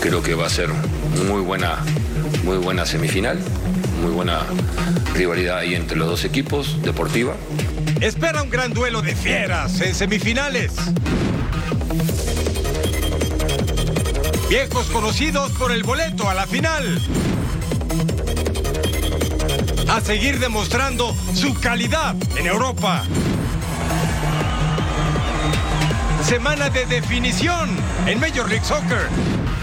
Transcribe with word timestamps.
Creo 0.00 0.22
que 0.22 0.34
va 0.34 0.46
a 0.46 0.50
ser 0.50 0.68
muy 1.26 1.40
buena, 1.40 1.78
muy 2.44 2.58
buena 2.58 2.86
semifinal, 2.86 3.38
muy 4.00 4.12
buena 4.12 4.40
rivalidad 5.14 5.58
ahí 5.58 5.74
entre 5.74 5.96
los 5.96 6.08
dos 6.08 6.24
equipos, 6.24 6.80
deportiva. 6.82 7.34
Espera 8.00 8.42
un 8.42 8.50
gran 8.50 8.72
duelo 8.72 9.02
de 9.02 9.14
fieras 9.16 9.80
en 9.80 9.94
semifinales. 9.94 10.72
Viejos 14.48 14.86
conocidos 14.88 15.50
por 15.52 15.72
el 15.72 15.82
boleto 15.82 16.28
a 16.28 16.34
la 16.34 16.46
final. 16.46 17.00
A 19.88 20.00
seguir 20.00 20.38
demostrando 20.38 21.16
su 21.34 21.54
calidad 21.60 22.14
en 22.36 22.46
Europa. 22.46 23.04
Semana 26.24 26.70
de 26.70 26.86
definición 26.86 27.68
en 28.06 28.20
Major 28.20 28.48
League 28.48 28.64
Soccer. 28.64 29.08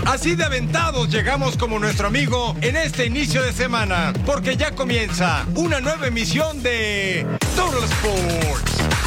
Así 0.06 0.36
de 0.36 0.44
aventados 0.44 1.10
llegamos 1.10 1.58
como 1.58 1.80
nuestro 1.80 2.08
amigo 2.08 2.56
en 2.62 2.76
este 2.76 3.06
inicio 3.06 3.42
de 3.42 3.54
semana, 3.54 4.14
porque 4.26 4.58
ya 4.58 4.72
comienza 4.76 5.46
una 5.56 5.80
nueva 5.80 6.08
emisión 6.08 6.62
de 6.62 7.26
Total 7.56 7.84
Sports. 7.84 8.99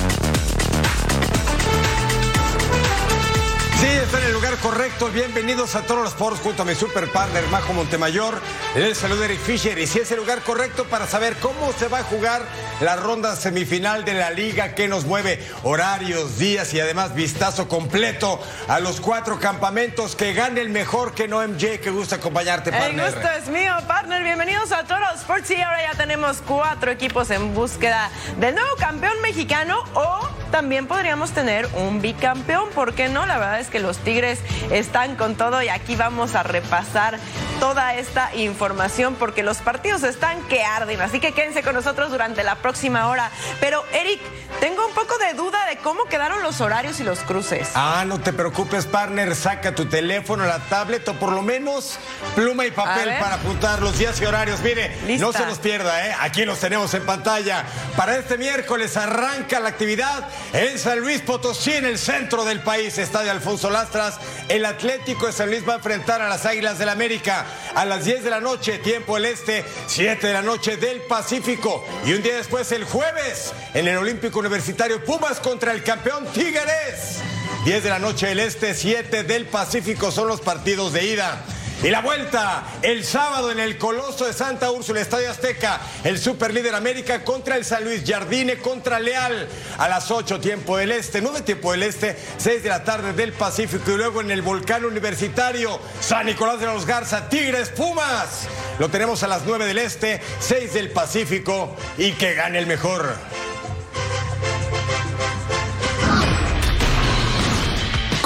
Sí, 3.82 3.88
está 3.88 4.20
en 4.20 4.26
el 4.26 4.32
lugar 4.32 4.56
correcto. 4.58 5.08
Bienvenidos 5.08 5.74
a 5.74 5.82
Todos 5.82 6.04
los 6.04 6.12
Sports 6.12 6.38
junto 6.40 6.62
a 6.62 6.64
mi 6.64 6.76
super 6.76 7.10
partner 7.10 7.44
Majo 7.48 7.72
Montemayor. 7.72 8.40
El 8.76 8.94
saludo 8.94 9.24
Eric 9.24 9.40
Fisher. 9.40 9.76
Y 9.76 9.88
si 9.88 9.98
es 9.98 10.08
el 10.12 10.18
lugar 10.18 10.42
correcto 10.42 10.84
para 10.84 11.08
saber 11.08 11.34
cómo 11.38 11.72
se 11.72 11.88
va 11.88 11.98
a 11.98 12.04
jugar 12.04 12.42
la 12.80 12.94
ronda 12.94 13.34
semifinal 13.34 14.04
de 14.04 14.14
la 14.14 14.30
liga 14.30 14.76
que 14.76 14.86
nos 14.86 15.04
mueve 15.04 15.44
horarios, 15.64 16.38
días 16.38 16.72
y 16.74 16.78
además 16.78 17.16
vistazo 17.16 17.66
completo 17.66 18.40
a 18.68 18.78
los 18.78 19.00
cuatro 19.00 19.40
campamentos. 19.40 20.14
Que 20.14 20.32
gane 20.32 20.60
el 20.60 20.68
mejor 20.68 21.12
que 21.12 21.26
no 21.26 21.42
MJ. 21.44 21.80
Que 21.80 21.90
gusta 21.90 22.16
acompañarte, 22.16 22.70
partner. 22.70 23.04
El 23.04 23.12
gusto 23.12 23.28
es 23.36 23.48
mío, 23.48 23.74
partner. 23.88 24.22
Bienvenidos 24.22 24.70
a 24.70 24.84
Todos 24.84 25.00
los 25.00 25.22
Sports. 25.22 25.50
Y 25.50 25.60
ahora 25.60 25.82
ya 25.90 25.98
tenemos 25.98 26.36
cuatro 26.46 26.92
equipos 26.92 27.30
en 27.30 27.52
búsqueda 27.52 28.12
del 28.38 28.54
nuevo 28.54 28.76
campeón 28.76 29.20
mexicano 29.22 29.82
o 29.94 30.41
también 30.52 30.86
podríamos 30.86 31.32
tener 31.32 31.68
un 31.74 32.00
bicampeón. 32.00 32.68
¿Por 32.70 32.94
qué 32.94 33.08
no? 33.08 33.26
La 33.26 33.38
verdad 33.38 33.58
es 33.58 33.68
que 33.68 33.80
los 33.80 33.98
Tigres 33.98 34.38
están 34.70 35.16
con 35.16 35.34
todo 35.34 35.62
y 35.62 35.68
aquí 35.68 35.96
vamos 35.96 36.36
a 36.36 36.44
repasar 36.44 37.18
toda 37.58 37.94
esta 37.94 38.34
información 38.36 39.14
porque 39.14 39.42
los 39.42 39.58
partidos 39.58 40.02
están 40.02 40.40
que 40.48 40.62
arden. 40.62 41.00
Así 41.00 41.20
que 41.20 41.32
quédense 41.32 41.62
con 41.62 41.74
nosotros 41.74 42.10
durante 42.10 42.44
la 42.44 42.56
próxima 42.56 43.08
hora. 43.08 43.30
Pero 43.60 43.84
Eric, 43.92 44.20
tengo 44.60 44.86
un 44.86 44.92
poco 44.92 45.16
de 45.18 45.32
duda 45.34 45.64
de 45.66 45.78
cómo 45.78 46.04
quedaron 46.04 46.42
los 46.42 46.60
horarios 46.60 47.00
y 47.00 47.04
los 47.04 47.20
cruces. 47.20 47.70
Ah, 47.74 48.04
no 48.06 48.20
te 48.20 48.32
preocupes, 48.32 48.84
partner. 48.86 49.34
Saca 49.34 49.74
tu 49.74 49.86
teléfono, 49.86 50.44
la 50.44 50.58
tablet 50.58 51.08
o 51.08 51.14
por 51.14 51.32
lo 51.32 51.42
menos 51.42 51.98
pluma 52.34 52.66
y 52.66 52.70
papel 52.70 53.14
para 53.18 53.36
apuntar 53.36 53.80
los 53.80 53.98
días 53.98 54.20
y 54.20 54.26
horarios. 54.26 54.60
Mire, 54.60 55.18
no 55.18 55.32
se 55.32 55.46
nos 55.46 55.58
pierda, 55.58 56.06
¿eh? 56.06 56.14
Aquí 56.20 56.44
los 56.44 56.58
tenemos 56.60 56.92
en 56.92 57.06
pantalla. 57.06 57.64
Para 57.96 58.16
este 58.16 58.36
miércoles 58.36 58.96
arranca 58.98 59.58
la 59.58 59.70
actividad 59.70 60.28
en 60.52 60.78
San 60.78 61.00
Luis 61.00 61.20
Potosí, 61.20 61.72
en 61.72 61.86
el 61.86 61.98
centro 61.98 62.44
del 62.44 62.60
país, 62.60 62.98
Estadio 62.98 63.30
Alfonso 63.30 63.70
Lastras. 63.70 64.18
El 64.48 64.64
Atlético 64.64 65.26
de 65.26 65.32
San 65.32 65.48
Luis 65.48 65.66
va 65.66 65.74
a 65.74 65.76
enfrentar 65.76 66.20
a 66.20 66.28
las 66.28 66.46
Águilas 66.46 66.78
del 66.78 66.86
la 66.86 66.92
América 66.92 67.46
a 67.74 67.84
las 67.84 68.04
10 68.04 68.24
de 68.24 68.30
la 68.30 68.40
noche, 68.40 68.78
tiempo 68.78 69.16
el 69.16 69.24
este, 69.24 69.64
7 69.86 70.26
de 70.26 70.32
la 70.32 70.42
noche 70.42 70.76
del 70.76 71.02
Pacífico. 71.02 71.84
Y 72.04 72.12
un 72.12 72.22
día 72.22 72.36
después, 72.36 72.70
el 72.72 72.84
jueves, 72.84 73.52
en 73.74 73.88
el 73.88 73.96
Olímpico 73.96 74.40
Universitario 74.40 75.04
Pumas 75.04 75.40
contra 75.40 75.72
el 75.72 75.82
campeón 75.82 76.26
Tigres. 76.32 77.20
10 77.64 77.82
de 77.84 77.90
la 77.90 77.98
noche 77.98 78.26
del 78.26 78.40
este, 78.40 78.74
7 78.74 79.22
del 79.22 79.46
Pacífico 79.46 80.10
son 80.10 80.28
los 80.28 80.40
partidos 80.40 80.92
de 80.92 81.06
ida. 81.06 81.44
Y 81.82 81.90
la 81.90 82.00
vuelta 82.00 82.62
el 82.82 83.04
sábado 83.04 83.50
en 83.50 83.58
el 83.58 83.76
Coloso 83.76 84.24
de 84.24 84.32
Santa 84.32 84.70
Úrsula, 84.70 85.00
Estadio 85.00 85.28
Azteca, 85.28 85.80
el 86.04 86.16
Superlíder 86.16 86.76
América 86.76 87.24
contra 87.24 87.56
el 87.56 87.64
San 87.64 87.82
Luis, 87.82 88.04
Jardine 88.06 88.58
contra 88.58 89.00
Leal 89.00 89.48
a 89.78 89.88
las 89.88 90.08
8 90.12 90.38
tiempo 90.38 90.76
del 90.76 90.92
Este, 90.92 91.20
9 91.20 91.40
tiempo 91.40 91.72
del 91.72 91.82
Este, 91.82 92.16
6 92.38 92.62
de 92.62 92.68
la 92.68 92.84
tarde 92.84 93.12
del 93.14 93.32
Pacífico 93.32 93.90
y 93.90 93.96
luego 93.96 94.20
en 94.20 94.30
el 94.30 94.42
Volcán 94.42 94.84
Universitario, 94.84 95.80
San 96.00 96.26
Nicolás 96.26 96.60
de 96.60 96.66
los 96.66 96.86
Garza, 96.86 97.28
Tigres, 97.28 97.70
Pumas. 97.70 98.46
Lo 98.78 98.88
tenemos 98.88 99.24
a 99.24 99.26
las 99.26 99.42
9 99.44 99.66
del 99.66 99.78
Este, 99.78 100.20
6 100.38 100.74
del 100.74 100.90
Pacífico 100.90 101.76
y 101.98 102.12
que 102.12 102.34
gane 102.34 102.60
el 102.60 102.66
mejor. 102.68 103.12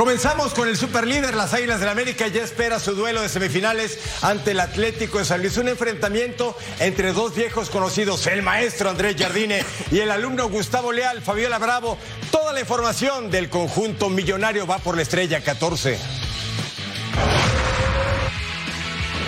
Comenzamos 0.07 0.55
con 0.55 0.69
el 0.69 0.77
superlíder, 0.77 1.35
las 1.35 1.53
Águilas 1.53 1.81
del 1.81 1.87
la 1.87 1.91
América 1.91 2.29
ya 2.29 2.45
espera 2.45 2.79
su 2.79 2.95
duelo 2.95 3.23
de 3.23 3.29
semifinales 3.29 3.99
ante 4.23 4.53
el 4.53 4.61
Atlético 4.61 5.19
de 5.19 5.25
San 5.25 5.41
Luis. 5.41 5.57
Un 5.57 5.67
enfrentamiento 5.67 6.57
entre 6.79 7.13
dos 7.13 7.35
viejos 7.35 7.71
conocidos, 7.71 8.25
el 8.29 8.41
maestro 8.41 8.89
Andrés 8.89 9.17
Jardine 9.19 9.65
y 9.91 9.99
el 9.99 10.13
alumno 10.13 10.49
Gustavo 10.49 10.93
Leal, 10.93 11.23
Fabiola 11.23 11.59
Bravo. 11.59 11.99
Toda 12.31 12.53
la 12.53 12.61
información 12.61 13.33
del 13.33 13.51
conjunto 13.51 14.09
millonario 14.09 14.65
va 14.65 14.79
por 14.79 14.95
la 14.95 15.03
estrella 15.03 15.43
14. 15.43 16.26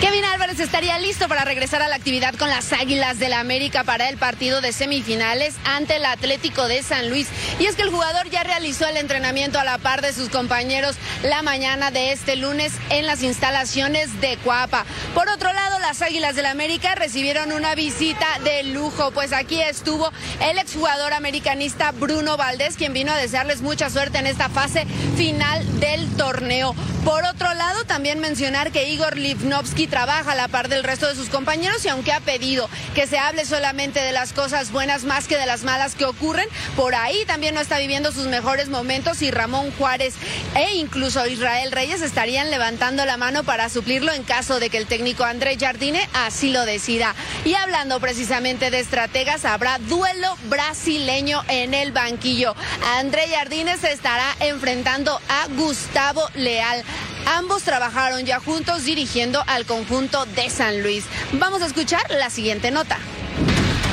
Kevin 0.01 0.23
Álvarez 0.23 0.61
estaría 0.61 0.97
listo 0.97 1.27
para 1.27 1.43
regresar 1.43 1.81
a 1.81 1.89
la 1.89 1.95
actividad 1.95 2.33
con 2.35 2.49
las 2.49 2.71
Águilas 2.71 3.19
del 3.19 3.31
la 3.31 3.41
América 3.41 3.83
para 3.83 4.07
el 4.07 4.17
partido 4.17 4.61
de 4.61 4.71
semifinales 4.71 5.55
ante 5.65 5.97
el 5.97 6.05
Atlético 6.05 6.69
de 6.69 6.81
San 6.81 7.09
Luis. 7.09 7.27
Y 7.59 7.65
es 7.65 7.75
que 7.75 7.81
el 7.81 7.89
jugador 7.89 8.29
ya 8.29 8.41
realizó 8.43 8.87
el 8.87 8.95
entrenamiento 8.95 9.59
a 9.59 9.65
la 9.65 9.77
par 9.77 10.01
de 10.01 10.13
sus 10.13 10.29
compañeros 10.29 10.95
la 11.21 11.43
mañana 11.43 11.91
de 11.91 12.13
este 12.13 12.37
lunes 12.37 12.71
en 12.89 13.05
las 13.05 13.23
instalaciones 13.23 14.21
de 14.21 14.37
Cuapa. 14.37 14.85
Por 15.13 15.27
otro 15.27 15.51
lado, 15.51 15.79
las 15.79 16.01
Águilas 16.01 16.35
del 16.35 16.45
la 16.45 16.51
América 16.51 16.95
recibieron 16.95 17.51
una 17.51 17.75
visita 17.75 18.25
de 18.45 18.63
lujo, 18.63 19.11
pues 19.11 19.33
aquí 19.33 19.61
estuvo 19.61 20.11
el 20.41 20.57
exjugador 20.57 21.13
americanista 21.13 21.91
Bruno 21.91 22.37
Valdés, 22.37 22.77
quien 22.77 22.93
vino 22.93 23.11
a 23.11 23.17
desearles 23.17 23.61
mucha 23.61 23.89
suerte 23.89 24.17
en 24.17 24.27
esta 24.27 24.47
fase 24.47 24.87
final 25.17 25.79
del 25.81 26.07
torneo. 26.15 26.73
Por 27.03 27.23
otro 27.25 27.53
lado, 27.53 27.83
también 27.83 28.19
mencionar 28.19 28.71
que 28.71 28.89
Igor 28.89 29.17
Livnovsky 29.17 29.88
trabaja 29.89 30.31
a 30.31 30.35
la 30.35 30.47
par 30.47 30.69
del 30.69 30.83
resto 30.83 31.07
de 31.07 31.15
sus 31.15 31.29
compañeros 31.29 31.83
y 31.85 31.89
aunque 31.89 32.13
ha 32.13 32.19
pedido 32.19 32.69
que 32.95 33.07
se 33.07 33.17
hable 33.17 33.45
solamente 33.45 33.99
de 33.99 34.11
las 34.11 34.33
cosas 34.33 34.71
buenas 34.71 35.03
más 35.03 35.27
que 35.27 35.37
de 35.37 35.45
las 35.45 35.63
malas 35.63 35.95
que 35.95 36.05
ocurren, 36.05 36.47
por 36.75 36.95
ahí 36.95 37.25
también 37.25 37.55
no 37.55 37.61
está 37.61 37.79
viviendo 37.79 38.11
sus 38.11 38.27
mejores 38.27 38.69
momentos 38.69 39.21
y 39.21 39.31
Ramón 39.31 39.71
Juárez 39.77 40.15
e 40.55 40.75
incluso 40.75 41.25
Israel 41.27 41.71
Reyes 41.71 42.01
estarían 42.01 42.51
levantando 42.51 43.05
la 43.05 43.17
mano 43.17 43.43
para 43.43 43.69
suplirlo 43.69 44.11
en 44.11 44.23
caso 44.23 44.59
de 44.59 44.69
que 44.69 44.77
el 44.77 44.87
técnico 44.87 45.23
André 45.23 45.57
Jardine 45.57 46.07
así 46.13 46.51
lo 46.51 46.65
decida. 46.65 47.15
Y 47.45 47.53
hablando 47.55 47.99
precisamente 47.99 48.71
de 48.71 48.79
estrategas, 48.79 49.45
habrá 49.45 49.77
duelo 49.79 50.37
brasileño 50.45 51.43
en 51.47 51.73
el 51.73 51.91
banquillo. 51.91 52.55
André 52.97 53.27
Jardine 53.29 53.77
se 53.77 53.91
estará 53.91 54.35
enfrentando 54.39 55.19
a 55.29 55.47
Gustavo 55.55 56.29
Leal. 56.35 56.83
Ambos 57.25 57.63
trabajaron 57.63 58.25
ya 58.25 58.39
juntos 58.39 58.83
dirigiendo 58.85 59.43
al 59.47 59.65
conjunto 59.65 60.25
de 60.25 60.49
San 60.49 60.81
Luis. 60.81 61.05
Vamos 61.33 61.61
a 61.61 61.65
escuchar 61.67 62.01
la 62.09 62.29
siguiente 62.29 62.71
nota. 62.71 62.97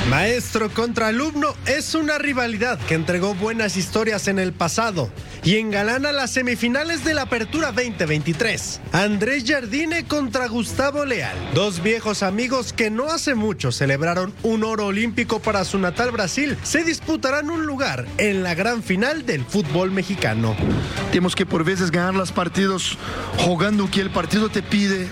Maestro 0.09 0.69
contra 0.69 1.07
alumno 1.07 1.53
es 1.65 1.93
una 1.93 2.17
rivalidad 2.17 2.79
que 2.79 2.93
entregó 2.93 3.35
buenas 3.35 3.75
historias 3.75 4.29
en 4.29 4.39
el 4.39 4.53
pasado 4.53 5.09
y 5.43 5.57
engalana 5.57 6.13
las 6.13 6.31
semifinales 6.31 7.03
de 7.03 7.13
la 7.13 7.23
Apertura 7.23 7.73
2023. 7.73 8.79
Andrés 8.93 9.43
Jardine 9.45 10.05
contra 10.05 10.47
Gustavo 10.47 11.03
Leal, 11.03 11.35
dos 11.53 11.83
viejos 11.83 12.23
amigos 12.23 12.71
que 12.71 12.89
no 12.89 13.11
hace 13.11 13.35
mucho 13.35 13.73
celebraron 13.73 14.33
un 14.43 14.63
oro 14.63 14.85
olímpico 14.85 15.41
para 15.41 15.65
su 15.65 15.77
natal 15.77 16.11
Brasil, 16.11 16.57
se 16.63 16.85
disputarán 16.85 17.49
un 17.49 17.65
lugar 17.65 18.05
en 18.17 18.43
la 18.43 18.55
gran 18.55 18.83
final 18.83 19.25
del 19.25 19.43
fútbol 19.43 19.91
mexicano. 19.91 20.55
Tenemos 21.11 21.35
que 21.35 21.45
por 21.45 21.65
veces 21.65 21.91
ganar 21.91 22.15
los 22.15 22.31
partidos 22.31 22.97
jugando 23.39 23.91
que 23.91 23.99
el 23.99 24.09
partido 24.09 24.47
te 24.47 24.63
pide, 24.63 25.09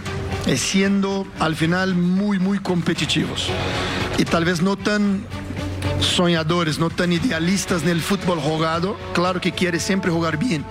siendo 0.56 1.28
al 1.40 1.58
final 1.58 1.96
muy, 1.96 2.40
muy 2.40 2.60
competitivos. 2.60 3.52
Y 4.18 4.26
tal 4.26 4.46
vez 4.46 4.62
no 4.62 4.78
tan 4.78 5.26
soñadores, 6.00 6.80
no 6.80 6.90
tan 6.90 7.12
idealistas 7.12 7.84
en 7.84 7.90
el 7.90 8.02
fútbol 8.02 8.40
jugado. 8.40 8.98
Claro 9.14 9.42
que 9.42 9.52
quiere 9.52 9.80
siempre 9.80 10.12
jugar 10.12 10.38
bien, 10.38 10.64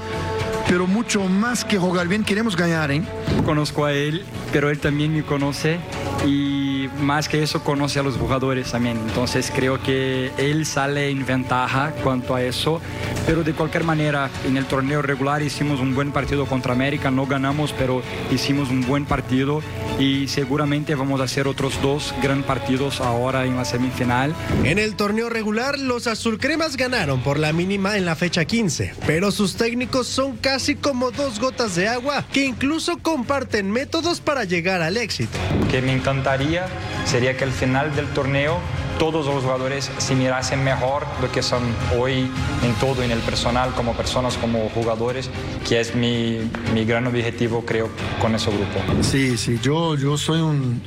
pero 0.68 0.86
mucho 0.86 1.24
más 1.24 1.64
que 1.64 1.78
jugar 1.78 2.08
bien 2.08 2.24
queremos 2.24 2.56
ganar, 2.56 2.90
¿eh? 2.90 3.02
Conozco 3.44 3.84
a 3.84 3.92
él, 3.92 4.24
pero 4.52 4.70
él 4.70 4.78
también 4.78 5.12
me 5.14 5.22
conoce 5.22 5.78
y 6.26 6.63
más 6.88 7.28
que 7.28 7.42
eso 7.42 7.62
conoce 7.62 7.98
a 7.98 8.02
los 8.02 8.16
jugadores 8.16 8.72
también. 8.72 8.98
Entonces 8.98 9.52
creo 9.54 9.82
que 9.82 10.32
él 10.38 10.66
sale 10.66 11.10
en 11.10 11.24
ventaja 11.24 11.92
cuanto 12.02 12.34
a 12.34 12.42
eso. 12.42 12.80
Pero 13.26 13.42
de 13.42 13.52
cualquier 13.54 13.84
manera, 13.84 14.30
en 14.46 14.56
el 14.56 14.66
torneo 14.66 15.02
regular 15.02 15.42
hicimos 15.42 15.80
un 15.80 15.94
buen 15.94 16.12
partido 16.12 16.46
contra 16.46 16.72
América. 16.72 17.10
No 17.10 17.26
ganamos, 17.26 17.72
pero 17.72 18.02
hicimos 18.30 18.70
un 18.70 18.86
buen 18.86 19.04
partido 19.06 19.62
y 19.98 20.28
seguramente 20.28 20.94
vamos 20.94 21.20
a 21.20 21.24
hacer 21.24 21.46
otros 21.46 21.80
dos 21.80 22.14
gran 22.22 22.42
partidos 22.42 23.00
ahora 23.00 23.44
en 23.44 23.56
la 23.56 23.64
semifinal. 23.64 24.34
En 24.64 24.78
el 24.78 24.96
torneo 24.96 25.28
regular, 25.28 25.78
los 25.78 26.06
azulcremas 26.06 26.76
ganaron 26.76 27.20
por 27.20 27.38
la 27.38 27.52
mínima 27.52 27.96
en 27.96 28.04
la 28.04 28.16
fecha 28.16 28.44
15, 28.44 28.94
pero 29.06 29.30
sus 29.30 29.56
técnicos 29.56 30.06
son 30.06 30.36
casi 30.36 30.74
como 30.74 31.10
dos 31.10 31.40
gotas 31.40 31.74
de 31.76 31.88
agua 31.88 32.24
que 32.32 32.44
incluso 32.44 32.98
comparten 32.98 33.70
métodos 33.70 34.20
para 34.20 34.44
llegar 34.44 34.82
al 34.82 34.96
éxito. 34.96 35.38
Que 35.70 35.80
me 35.82 35.92
encantaría 35.92 36.66
sería 37.04 37.36
que 37.36 37.44
al 37.44 37.52
final 37.52 37.94
del 37.94 38.06
torneo 38.08 38.60
todos 38.98 39.26
los 39.26 39.42
jugadores 39.42 39.90
se 39.98 40.14
mirasen 40.14 40.62
mejor 40.62 41.04
lo 41.20 41.30
que 41.30 41.42
son 41.42 41.62
hoy 41.98 42.30
en 42.62 42.74
todo, 42.80 43.02
en 43.02 43.10
el 43.10 43.20
personal, 43.20 43.72
como 43.74 43.94
personas, 43.94 44.36
como 44.36 44.68
jugadores, 44.70 45.30
que 45.68 45.80
es 45.80 45.94
mi, 45.94 46.38
mi 46.72 46.84
gran 46.84 47.06
objetivo, 47.06 47.64
creo, 47.64 47.88
con 48.20 48.34
ese 48.34 48.50
grupo. 48.50 48.80
Sí, 49.02 49.36
sí, 49.36 49.58
yo, 49.62 49.96
yo 49.96 50.16
soy 50.16 50.40
un, 50.40 50.82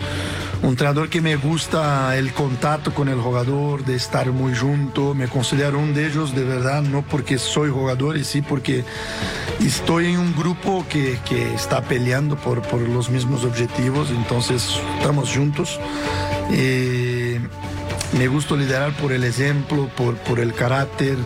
un 0.64 0.70
entrenador 0.70 1.10
que 1.10 1.22
me 1.22 1.36
gusta 1.36 2.16
el 2.18 2.34
contacto 2.34 2.94
con 2.94 3.10
el 3.10 3.20
jugador, 3.20 3.86
de 3.86 3.96
estar 3.96 4.32
muy 4.32 4.56
junto, 4.56 5.14
me 5.14 5.28
considero 5.28 5.80
uno 5.80 5.94
de 5.94 6.08
ellos 6.08 6.36
de 6.36 6.44
verdad, 6.44 6.82
no 6.82 7.04
porque 7.04 7.38
soy 7.38 7.70
jugador, 7.70 8.18
y 8.18 8.24
sí 8.24 8.42
porque 8.42 8.84
estoy 9.60 10.08
en 10.08 10.20
un 10.20 10.36
grupo 10.36 10.86
que, 10.90 11.20
que 11.28 11.54
está 11.54 11.82
peleando 11.82 12.36
por, 12.38 12.62
por 12.64 12.82
los 12.82 13.10
mismos 13.10 13.44
objetivos, 13.44 14.10
entonces 14.10 14.80
estamos 14.98 15.34
juntos. 15.34 15.80
Eh, 16.52 17.17
me 18.14 18.28
gusta 18.28 18.56
liderar 18.56 18.94
por 18.98 19.12
el 19.12 19.24
ejemplo, 19.24 19.90
por, 19.96 20.40
el 20.40 20.54
carácter, 20.54 21.18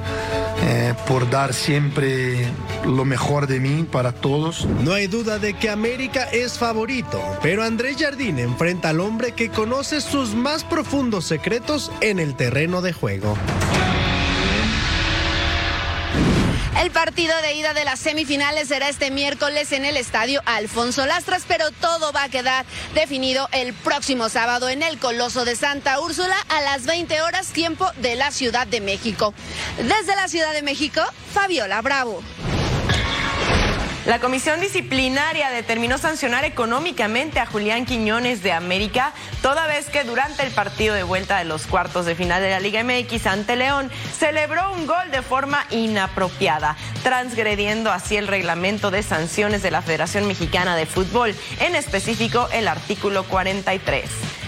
eh, 0.63 0.93
por 1.07 1.29
dar 1.29 1.53
siempre 1.53 2.45
lo 2.85 3.05
mejor 3.05 3.47
de 3.47 3.59
mí 3.59 3.83
para 3.83 4.11
todos. 4.11 4.65
No 4.83 4.93
hay 4.93 5.07
duda 5.07 5.39
de 5.39 5.53
que 5.53 5.69
América 5.69 6.23
es 6.31 6.57
favorito, 6.57 7.21
pero 7.41 7.63
Andrés 7.63 7.97
Jardín 7.99 8.39
enfrenta 8.39 8.89
al 8.89 8.99
hombre 8.99 9.33
que 9.33 9.49
conoce 9.49 10.01
sus 10.01 10.33
más 10.33 10.63
profundos 10.63 11.25
secretos 11.25 11.91
en 12.01 12.19
el 12.19 12.35
terreno 12.35 12.81
de 12.81 12.93
juego. 12.93 13.37
El 16.81 16.89
partido 16.89 17.39
de 17.43 17.53
ida 17.53 17.75
de 17.75 17.85
las 17.85 17.99
semifinales 17.99 18.69
será 18.69 18.89
este 18.89 19.11
miércoles 19.11 19.71
en 19.71 19.85
el 19.85 19.97
estadio 19.97 20.41
Alfonso 20.47 21.05
Lastras, 21.05 21.43
pero 21.47 21.69
todo 21.69 22.11
va 22.11 22.23
a 22.23 22.29
quedar 22.29 22.65
definido 22.95 23.47
el 23.51 23.75
próximo 23.75 24.29
sábado 24.29 24.67
en 24.67 24.81
el 24.81 24.97
Coloso 24.97 25.45
de 25.45 25.55
Santa 25.55 25.99
Úrsula 25.99 26.35
a 26.49 26.59
las 26.61 26.87
20 26.87 27.21
horas 27.21 27.53
tiempo 27.53 27.85
de 27.97 28.15
la 28.15 28.31
Ciudad 28.31 28.65
de 28.65 28.81
México. 28.81 29.35
Desde 29.77 30.15
la 30.15 30.27
Ciudad 30.27 30.53
de 30.53 30.63
México, 30.63 31.01
Fabiola 31.31 31.83
Bravo. 31.83 32.23
La 34.05 34.19
comisión 34.19 34.59
disciplinaria 34.59 35.51
determinó 35.51 35.99
sancionar 35.99 36.43
económicamente 36.43 37.39
a 37.39 37.45
Julián 37.45 37.85
Quiñones 37.85 38.41
de 38.41 38.51
América, 38.51 39.13
toda 39.43 39.67
vez 39.67 39.89
que 39.91 40.03
durante 40.03 40.41
el 40.41 40.51
partido 40.51 40.95
de 40.95 41.03
vuelta 41.03 41.37
de 41.37 41.45
los 41.45 41.67
cuartos 41.67 42.07
de 42.07 42.15
final 42.15 42.41
de 42.41 42.49
la 42.49 42.59
Liga 42.59 42.83
MX 42.83 43.27
ante 43.27 43.55
León 43.55 43.91
celebró 44.17 44.73
un 44.73 44.87
gol 44.87 45.11
de 45.11 45.21
forma 45.21 45.67
inapropiada, 45.69 46.77
transgrediendo 47.03 47.91
así 47.91 48.17
el 48.17 48.27
reglamento 48.27 48.89
de 48.89 49.03
sanciones 49.03 49.61
de 49.61 49.69
la 49.69 49.83
Federación 49.83 50.27
Mexicana 50.27 50.75
de 50.75 50.87
Fútbol, 50.87 51.35
en 51.59 51.75
específico 51.75 52.49
el 52.51 52.67
artículo 52.67 53.23
43. 53.25 54.40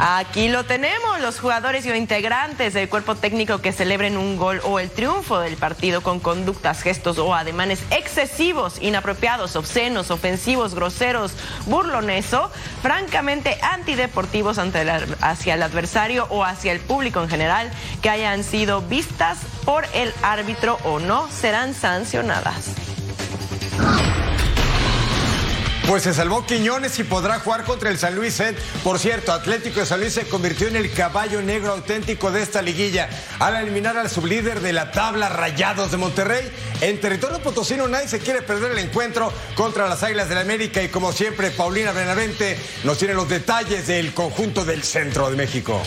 Aquí 0.00 0.46
lo 0.48 0.64
tenemos, 0.64 1.20
los 1.20 1.40
jugadores 1.40 1.84
y 1.84 1.90
integrantes 1.90 2.72
del 2.72 2.88
cuerpo 2.88 3.16
técnico 3.16 3.58
que 3.58 3.72
celebren 3.72 4.16
un 4.16 4.36
gol 4.36 4.60
o 4.62 4.78
el 4.78 4.92
triunfo 4.92 5.40
del 5.40 5.56
partido 5.56 6.02
con 6.02 6.20
conductas, 6.20 6.82
gestos 6.82 7.18
o 7.18 7.34
ademanes 7.34 7.82
excesivos, 7.90 8.80
inapropiados, 8.80 9.56
obscenos, 9.56 10.12
ofensivos, 10.12 10.76
groseros, 10.76 11.32
burloneso, 11.66 12.52
francamente 12.80 13.58
antideportivos 13.60 14.58
ante 14.58 14.88
hacia 15.20 15.54
el 15.54 15.62
adversario 15.64 16.28
o 16.30 16.44
hacia 16.44 16.70
el 16.70 16.78
público 16.78 17.20
en 17.20 17.28
general, 17.28 17.68
que 18.00 18.08
hayan 18.08 18.44
sido 18.44 18.82
vistas 18.82 19.38
por 19.64 19.84
el 19.94 20.14
árbitro 20.22 20.78
o 20.84 21.00
no, 21.00 21.28
serán 21.28 21.74
sancionadas. 21.74 22.87
Pues 25.88 26.02
se 26.02 26.12
salvó 26.12 26.44
Quiñones 26.44 26.98
y 26.98 27.04
podrá 27.04 27.40
jugar 27.40 27.64
contra 27.64 27.88
el 27.88 27.96
San 27.96 28.14
Luis. 28.14 28.42
Por 28.84 28.98
cierto, 28.98 29.32
Atlético 29.32 29.80
de 29.80 29.86
San 29.86 30.00
Luis 30.00 30.12
se 30.12 30.28
convirtió 30.28 30.68
en 30.68 30.76
el 30.76 30.92
caballo 30.92 31.40
negro 31.40 31.72
auténtico 31.72 32.30
de 32.30 32.42
esta 32.42 32.60
liguilla 32.60 33.08
al 33.38 33.56
eliminar 33.56 33.96
al 33.96 34.10
sublíder 34.10 34.60
de 34.60 34.74
la 34.74 34.92
tabla 34.92 35.30
Rayados 35.30 35.90
de 35.90 35.96
Monterrey. 35.96 36.52
En 36.82 37.00
territorio 37.00 37.42
potosino 37.42 37.88
nadie 37.88 38.06
se 38.06 38.18
quiere 38.18 38.42
perder 38.42 38.72
el 38.72 38.78
encuentro 38.80 39.32
contra 39.54 39.88
las 39.88 40.02
Águilas 40.02 40.28
del 40.28 40.36
la 40.36 40.42
América 40.42 40.82
y 40.82 40.88
como 40.88 41.10
siempre 41.10 41.50
Paulina 41.50 41.92
Benavente 41.92 42.58
nos 42.84 42.98
tiene 42.98 43.14
los 43.14 43.30
detalles 43.30 43.86
del 43.86 44.12
conjunto 44.12 44.66
del 44.66 44.84
centro 44.84 45.30
de 45.30 45.36
México. 45.36 45.80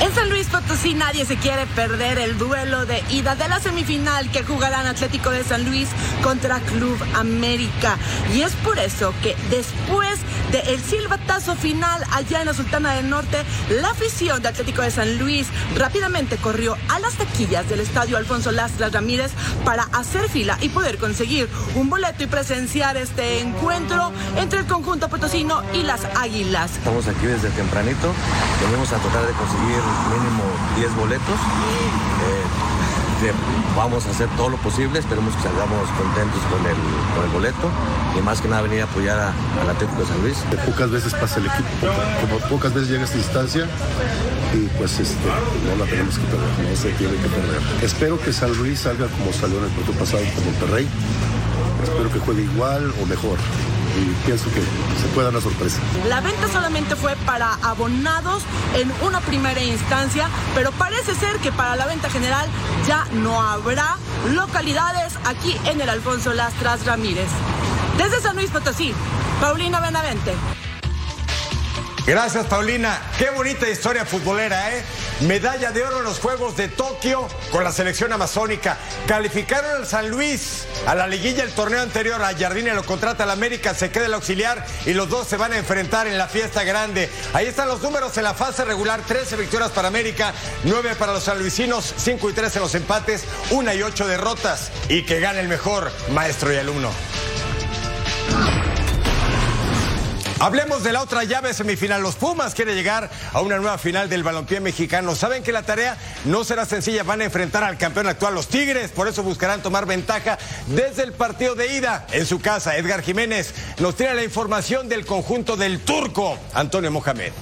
En 0.00 0.14
San 0.14 0.28
Luis 0.28 0.48
Potosí 0.48 0.94
nadie 0.94 1.24
se 1.24 1.36
quiere 1.36 1.66
perder 1.66 2.18
el 2.18 2.36
duelo 2.36 2.84
de 2.84 3.02
ida 3.10 3.36
de 3.36 3.48
la 3.48 3.60
semifinal 3.60 4.30
que 4.30 4.42
jugarán 4.42 4.86
Atlético 4.86 5.30
de 5.30 5.44
San 5.44 5.64
Luis 5.64 5.88
contra 6.22 6.60
Club 6.60 6.98
América. 7.14 7.96
Y 8.34 8.42
es 8.42 8.52
por 8.56 8.78
eso 8.78 9.14
que 9.22 9.36
después 9.50 10.18
del 10.62 10.80
silbatazo 10.80 11.56
final 11.56 12.04
allá 12.12 12.38
en 12.40 12.46
la 12.46 12.54
Sultana 12.54 12.92
del 12.92 13.10
Norte, 13.10 13.38
la 13.70 13.90
afición 13.90 14.40
de 14.40 14.48
Atlético 14.48 14.82
de 14.82 14.92
San 14.92 15.18
Luis 15.18 15.48
rápidamente 15.74 16.36
corrió 16.36 16.76
a 16.88 17.00
las 17.00 17.14
taquillas 17.14 17.68
del 17.68 17.80
estadio 17.80 18.16
Alfonso 18.16 18.52
Lastras 18.52 18.92
Ramírez 18.92 19.32
para 19.64 19.82
hacer 19.92 20.28
fila 20.28 20.56
y 20.60 20.68
poder 20.68 20.98
conseguir 20.98 21.48
un 21.74 21.90
boleto 21.90 22.22
y 22.22 22.26
presenciar 22.26 22.96
este 22.96 23.40
encuentro 23.40 24.12
entre 24.36 24.60
el 24.60 24.66
conjunto 24.66 25.08
potosino 25.08 25.60
y 25.72 25.82
las 25.82 26.02
Águilas. 26.14 26.70
Estamos 26.76 27.08
aquí 27.08 27.26
desde 27.26 27.50
tempranito, 27.50 28.14
venimos 28.64 28.92
a 28.92 28.98
tratar 28.98 29.26
de 29.26 29.32
conseguir 29.32 29.82
mínimo 30.12 30.44
10 30.76 30.94
boletos. 30.94 31.34
Eh, 31.34 32.93
vamos 33.76 34.06
a 34.06 34.10
hacer 34.10 34.28
todo 34.36 34.50
lo 34.50 34.56
posible, 34.58 34.98
esperemos 34.98 35.34
que 35.36 35.42
salgamos 35.42 35.88
contentos 35.90 36.40
con 36.50 36.60
el, 36.66 36.76
con 37.14 37.24
el 37.24 37.30
boleto 37.30 37.70
y 38.18 38.22
más 38.22 38.40
que 38.40 38.48
nada 38.48 38.62
venir 38.62 38.82
a 38.82 38.84
apoyar 38.84 39.18
al 39.18 39.70
Atlético 39.70 40.00
de 40.00 40.06
San 40.06 40.22
Luis. 40.22 40.38
Pocas 40.66 40.90
veces 40.90 41.14
pasa 41.14 41.40
el 41.40 41.46
equipo, 41.46 41.86
como 42.20 42.38
pocas 42.48 42.74
veces 42.74 42.90
llega 42.90 43.02
a 43.02 43.04
esta 43.04 43.18
instancia 43.18 43.66
y 44.54 44.66
pues 44.78 44.98
este, 45.00 45.28
no 45.68 45.84
la 45.84 45.90
tenemos 45.90 46.18
que 46.18 46.26
perder, 46.26 46.70
no 46.70 46.76
se 46.76 46.90
tiene 46.92 47.14
que 47.14 47.28
perder. 47.28 47.60
Espero 47.82 48.20
que 48.20 48.32
San 48.32 48.56
Luis 48.56 48.80
salga 48.80 49.06
como 49.08 49.32
salió 49.32 49.58
en 49.58 49.64
el 49.64 49.70
partido 49.70 49.98
pasado 49.98 50.22
con 50.34 50.44
Monterrey, 50.44 50.88
espero 51.82 52.12
que 52.12 52.18
juegue 52.18 52.42
igual 52.42 52.92
o 53.02 53.06
mejor 53.06 53.38
y 53.96 54.26
pienso 54.26 54.46
que 54.50 54.60
se 55.00 55.08
puede 55.14 55.26
dar 55.26 55.34
la 55.34 55.40
sorpresa. 55.40 55.78
La 56.08 56.20
venta 56.20 56.48
solamente 56.48 56.96
fue 56.96 57.14
para 57.26 57.54
abonados 57.62 58.42
en 58.74 58.90
una 59.06 59.20
primera 59.20 59.62
instancia, 59.62 60.28
pero 60.54 60.72
parece 60.72 61.14
ser 61.14 61.36
que 61.38 61.52
para 61.52 61.76
la 61.76 61.86
venta 61.86 62.10
general 62.10 62.48
ya 62.86 63.06
no 63.12 63.40
habrá 63.40 63.96
localidades 64.32 65.14
aquí 65.24 65.56
en 65.66 65.80
el 65.80 65.88
Alfonso 65.88 66.32
Lastras 66.32 66.84
Ramírez. 66.86 67.28
Desde 67.98 68.20
San 68.20 68.36
Luis 68.36 68.50
Potosí, 68.50 68.92
Paulina 69.40 69.80
Benavente. 69.80 70.34
Gracias, 72.06 72.46
Paulina. 72.46 73.00
Qué 73.16 73.30
bonita 73.30 73.66
historia 73.66 74.04
futbolera, 74.04 74.76
¿eh? 74.76 74.84
Medalla 75.22 75.72
de 75.72 75.82
oro 75.84 76.00
en 76.00 76.04
los 76.04 76.18
Juegos 76.18 76.54
de 76.54 76.68
Tokio 76.68 77.26
con 77.50 77.64
la 77.64 77.72
selección 77.72 78.12
amazónica. 78.12 78.76
Calificaron 79.06 79.70
al 79.70 79.86
San 79.86 80.10
Luis 80.10 80.66
a 80.86 80.94
la 80.94 81.06
liguilla 81.06 81.42
el 81.42 81.52
torneo 81.52 81.80
anterior. 81.80 82.22
A 82.22 82.36
Jardine 82.36 82.74
lo 82.74 82.84
contrata 82.84 83.22
al 83.22 83.30
América, 83.30 83.72
se 83.72 83.90
queda 83.90 84.04
el 84.04 84.12
auxiliar 84.12 84.66
y 84.84 84.92
los 84.92 85.08
dos 85.08 85.26
se 85.28 85.38
van 85.38 85.54
a 85.54 85.56
enfrentar 85.56 86.06
en 86.06 86.18
la 86.18 86.28
fiesta 86.28 86.62
grande. 86.62 87.08
Ahí 87.32 87.46
están 87.46 87.68
los 87.68 87.80
números 87.80 88.14
en 88.18 88.24
la 88.24 88.34
fase 88.34 88.66
regular: 88.66 89.00
13 89.00 89.36
victorias 89.36 89.70
para 89.70 89.88
América, 89.88 90.34
9 90.64 90.96
para 90.96 91.14
los 91.14 91.24
sanluisinos, 91.24 91.94
5 91.96 92.28
y 92.28 92.32
3 92.34 92.56
en 92.56 92.62
los 92.62 92.74
empates, 92.74 93.24
1 93.50 93.72
y 93.72 93.82
8 93.82 94.06
derrotas. 94.06 94.70
Y 94.90 95.06
que 95.06 95.20
gane 95.20 95.40
el 95.40 95.48
mejor 95.48 95.90
maestro 96.10 96.52
y 96.52 96.58
alumno. 96.58 96.90
Hablemos 100.44 100.84
de 100.84 100.92
la 100.92 101.00
otra 101.00 101.24
llave 101.24 101.54
semifinal. 101.54 102.02
Los 102.02 102.16
Pumas 102.16 102.54
quieren 102.54 102.74
llegar 102.74 103.08
a 103.32 103.40
una 103.40 103.56
nueva 103.56 103.78
final 103.78 104.10
del 104.10 104.22
balompié 104.22 104.60
mexicano. 104.60 105.14
Saben 105.14 105.42
que 105.42 105.52
la 105.52 105.62
tarea 105.62 105.96
no 106.26 106.44
será 106.44 106.66
sencilla. 106.66 107.02
Van 107.02 107.22
a 107.22 107.24
enfrentar 107.24 107.64
al 107.64 107.78
campeón 107.78 108.08
actual, 108.08 108.34
los 108.34 108.48
Tigres. 108.48 108.90
Por 108.90 109.08
eso 109.08 109.22
buscarán 109.22 109.62
tomar 109.62 109.86
ventaja 109.86 110.36
desde 110.66 111.02
el 111.02 111.14
partido 111.14 111.54
de 111.54 111.74
ida 111.74 112.06
en 112.12 112.26
su 112.26 112.42
casa. 112.42 112.76
Edgar 112.76 113.00
Jiménez 113.00 113.54
nos 113.78 113.96
tiene 113.96 114.12
la 114.12 114.22
información 114.22 114.86
del 114.86 115.06
conjunto 115.06 115.56
del 115.56 115.80
turco, 115.80 116.38
Antonio 116.52 116.90
Mohamed. 116.90 117.32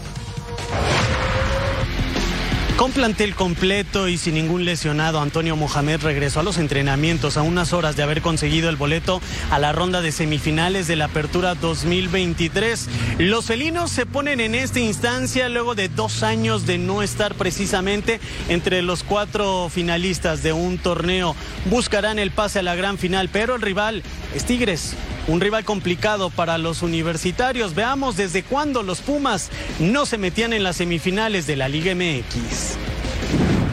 Con 2.82 2.90
plantel 2.90 3.36
completo 3.36 4.08
y 4.08 4.18
sin 4.18 4.34
ningún 4.34 4.64
lesionado, 4.64 5.20
Antonio 5.20 5.54
Mohamed 5.54 6.00
regresó 6.00 6.40
a 6.40 6.42
los 6.42 6.58
entrenamientos 6.58 7.36
a 7.36 7.42
unas 7.42 7.72
horas 7.72 7.94
de 7.94 8.02
haber 8.02 8.22
conseguido 8.22 8.68
el 8.68 8.74
boleto 8.74 9.20
a 9.52 9.60
la 9.60 9.70
ronda 9.70 10.00
de 10.00 10.10
semifinales 10.10 10.88
de 10.88 10.96
la 10.96 11.04
Apertura 11.04 11.54
2023. 11.54 12.88
Los 13.18 13.44
felinos 13.44 13.92
se 13.92 14.04
ponen 14.04 14.40
en 14.40 14.56
esta 14.56 14.80
instancia 14.80 15.48
luego 15.48 15.76
de 15.76 15.90
dos 15.90 16.24
años 16.24 16.66
de 16.66 16.78
no 16.78 17.04
estar 17.04 17.36
precisamente 17.36 18.18
entre 18.48 18.82
los 18.82 19.04
cuatro 19.04 19.68
finalistas 19.72 20.42
de 20.42 20.52
un 20.52 20.76
torneo. 20.76 21.36
Buscarán 21.66 22.18
el 22.18 22.32
pase 22.32 22.58
a 22.58 22.62
la 22.64 22.74
gran 22.74 22.98
final, 22.98 23.28
pero 23.28 23.54
el 23.54 23.62
rival 23.62 24.02
es 24.34 24.44
Tigres. 24.44 24.96
Un 25.28 25.40
rival 25.40 25.64
complicado 25.64 26.30
para 26.30 26.58
los 26.58 26.82
universitarios. 26.82 27.74
Veamos 27.74 28.16
desde 28.16 28.42
cuándo 28.42 28.82
los 28.82 29.00
Pumas 29.00 29.50
no 29.78 30.04
se 30.04 30.18
metían 30.18 30.52
en 30.52 30.64
las 30.64 30.76
semifinales 30.76 31.46
de 31.46 31.56
la 31.56 31.68
Liga 31.68 31.94
MX. 31.94 32.76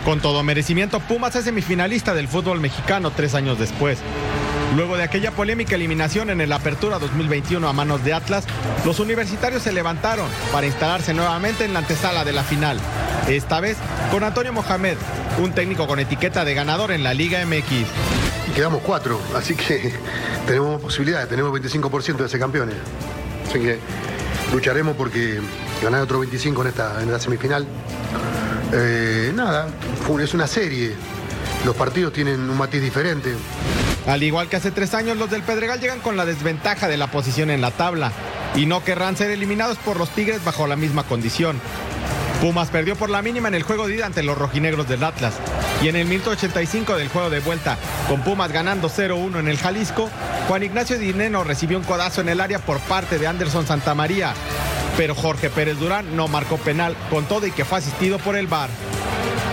Con 0.06 0.22
todo 0.22 0.44
merecimiento, 0.44 1.00
Pumas 1.00 1.36
es 1.36 1.46
semifinalista 1.46 2.14
del 2.14 2.28
fútbol 2.28 2.60
mexicano 2.60 3.12
tres 3.12 3.34
años 3.34 3.58
después. 3.58 3.98
Luego 4.76 4.96
de 4.96 5.04
aquella 5.04 5.32
polémica 5.32 5.76
eliminación 5.76 6.30
en 6.30 6.42
el 6.42 6.52
Apertura 6.52 7.00
2021 7.00 7.68
a 7.68 7.74
manos 7.74 8.04
de 8.04 8.14
Atlas, 8.14 8.46
los 8.86 9.00
universitarios 9.00 9.64
se 9.64 9.74
levantaron 9.74 10.28
para 10.52 10.68
instalarse 10.68 11.16
nuevamente 11.16 11.66
en 11.66 11.74
la 11.74 11.80
antesala 11.80 12.24
de 12.24 12.34
la 12.34 12.44
final. 12.44 12.80
Esta 13.28 13.60
vez 13.60 13.78
con 14.12 14.24
Antonio 14.24 14.54
Mohamed, 14.54 14.98
un 15.40 15.52
técnico 15.52 15.88
con 15.88 16.00
etiqueta 16.00 16.46
de 16.46 16.54
ganador 16.54 16.92
en 16.92 17.04
la 17.04 17.16
Liga 17.16 17.44
MX 17.44 17.88
quedamos 18.60 18.82
cuatro, 18.82 19.22
así 19.36 19.56
que 19.56 19.94
tenemos 20.50 20.82
posibilidades, 20.82 21.30
tenemos 21.30 21.54
25% 21.54 22.18
de 22.18 22.28
ser 22.28 22.40
campeones. 22.40 22.76
Así 23.48 23.60
que 23.60 23.78
lucharemos 24.52 24.96
porque 24.98 25.40
ganar 25.84 26.02
otro 26.02 26.18
25 26.22 26.64
en 26.64 26.68
esta, 26.68 27.04
en 27.04 27.12
la 27.12 27.20
semifinal. 27.20 27.68
Eh, 28.74 29.32
nada, 29.36 29.68
es 30.20 30.34
una 30.34 30.48
serie. 30.48 30.94
Los 31.66 31.76
partidos 31.76 32.14
tienen 32.14 32.50
un 32.50 32.58
matiz 32.58 32.82
diferente. 32.82 33.36
Al 34.08 34.24
igual 34.24 34.50
que 34.50 34.56
hace 34.56 34.72
tres 34.72 34.96
años, 34.96 35.18
los 35.18 35.30
del 35.30 35.44
Pedregal 35.44 35.80
llegan 35.80 36.00
con 36.00 36.18
la 36.18 36.26
desventaja 36.26 36.88
de 36.88 36.98
la 36.98 37.12
posición 37.12 37.52
en 37.52 37.62
la 37.62 37.70
tabla 37.70 38.12
y 38.56 38.66
no 38.66 38.84
querrán 38.84 39.18
ser 39.18 39.30
eliminados 39.30 39.78
por 39.78 39.98
los 39.98 40.10
Tigres 40.10 40.44
bajo 40.44 40.66
la 40.66 40.76
misma 40.76 41.04
condición. 41.04 41.62
Pumas 42.42 42.70
perdió 42.70 42.96
por 42.96 43.12
la 43.12 43.22
mínima 43.22 43.50
en 43.50 43.54
el 43.54 43.62
juego 43.62 43.88
de 43.88 43.98
ida 43.98 44.08
ante 44.08 44.24
los 44.24 44.36
rojinegros 44.36 44.90
del 44.90 45.04
Atlas. 45.04 45.36
Y 45.82 45.88
en 45.88 45.96
el 45.96 46.08
minuto 46.08 46.32
85 46.32 46.98
del 46.98 47.08
juego 47.08 47.30
de 47.30 47.40
vuelta, 47.40 47.78
con 48.10 48.22
Pumas 48.22 48.52
ganando 48.52 48.90
0-1 48.90 49.40
en 49.40 49.48
el 49.48 49.58
Jalisco, 49.58 50.10
Juan 50.48 50.64
Ignacio 50.64 51.00
Dineno 51.00 51.46
recibió 51.46 51.78
un 51.78 51.86
codazo 51.86 52.20
en 52.20 52.28
el 52.28 52.42
área 52.42 52.60
por 52.60 52.80
parte 52.80 53.18
de 53.18 53.28
Anderson 53.28 53.66
Santamaría. 53.66 54.34
Pero 54.98 55.16
Jorge 55.16 55.50
Pérez 55.50 55.80
Durán 55.80 56.18
no 56.18 56.28
marcó 56.28 56.58
penal, 56.58 56.98
con 57.10 57.24
todo 57.26 57.46
y 57.48 57.52
que 57.52 57.64
fue 57.64 57.78
asistido 57.78 58.20
por 58.20 58.36
el 58.36 58.48
VAR. 58.48 58.70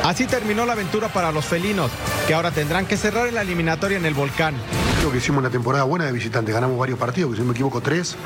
Así 0.02 0.26
terminó 0.26 0.66
la 0.66 0.72
aventura 0.72 1.08
para 1.08 1.30
los 1.30 1.44
felinos, 1.44 1.92
que 2.26 2.34
ahora 2.34 2.50
tendrán 2.50 2.86
que 2.86 2.96
cerrar 2.96 3.32
la 3.32 3.42
eliminatoria 3.42 3.96
en 3.96 4.06
el 4.06 4.14
volcán. 4.14 4.54
Creo 4.98 5.12
que 5.12 5.18
hicimos 5.18 5.38
una 5.38 5.50
temporada 5.50 5.84
buena 5.84 6.06
de 6.06 6.12
visitantes, 6.12 6.52
ganamos 6.52 6.76
varios 6.76 6.98
partidos, 6.98 7.30
que 7.30 7.36
si 7.36 7.42
no 7.42 7.48
me 7.48 7.52
equivoco 7.52 7.80
tres, 7.80 8.16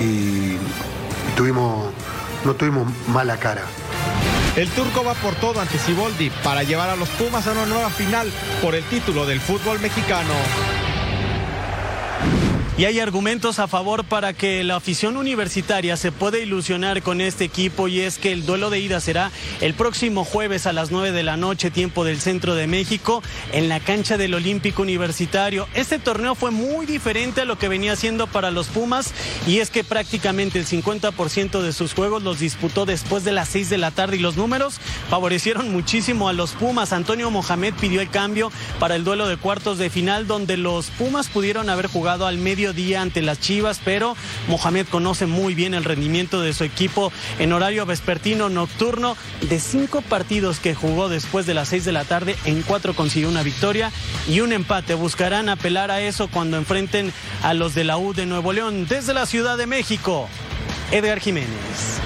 y 0.00 0.56
tuvimos, 1.36 1.92
no 2.44 2.54
tuvimos 2.54 2.88
mala 3.08 3.36
cara. 3.36 3.62
El 4.56 4.68
turco 4.70 5.04
va 5.04 5.14
por 5.14 5.36
todo 5.36 5.60
ante 5.60 5.78
Siboldi 5.78 6.30
para 6.42 6.64
llevar 6.64 6.90
a 6.90 6.96
los 6.96 7.08
Pumas 7.10 7.46
a 7.46 7.52
una 7.52 7.66
nueva 7.66 7.88
final 7.88 8.32
por 8.60 8.74
el 8.74 8.82
título 8.84 9.24
del 9.24 9.40
fútbol 9.40 9.78
mexicano. 9.80 10.34
Y 12.80 12.86
hay 12.86 12.98
argumentos 12.98 13.58
a 13.58 13.68
favor 13.68 14.04
para 14.04 14.32
que 14.32 14.64
la 14.64 14.76
afición 14.76 15.18
universitaria 15.18 15.98
se 15.98 16.12
pueda 16.12 16.38
ilusionar 16.38 17.02
con 17.02 17.20
este 17.20 17.44
equipo 17.44 17.88
y 17.88 18.00
es 18.00 18.16
que 18.16 18.32
el 18.32 18.46
duelo 18.46 18.70
de 18.70 18.80
ida 18.80 19.00
será 19.00 19.30
el 19.60 19.74
próximo 19.74 20.24
jueves 20.24 20.64
a 20.64 20.72
las 20.72 20.90
9 20.90 21.12
de 21.12 21.22
la 21.22 21.36
noche, 21.36 21.70
tiempo 21.70 22.06
del 22.06 22.22
centro 22.22 22.54
de 22.54 22.66
México, 22.66 23.22
en 23.52 23.68
la 23.68 23.80
cancha 23.80 24.16
del 24.16 24.32
Olímpico 24.32 24.80
Universitario. 24.80 25.68
Este 25.74 25.98
torneo 25.98 26.34
fue 26.34 26.52
muy 26.52 26.86
diferente 26.86 27.42
a 27.42 27.44
lo 27.44 27.58
que 27.58 27.68
venía 27.68 27.96
siendo 27.96 28.26
para 28.26 28.50
los 28.50 28.68
Pumas 28.68 29.12
y 29.46 29.58
es 29.58 29.68
que 29.68 29.84
prácticamente 29.84 30.58
el 30.58 30.64
50% 30.64 31.60
de 31.60 31.74
sus 31.74 31.92
juegos 31.92 32.22
los 32.22 32.38
disputó 32.38 32.86
después 32.86 33.24
de 33.24 33.32
las 33.32 33.50
6 33.50 33.68
de 33.68 33.76
la 33.76 33.90
tarde 33.90 34.16
y 34.16 34.20
los 34.20 34.38
números 34.38 34.80
favorecieron 35.10 35.70
muchísimo 35.70 36.30
a 36.30 36.32
los 36.32 36.52
Pumas. 36.52 36.94
Antonio 36.94 37.30
Mohamed 37.30 37.74
pidió 37.78 38.00
el 38.00 38.08
cambio 38.08 38.50
para 38.78 38.96
el 38.96 39.04
duelo 39.04 39.28
de 39.28 39.36
cuartos 39.36 39.76
de 39.76 39.90
final 39.90 40.26
donde 40.26 40.56
los 40.56 40.86
Pumas 40.86 41.28
pudieron 41.28 41.68
haber 41.68 41.86
jugado 41.86 42.26
al 42.26 42.38
medio 42.38 42.69
día 42.72 43.02
ante 43.02 43.22
las 43.22 43.40
Chivas, 43.40 43.80
pero 43.84 44.16
Mohamed 44.48 44.86
conoce 44.88 45.26
muy 45.26 45.54
bien 45.54 45.74
el 45.74 45.84
rendimiento 45.84 46.40
de 46.40 46.52
su 46.52 46.64
equipo 46.64 47.12
en 47.38 47.52
horario 47.52 47.86
vespertino 47.86 48.48
nocturno. 48.48 49.16
De 49.42 49.60
cinco 49.60 50.02
partidos 50.02 50.58
que 50.58 50.74
jugó 50.74 51.08
después 51.08 51.46
de 51.46 51.54
las 51.54 51.68
seis 51.68 51.84
de 51.84 51.92
la 51.92 52.04
tarde, 52.04 52.36
en 52.44 52.62
cuatro 52.62 52.94
consiguió 52.94 53.28
una 53.28 53.42
victoria 53.42 53.92
y 54.28 54.40
un 54.40 54.52
empate. 54.52 54.94
Buscarán 54.94 55.48
apelar 55.48 55.90
a 55.90 56.00
eso 56.00 56.28
cuando 56.28 56.56
enfrenten 56.56 57.12
a 57.42 57.54
los 57.54 57.74
de 57.74 57.84
la 57.84 57.98
U 57.98 58.12
de 58.12 58.26
Nuevo 58.26 58.52
León 58.52 58.86
desde 58.88 59.14
la 59.14 59.26
Ciudad 59.26 59.56
de 59.56 59.66
México. 59.66 60.28
Edgar 60.90 61.20
Jiménez 61.20 62.00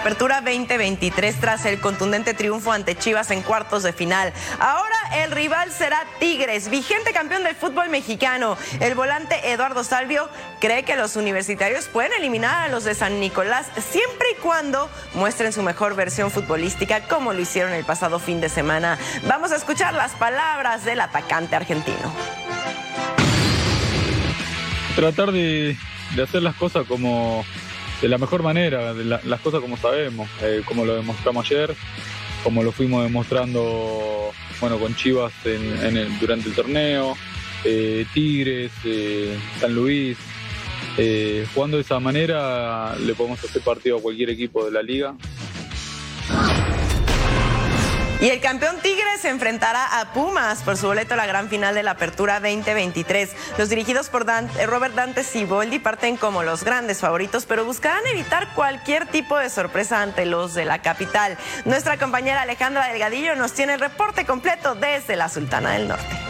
Apertura 0.00 0.40
2023 0.40 1.40
tras 1.40 1.66
el 1.66 1.78
contundente 1.78 2.32
triunfo 2.32 2.72
ante 2.72 2.96
Chivas 2.96 3.30
en 3.30 3.42
cuartos 3.42 3.82
de 3.82 3.92
final. 3.92 4.32
Ahora 4.58 4.96
el 5.22 5.30
rival 5.30 5.70
será 5.70 6.06
Tigres, 6.18 6.70
vigente 6.70 7.12
campeón 7.12 7.44
del 7.44 7.54
fútbol 7.54 7.90
mexicano. 7.90 8.56
El 8.80 8.94
volante 8.94 9.52
Eduardo 9.52 9.84
Salvio 9.84 10.30
cree 10.58 10.84
que 10.84 10.96
los 10.96 11.16
universitarios 11.16 11.84
pueden 11.88 12.14
eliminar 12.14 12.64
a 12.64 12.68
los 12.68 12.84
de 12.84 12.94
San 12.94 13.20
Nicolás 13.20 13.66
siempre 13.90 14.26
y 14.32 14.40
cuando 14.40 14.88
muestren 15.12 15.52
su 15.52 15.62
mejor 15.62 15.94
versión 15.94 16.30
futbolística 16.30 17.06
como 17.06 17.34
lo 17.34 17.40
hicieron 17.42 17.74
el 17.74 17.84
pasado 17.84 18.18
fin 18.18 18.40
de 18.40 18.48
semana. 18.48 18.98
Vamos 19.28 19.52
a 19.52 19.56
escuchar 19.56 19.92
las 19.92 20.12
palabras 20.12 20.86
del 20.86 21.02
atacante 21.02 21.56
argentino. 21.56 22.10
Tratar 24.96 25.30
de, 25.30 25.76
de 26.16 26.22
hacer 26.22 26.42
las 26.42 26.54
cosas 26.54 26.86
como 26.86 27.44
de 28.00 28.08
la 28.08 28.18
mejor 28.18 28.42
manera, 28.42 28.94
las 28.94 29.40
cosas 29.40 29.60
como 29.60 29.76
sabemos, 29.76 30.28
eh, 30.42 30.62
como 30.64 30.84
lo 30.84 30.94
demostramos 30.94 31.44
ayer, 31.46 31.74
como 32.42 32.62
lo 32.62 32.72
fuimos 32.72 33.02
demostrando 33.02 34.32
bueno, 34.60 34.78
con 34.78 34.94
Chivas 34.94 35.32
en, 35.44 36.18
durante 36.18 36.48
el 36.48 36.54
torneo, 36.54 37.16
eh, 37.64 38.06
Tigres, 38.14 38.72
eh, 38.84 39.36
San 39.60 39.74
Luis. 39.74 40.16
jugando 41.54 41.76
de 41.76 41.82
esa 41.82 42.00
manera 42.00 42.96
le 42.96 43.14
podemos 43.14 43.42
hacer 43.44 43.62
partido 43.62 43.98
a 43.98 44.02
cualquier 44.02 44.30
equipo 44.30 44.64
de 44.64 44.72
la 44.72 44.82
liga. 44.82 45.14
Y 48.20 48.28
el 48.28 48.40
campeón 48.42 48.76
Tigres 48.82 49.22
se 49.22 49.30
enfrentará 49.30 49.98
a 49.98 50.12
Pumas 50.12 50.62
por 50.62 50.76
su 50.76 50.88
boleto 50.88 51.14
a 51.14 51.16
la 51.16 51.24
gran 51.24 51.48
final 51.48 51.74
de 51.74 51.82
la 51.82 51.92
Apertura 51.92 52.34
2023. 52.38 53.30
Los 53.56 53.70
dirigidos 53.70 54.10
por 54.10 54.26
eh, 54.28 54.66
Robert 54.66 54.94
Dante 54.94 55.24
Siboldi 55.24 55.78
parten 55.78 56.18
como 56.18 56.42
los 56.42 56.62
grandes 56.62 56.98
favoritos, 56.98 57.46
pero 57.46 57.64
buscarán 57.64 58.06
evitar 58.08 58.52
cualquier 58.54 59.06
tipo 59.06 59.38
de 59.38 59.48
sorpresa 59.48 60.02
ante 60.02 60.26
los 60.26 60.52
de 60.52 60.66
la 60.66 60.82
capital. 60.82 61.38
Nuestra 61.64 61.96
compañera 61.96 62.42
Alejandra 62.42 62.88
Delgadillo 62.88 63.36
nos 63.36 63.54
tiene 63.54 63.72
el 63.72 63.80
reporte 63.80 64.26
completo 64.26 64.74
desde 64.74 65.16
la 65.16 65.30
Sultana 65.30 65.72
del 65.72 65.88
Norte. 65.88 66.29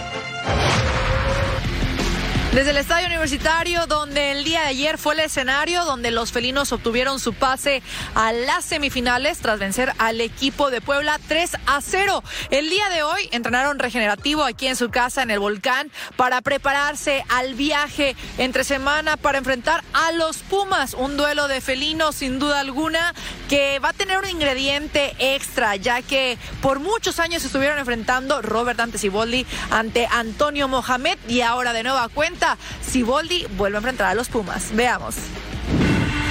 Desde 2.53 2.71
el 2.71 2.79
estadio 2.79 3.07
universitario, 3.07 3.87
donde 3.87 4.33
el 4.33 4.43
día 4.43 4.63
de 4.63 4.67
ayer 4.67 4.99
fue 4.99 5.15
el 5.15 5.21
escenario 5.21 5.85
donde 5.85 6.11
los 6.11 6.33
felinos 6.33 6.73
obtuvieron 6.73 7.21
su 7.21 7.33
pase 7.33 7.81
a 8.17 8.33
las 8.33 8.65
semifinales 8.65 9.39
tras 9.39 9.61
vencer 9.61 9.93
al 9.99 10.21
equipo 10.21 10.69
de 10.73 10.81
Puebla 10.81 11.21
3 11.29 11.53
a 11.67 11.81
0. 11.81 12.25
El 12.51 12.69
día 12.69 12.89
de 12.89 13.05
hoy 13.05 13.29
entrenaron 13.31 13.79
regenerativo 13.79 14.43
aquí 14.43 14.67
en 14.67 14.75
su 14.75 14.91
casa 14.91 15.23
en 15.23 15.31
el 15.31 15.39
volcán 15.39 15.93
para 16.17 16.41
prepararse 16.41 17.25
al 17.29 17.55
viaje 17.55 18.17
entre 18.37 18.65
semana 18.65 19.17
para 19.17 19.39
enfrentar 19.39 19.85
a 19.93 20.11
los 20.11 20.39
Pumas. 20.39 20.95
Un 20.95 21.17
duelo 21.17 21.47
de 21.47 21.61
felinos 21.61 22.17
sin 22.17 22.41
duda 22.41 22.59
alguna 22.59 23.15
que 23.49 23.79
va 23.79 23.91
a 23.91 23.93
tener 23.93 24.19
un 24.19 24.29
ingrediente 24.29 25.15
extra, 25.21 25.77
ya 25.77 26.03
que 26.03 26.37
por 26.63 26.81
muchos 26.81 27.21
años 27.21 27.45
estuvieron 27.45 27.79
enfrentando 27.79 28.43
Robert 28.43 28.79
Dante 28.79 29.09
Boldi 29.09 29.47
ante 29.71 30.09
Antonio 30.11 30.67
Mohamed 30.67 31.17
y 31.29 31.43
ahora 31.43 31.73
de 31.73 31.85
nueva 31.85 32.09
cuenta 32.09 32.40
Siboldi 32.83 33.47
vuelve 33.57 33.77
a 33.77 33.81
enfrentar 33.81 34.07
a 34.09 34.15
los 34.15 34.29
Pumas. 34.29 34.75
Veamos. 34.75 35.17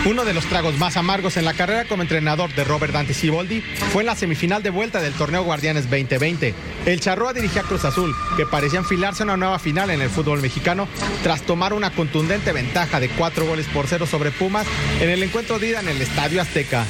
Uno 0.06 0.24
de 0.24 0.34
los 0.34 0.46
tragos 0.46 0.78
más 0.78 0.96
amargos 0.96 1.36
en 1.36 1.44
la 1.44 1.54
carrera 1.54 1.84
como 1.84 2.04
entrenador 2.04 2.54
de 2.56 2.64
Robert 2.64 2.94
Dante 2.94 3.14
Siboldi 3.14 3.60
fue 3.92 4.04
en 4.04 4.06
la 4.06 4.16
semifinal 4.16 4.64
de 4.64 4.70
vuelta 4.70 5.02
del 5.02 5.12
torneo 5.14 5.44
Guardianes 5.44 5.90
2020. 5.90 6.54
El 6.86 7.02
Charroa 7.02 7.34
dirigía 7.34 7.64
a 7.64 7.66
Cruz 7.66 7.84
Azul, 7.84 8.16
que 8.38 8.46
parecía 8.46 8.80
enfilarse 8.80 9.24
a 9.24 9.26
una 9.26 9.36
nueva 9.36 9.60
final 9.60 9.90
en 9.90 10.02
el 10.02 10.10
fútbol 10.10 10.42
mexicano 10.42 10.88
tras 11.22 11.42
tomar 11.42 11.74
una 11.74 11.92
contundente 11.92 12.54
ventaja 12.54 13.02
de 13.02 13.10
cuatro 13.10 13.46
goles 13.46 13.68
por 13.68 13.88
cero 13.88 14.06
sobre 14.06 14.32
Pumas 14.32 14.66
en 15.02 15.10
el 15.10 15.22
encuentro 15.22 15.60
de 15.60 15.68
ida 15.68 15.82
en 15.82 15.90
el 15.90 16.02
Estadio 16.02 16.42
Azteca. 16.42 16.86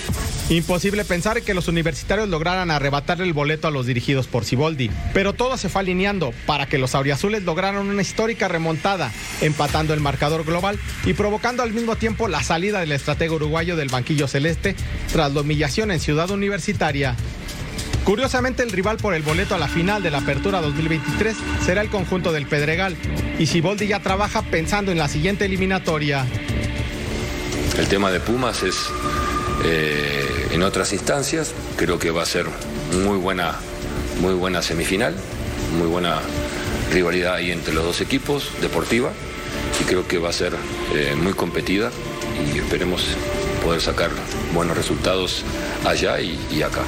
Imposible 0.50 1.06
pensar 1.06 1.44
que 1.44 1.54
los 1.54 1.68
universitarios 1.68 2.28
lograran 2.28 2.72
arrebatarle 2.72 3.24
el 3.24 3.34
boleto 3.34 3.68
a 3.68 3.72
los 3.72 3.86
dirigidos 3.86 4.26
por 4.26 4.46
Ciboldi, 4.46 4.90
pero 5.14 5.34
todo 5.34 5.58
se 5.58 5.70
fue 5.70 5.82
alineando 5.82 6.34
para 6.48 6.66
que 6.66 6.80
los 6.80 6.96
auriazules 6.96 7.44
lograran 7.44 7.88
una 7.88 8.02
histórica 8.02 8.48
remontada, 8.48 9.12
empatando 9.42 9.94
el 9.94 10.00
marcador 10.00 10.46
global 10.46 10.80
y 11.06 11.14
provocando 11.14 11.62
al 11.62 11.72
mismo 11.72 11.98
tiempo 11.98 12.28
la 12.28 12.42
salida 12.42 12.80
del 12.80 12.94
estratega 13.00 13.34
uruguayo 13.34 13.76
del 13.76 13.90
banquillo 13.90 14.28
celeste 14.28 14.76
tras 15.12 15.34
la 15.34 15.42
humillación 15.42 15.90
en 15.92 16.00
Ciudad 16.00 16.30
Universitaria. 16.30 17.16
Curiosamente, 18.04 18.64
el 18.64 18.72
rival 18.72 18.98
por 18.98 19.14
el 19.14 19.24
boleto 19.24 19.56
a 19.56 19.58
la 19.58 19.68
final 19.68 20.02
de 20.02 20.10
la 20.10 20.20
Apertura 20.20 20.62
2023 20.62 21.36
será 21.64 21.82
el 21.82 21.90
conjunto 21.90 22.32
del 22.32 22.48
Pedregal, 22.48 22.96
y 23.38 23.46
Ciboldi 23.46 23.88
ya 23.88 24.00
trabaja 24.00 24.42
pensando 24.42 24.92
en 24.92 24.98
la 24.98 25.08
siguiente 25.08 25.46
eliminatoria. 25.46 26.26
El 27.78 27.88
tema 27.88 28.12
de 28.12 28.20
Pumas 28.20 28.64
es 28.64 28.90
eh, 29.64 30.50
en 30.52 30.64
otras 30.64 30.92
instancias. 30.92 31.54
Creo 31.78 32.00
que 32.00 32.12
va 32.12 32.24
a 32.24 32.26
ser 32.26 32.46
muy 33.06 33.18
buena, 33.18 33.56
muy 34.22 34.34
buena 34.34 34.62
semifinal, 34.62 35.16
muy 35.78 35.88
buena 35.88 36.20
rivalidad 36.92 37.36
ahí 37.36 37.52
entre 37.52 37.74
los 37.74 37.84
dos 37.84 38.02
equipos, 38.02 38.52
deportiva, 38.62 39.12
y 39.80 39.84
creo 39.84 40.08
que 40.08 40.18
va 40.18 40.30
a 40.30 40.34
ser 40.34 40.54
eh, 40.96 41.16
muy 41.16 41.34
competida 41.34 41.92
y 42.54 42.58
esperemos 42.58 43.16
poder 43.64 43.82
sacar 43.82 44.12
buenos 44.54 44.78
resultados 44.78 45.44
allá 45.86 46.20
y 46.22 46.62
acá. 46.62 46.84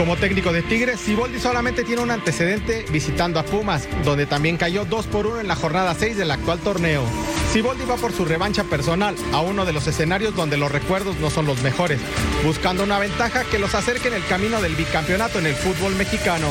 Como 0.00 0.16
técnico 0.16 0.50
de 0.50 0.62
Tigres, 0.62 0.98
Siboldi 0.98 1.38
solamente 1.38 1.84
tiene 1.84 2.00
un 2.00 2.10
antecedente 2.10 2.86
visitando 2.90 3.38
a 3.38 3.42
Pumas, 3.42 3.86
donde 4.02 4.24
también 4.24 4.56
cayó 4.56 4.86
2 4.86 5.06
por 5.08 5.26
1 5.26 5.40
en 5.40 5.48
la 5.48 5.56
jornada 5.56 5.94
6 5.94 6.16
del 6.16 6.30
actual 6.30 6.58
torneo. 6.60 7.04
Siboldi 7.52 7.84
va 7.84 7.96
por 7.96 8.12
su 8.12 8.24
revancha 8.24 8.64
personal 8.64 9.14
a 9.32 9.40
uno 9.40 9.66
de 9.66 9.74
los 9.74 9.86
escenarios 9.86 10.34
donde 10.34 10.56
los 10.56 10.72
recuerdos 10.72 11.16
no 11.18 11.28
son 11.28 11.44
los 11.44 11.60
mejores, 11.62 12.00
buscando 12.44 12.82
una 12.82 12.98
ventaja 12.98 13.44
que 13.44 13.58
los 13.58 13.74
acerque 13.74 14.08
en 14.08 14.14
el 14.14 14.24
camino 14.24 14.62
del 14.62 14.74
bicampeonato 14.74 15.38
en 15.38 15.46
el 15.46 15.54
fútbol 15.54 15.94
mexicano. 15.96 16.46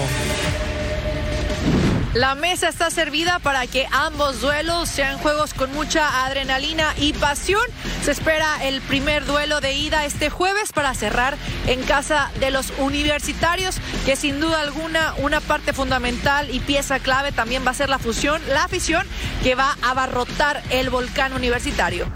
La 2.16 2.34
mesa 2.34 2.70
está 2.70 2.90
servida 2.90 3.38
para 3.38 3.68
que 3.68 3.88
ambos 3.92 4.42
duelos 4.42 4.90
sean 4.90 5.20
juegos 5.20 5.54
con 5.54 5.72
mucha 5.74 6.26
adrenalina 6.26 6.96
y 6.98 7.14
pasión. 7.14 7.62
Se 8.04 8.12
espera 8.12 8.66
el 8.66 8.82
primer 8.82 9.26
duelo 9.26 9.62
de 9.62 9.74
ida 9.74 10.06
este 10.06 10.32
jueves 10.32 10.72
para 10.74 10.96
cerrar 10.96 11.38
en 11.68 11.84
casa 11.84 12.32
de 12.40 12.50
los 12.50 12.74
universitarios, 12.80 13.78
que 14.08 14.16
sin 14.16 14.40
duda 14.40 14.62
alguna 14.62 15.14
una 15.20 15.40
parte 15.40 15.72
fundamental 15.72 16.50
y 16.50 16.60
pieza 16.62 16.98
clave 17.00 17.32
también 17.32 17.64
va 17.66 17.72
a 17.72 17.76
ser 17.76 17.90
la 17.90 18.00
fusión, 18.00 18.42
la 18.50 18.64
afición 18.64 19.06
que 19.44 19.54
va 19.54 19.78
a 19.84 19.92
abarrotar 19.92 20.64
el 20.72 20.90
volcán 20.90 21.34
universitario. 21.34 22.08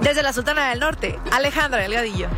Desde 0.00 0.22
la 0.22 0.32
Sultana 0.32 0.70
del 0.70 0.80
Norte, 0.80 1.18
Alejandra 1.30 1.82
Delgadillo. 1.82 2.30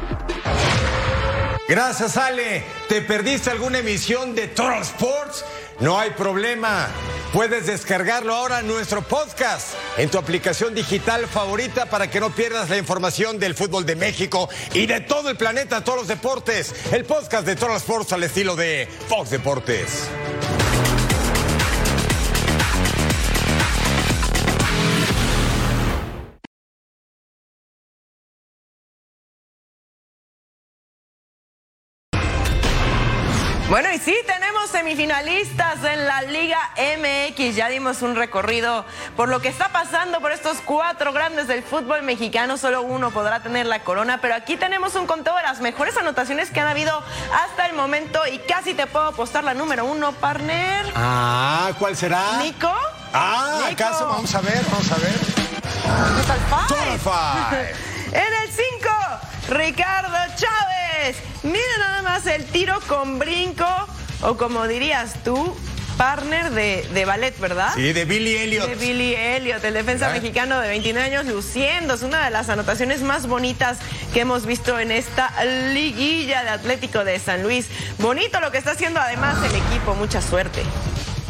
Gracias, 1.67 2.19
Ale. 2.19 2.63
¿Te 2.89 3.01
perdiste 3.01 3.51
alguna 3.51 3.79
emisión 3.79 4.35
de 4.35 4.49
Total 4.49 4.83
Sports? 4.83 5.45
No 5.81 5.99
hay 5.99 6.11
problema. 6.11 6.89
Puedes 7.33 7.67
descargarlo 7.67 8.33
ahora 8.35 8.61
en 8.61 8.69
nuestro 8.69 9.03
podcast 9.03 9.75
en 9.97 10.09
tu 10.09 10.19
aplicación 10.19 10.73
digital 10.73 11.27
favorita 11.27 11.87
para 11.87 12.09
que 12.09 12.21
no 12.21 12.31
pierdas 12.31 12.71
la 12.71 12.79
información 12.79 13.41
del 13.41 13.55
fútbol 13.55 13.85
de 13.85 13.97
México 13.97 14.49
y 14.73 14.87
de 14.87 15.01
todo 15.01 15.31
el 15.31 15.37
planeta, 15.37 15.83
todos 15.83 15.99
los 15.99 16.09
deportes. 16.09 16.73
El 16.93 17.05
podcast 17.05 17.45
de 17.45 17.57
Total 17.57 17.77
Sports 17.77 18.13
al 18.13 18.23
estilo 18.23 18.55
de 18.55 18.89
Fox 19.09 19.31
Deportes. 19.31 20.09
Semifinalistas 34.75 35.85
en 35.85 36.05
la 36.05 36.23
Liga 36.23 36.59
MX. 36.77 37.55
Ya 37.55 37.69
dimos 37.69 38.03
un 38.03 38.17
recorrido 38.17 38.85
por 39.17 39.29
lo 39.29 39.41
que 39.41 39.47
está 39.47 39.69
pasando 39.69 40.21
por 40.21 40.33
estos 40.33 40.57
cuatro 40.65 41.13
grandes 41.13 41.47
del 41.47 41.63
fútbol 41.63 42.03
mexicano. 42.03 42.57
Solo 42.57 42.83
uno 42.83 43.13
podrá 43.13 43.39
tener 43.41 43.67
la 43.67 43.85
corona, 43.85 44.19
pero 44.21 44.35
aquí 44.35 44.57
tenemos 44.57 44.97
un 44.97 45.07
conteo 45.07 45.37
de 45.37 45.45
las 45.45 45.61
mejores 45.61 45.97
anotaciones 45.97 46.51
que 46.51 46.59
han 46.59 46.67
habido 46.67 47.05
hasta 47.33 47.67
el 47.67 47.75
momento 47.75 48.19
y 48.27 48.39
casi 48.41 48.75
te 48.75 48.89
puedo 48.89 49.07
apostar 49.07 49.45
la 49.45 49.55
número 49.55 49.85
uno, 49.85 50.11
partner. 50.11 50.93
Ah, 50.97 51.71
¿cuál 51.79 51.97
será? 51.97 52.39
Nico. 52.43 52.75
Ah, 53.13 53.69
¿acaso? 53.71 54.09
Vamos 54.09 54.35
a 54.35 54.41
ver, 54.41 54.61
vamos 54.73 54.91
a 54.91 54.97
ver. 54.97 55.45
Total 56.21 56.99
Five. 56.99 57.75
en 58.13 58.35
el 58.43 58.51
5, 58.51 58.91
Ricardo 59.51 60.19
Chávez. 60.35 61.17
Mira 61.45 61.79
nada 61.79 62.03
más 62.03 62.27
el 62.27 62.45
tiro 62.47 62.81
con 62.89 63.21
brinco, 63.21 63.67
o 64.25 64.37
como 64.37 64.67
dirías 64.67 65.23
tú, 65.23 65.57
partner 65.97 66.51
de, 66.51 66.89
de, 66.93 67.05
ballet, 67.05 67.39
¿verdad? 67.39 67.73
Sí, 67.75 67.93
de 67.93 68.05
Billy 68.05 68.37
Elliot. 68.37 68.67
De 68.67 68.75
Billy 68.75 69.15
Elliot, 69.15 69.63
el 69.65 69.75
defensa 69.75 70.11
mexicano 70.11 70.61
de 70.61 70.69
29 70.69 71.15
años, 71.15 71.27
luciendo. 71.27 71.95
Es 71.95 72.03
una 72.03 72.25
de 72.25 72.31
las 72.31 72.49
anotaciones 72.49 73.03
más 73.03 73.27
bonitas 73.27 73.79
que 74.13 74.21
hemos 74.21 74.47
visto 74.47 74.79
en 74.79 74.91
esta 74.91 75.33
liguilla 75.73 76.43
de 76.43 76.51
Atlético 76.51 77.05
de 77.05 77.19
San 77.19 77.43
Luis. 77.43 77.69
Bonito 77.99 78.41
lo 78.41 78.51
que 78.51 78.59
está 78.59 78.73
haciendo 78.73 79.01
además 79.01 79.37
el 79.45 79.55
equipo, 79.55 79.95
mucha 79.95 80.21
suerte. 80.21 80.63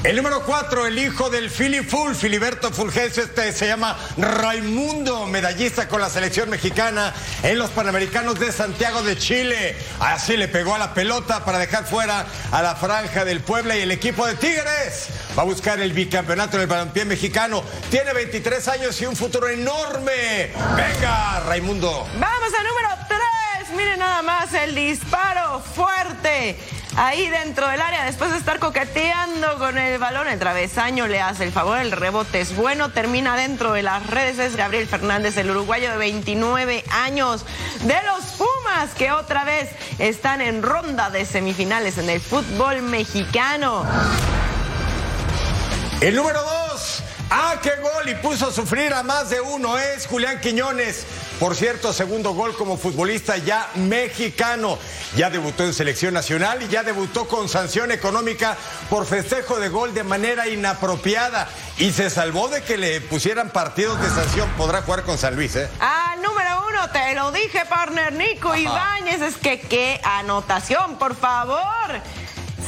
El 0.04 0.16
número 0.16 0.42
cuatro, 0.42 0.86
el 0.86 0.98
hijo 0.98 1.30
del 1.30 1.48
Fili 1.48 1.80
Full, 1.80 2.12
Filiberto 2.14 2.70
Fulgencio, 2.70 3.22
este 3.22 3.50
se 3.54 3.66
llama 3.66 3.96
Raimundo, 4.18 5.24
medallista 5.24 5.88
con 5.88 5.98
la 6.02 6.10
selección 6.10 6.50
mexicana 6.50 7.14
en 7.42 7.56
los 7.58 7.70
Panamericanos 7.70 8.38
de 8.38 8.52
Santiago 8.52 9.02
de 9.02 9.16
Chile. 9.16 9.74
Así 10.00 10.36
le 10.36 10.46
pegó 10.46 10.74
a 10.74 10.78
la 10.78 10.92
pelota 10.92 11.42
para 11.46 11.58
dejar 11.58 11.86
fuera 11.86 12.26
a 12.52 12.60
la 12.60 12.76
franja 12.76 13.24
del 13.24 13.40
Puebla 13.40 13.78
y 13.78 13.80
el 13.80 13.92
equipo 13.92 14.26
de 14.26 14.34
Tigres 14.34 15.08
va 15.38 15.40
a 15.40 15.46
buscar 15.46 15.80
el 15.80 15.94
bicampeonato 15.94 16.58
en 16.58 16.64
el 16.64 16.68
balompié 16.68 17.06
mexicano. 17.06 17.64
Tiene 17.90 18.12
23 18.12 18.68
años 18.68 19.00
y 19.00 19.06
un 19.06 19.16
futuro 19.16 19.48
enorme. 19.48 20.52
Venga, 20.76 21.40
Raimundo. 21.46 22.06
Vamos 22.18 22.52
al 22.52 22.66
número 22.66 22.88
3. 23.08 23.74
Miren 23.74 24.00
nada 24.00 24.20
más 24.20 24.52
el 24.52 24.74
disparo 24.74 25.60
fuerte 25.74 26.58
ahí 26.96 27.28
dentro 27.28 27.68
del 27.68 27.80
área, 27.80 28.04
después 28.04 28.30
de 28.30 28.38
estar 28.38 28.58
coqueteando 28.58 29.58
con 29.58 29.78
el 29.78 29.98
balón, 29.98 30.28
el 30.28 30.38
travesaño 30.38 31.06
le 31.06 31.20
hace 31.20 31.44
el 31.44 31.52
favor, 31.52 31.78
el 31.78 31.92
rebote 31.92 32.40
es 32.40 32.54
bueno, 32.54 32.90
termina 32.90 33.36
dentro 33.36 33.72
de 33.72 33.82
las 33.82 34.06
redes, 34.06 34.38
es 34.38 34.56
Gabriel 34.56 34.86
Fernández, 34.86 35.36
el 35.36 35.50
uruguayo 35.50 35.90
de 35.90 35.96
29 35.96 36.84
años, 36.90 37.44
de 37.82 37.96
los 38.06 38.24
Pumas, 38.34 38.94
que 38.96 39.12
otra 39.12 39.44
vez 39.44 39.70
están 39.98 40.40
en 40.40 40.62
ronda 40.62 41.10
de 41.10 41.24
semifinales 41.24 41.98
en 41.98 42.10
el 42.10 42.20
fútbol 42.20 42.82
mexicano. 42.82 43.84
El 46.00 46.16
número 46.16 46.42
dos. 46.42 46.53
Ah, 47.30 47.56
qué 47.62 47.70
gol 47.80 48.08
y 48.08 48.14
puso 48.16 48.48
a 48.48 48.52
sufrir 48.52 48.92
a 48.92 49.02
más 49.02 49.30
de 49.30 49.40
uno. 49.40 49.78
Es 49.78 50.06
Julián 50.06 50.40
Quiñones. 50.40 51.06
Por 51.40 51.56
cierto, 51.56 51.92
segundo 51.92 52.32
gol 52.32 52.56
como 52.56 52.76
futbolista 52.76 53.36
ya 53.38 53.68
mexicano. 53.74 54.78
Ya 55.16 55.30
debutó 55.30 55.64
en 55.64 55.74
selección 55.74 56.14
nacional 56.14 56.62
y 56.62 56.68
ya 56.68 56.82
debutó 56.84 57.26
con 57.26 57.48
sanción 57.48 57.90
económica 57.90 58.56
por 58.88 59.06
festejo 59.06 59.58
de 59.58 59.68
gol 59.68 59.94
de 59.94 60.04
manera 60.04 60.46
inapropiada. 60.48 61.48
Y 61.78 61.92
se 61.92 62.08
salvó 62.08 62.48
de 62.48 62.62
que 62.62 62.76
le 62.76 63.00
pusieran 63.00 63.50
partidos 63.50 64.00
de 64.00 64.08
sanción. 64.10 64.48
Podrá 64.56 64.82
jugar 64.82 65.02
con 65.02 65.18
San 65.18 65.34
Luis, 65.34 65.56
¿eh? 65.56 65.68
Ah, 65.80 66.14
número 66.22 66.66
uno, 66.68 66.88
te 66.90 67.14
lo 67.14 67.32
dije, 67.32 67.64
partner 67.68 68.12
Nico 68.12 68.54
Ibáñez. 68.54 69.22
Es 69.22 69.36
que 69.36 69.60
qué 69.60 70.00
anotación, 70.04 70.98
por 70.98 71.16
favor. 71.16 71.64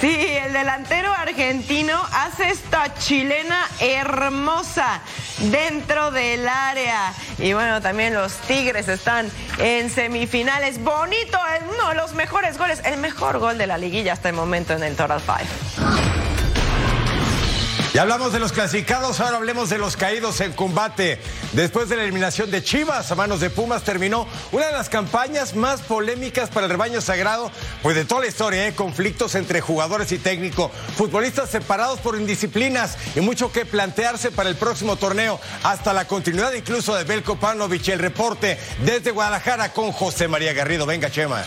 Sí, 0.01 0.15
el 0.15 0.53
delantero 0.53 1.11
argentino 1.11 1.99
hace 2.13 2.51
esta 2.51 2.93
chilena 2.95 3.67
hermosa 3.81 5.01
dentro 5.39 6.11
del 6.11 6.47
área. 6.47 7.15
Y 7.39 7.55
bueno, 7.55 7.81
también 7.81 8.13
los 8.13 8.35
Tigres 8.41 8.89
están 8.89 9.31
en 9.59 9.89
semifinales. 9.89 10.83
Bonito, 10.85 11.39
uno 11.75 11.89
de 11.89 11.95
los 11.95 12.13
mejores 12.13 12.59
goles, 12.59 12.83
el 12.85 12.99
mejor 12.99 13.39
gol 13.39 13.57
de 13.57 13.67
la 13.67 13.79
liguilla 13.79 14.13
hasta 14.13 14.29
el 14.29 14.35
momento 14.35 14.75
en 14.75 14.83
el 14.83 14.97
Total 14.97 15.21
Five. 15.21 16.26
Ya 17.93 18.03
hablamos 18.03 18.33
de 18.33 18.41
los 18.41 18.53
clasificados, 18.53 19.21
ahora 19.21 19.39
hablemos 19.39 19.71
de 19.71 19.79
los 19.79 19.97
caídos 19.97 20.41
en 20.43 20.53
combate. 20.53 21.19
Después 21.53 21.89
de 21.89 21.97
la 21.97 22.03
eliminación 22.03 22.51
de 22.51 22.63
Chivas 22.63 23.11
a 23.11 23.15
manos 23.15 23.41
de 23.41 23.49
Pumas, 23.49 23.85
terminó 23.85 24.27
una 24.53 24.67
de 24.67 24.73
las 24.73 24.91
campañas 24.91 25.55
más 25.55 25.81
polémicas 25.81 26.51
para 26.51 26.67
el 26.67 26.73
rebaño 26.73 27.01
sagrado, 27.01 27.51
pues 27.83 27.97
de 27.97 28.05
toda 28.05 28.21
la 28.23 28.27
historia, 28.27 28.67
¿eh? 28.67 28.75
conflictos 28.75 29.35
entre 29.35 29.63
jugadores 29.63 30.13
y 30.13 30.19
técnico, 30.19 30.71
futbolistas 30.97 31.49
separados 31.49 32.01
por 32.01 32.21
indisciplinas 32.21 32.99
y 33.15 33.21
mucho 33.21 33.51
que 33.51 33.65
plantearse 33.65 34.31
para 34.31 34.51
el 34.51 34.57
próximo 34.57 34.97
torneo, 34.97 35.41
hasta 35.63 35.93
la 35.93 36.07
continuidad 36.07 36.53
incluso 36.53 36.95
de 36.95 37.05
Belko 37.05 37.37
Panovich. 37.37 37.89
El 37.89 37.99
reporte 37.99 38.59
desde 38.85 39.11
Guadalajara 39.11 39.73
con 39.73 39.93
José 39.93 40.29
María 40.29 40.53
Garrido. 40.53 40.85
Venga, 40.85 41.11
Chema. 41.11 41.45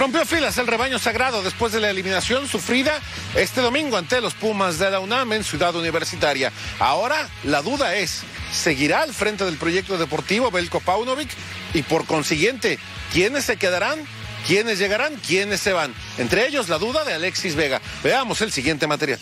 Rompió 0.00 0.24
filas 0.24 0.56
el 0.56 0.66
rebaño 0.66 0.98
sagrado 0.98 1.42
después 1.42 1.74
de 1.74 1.80
la 1.80 1.90
eliminación 1.90 2.48
sufrida 2.48 2.98
este 3.34 3.60
domingo 3.60 3.98
ante 3.98 4.22
los 4.22 4.32
Pumas 4.32 4.78
de 4.78 4.90
la 4.90 4.98
UNAM 4.98 5.34
en 5.34 5.44
Ciudad 5.44 5.76
Universitaria. 5.76 6.50
Ahora 6.78 7.28
la 7.44 7.60
duda 7.60 7.94
es, 7.94 8.22
¿seguirá 8.50 9.02
al 9.02 9.12
frente 9.12 9.44
del 9.44 9.58
proyecto 9.58 9.98
deportivo 9.98 10.50
Belko 10.50 10.80
Paunovic 10.80 11.28
y 11.74 11.82
por 11.82 12.06
consiguiente, 12.06 12.78
¿quiénes 13.12 13.44
se 13.44 13.58
quedarán? 13.58 13.98
¿Quiénes 14.46 14.78
llegarán? 14.78 15.16
¿Quiénes 15.16 15.60
se 15.60 15.74
van? 15.74 15.92
Entre 16.16 16.46
ellos 16.46 16.70
la 16.70 16.78
duda 16.78 17.04
de 17.04 17.12
Alexis 17.12 17.54
Vega. 17.54 17.82
Veamos 18.02 18.40
el 18.40 18.52
siguiente 18.52 18.86
material. 18.86 19.20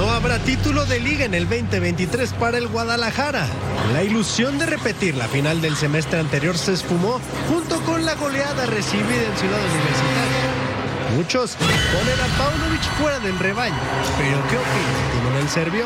No 0.00 0.08
habrá 0.08 0.38
título 0.38 0.86
de 0.86 0.98
liga 0.98 1.26
en 1.26 1.34
el 1.34 1.46
2023 1.46 2.32
para 2.32 2.56
el 2.56 2.68
Guadalajara. 2.68 3.46
La 3.92 4.02
ilusión 4.02 4.58
de 4.58 4.64
repetir 4.64 5.14
la 5.14 5.28
final 5.28 5.60
del 5.60 5.76
semestre 5.76 6.18
anterior 6.18 6.56
se 6.56 6.72
esfumó 6.72 7.20
junto 7.50 7.78
con 7.82 8.06
la 8.06 8.14
goleada 8.14 8.64
recibida 8.64 9.22
en 9.30 9.36
Ciudad 9.36 9.60
Universitaria. 9.60 11.16
Muchos 11.16 11.54
ponen 11.54 12.18
a 12.18 12.38
Paunovic 12.38 12.80
fuera 12.98 13.18
del 13.18 13.38
rebaño. 13.38 13.74
Pero 14.16 14.38
¿qué 14.48 14.56
opina 14.56 15.38
el 15.38 15.48
Serbio? 15.50 15.84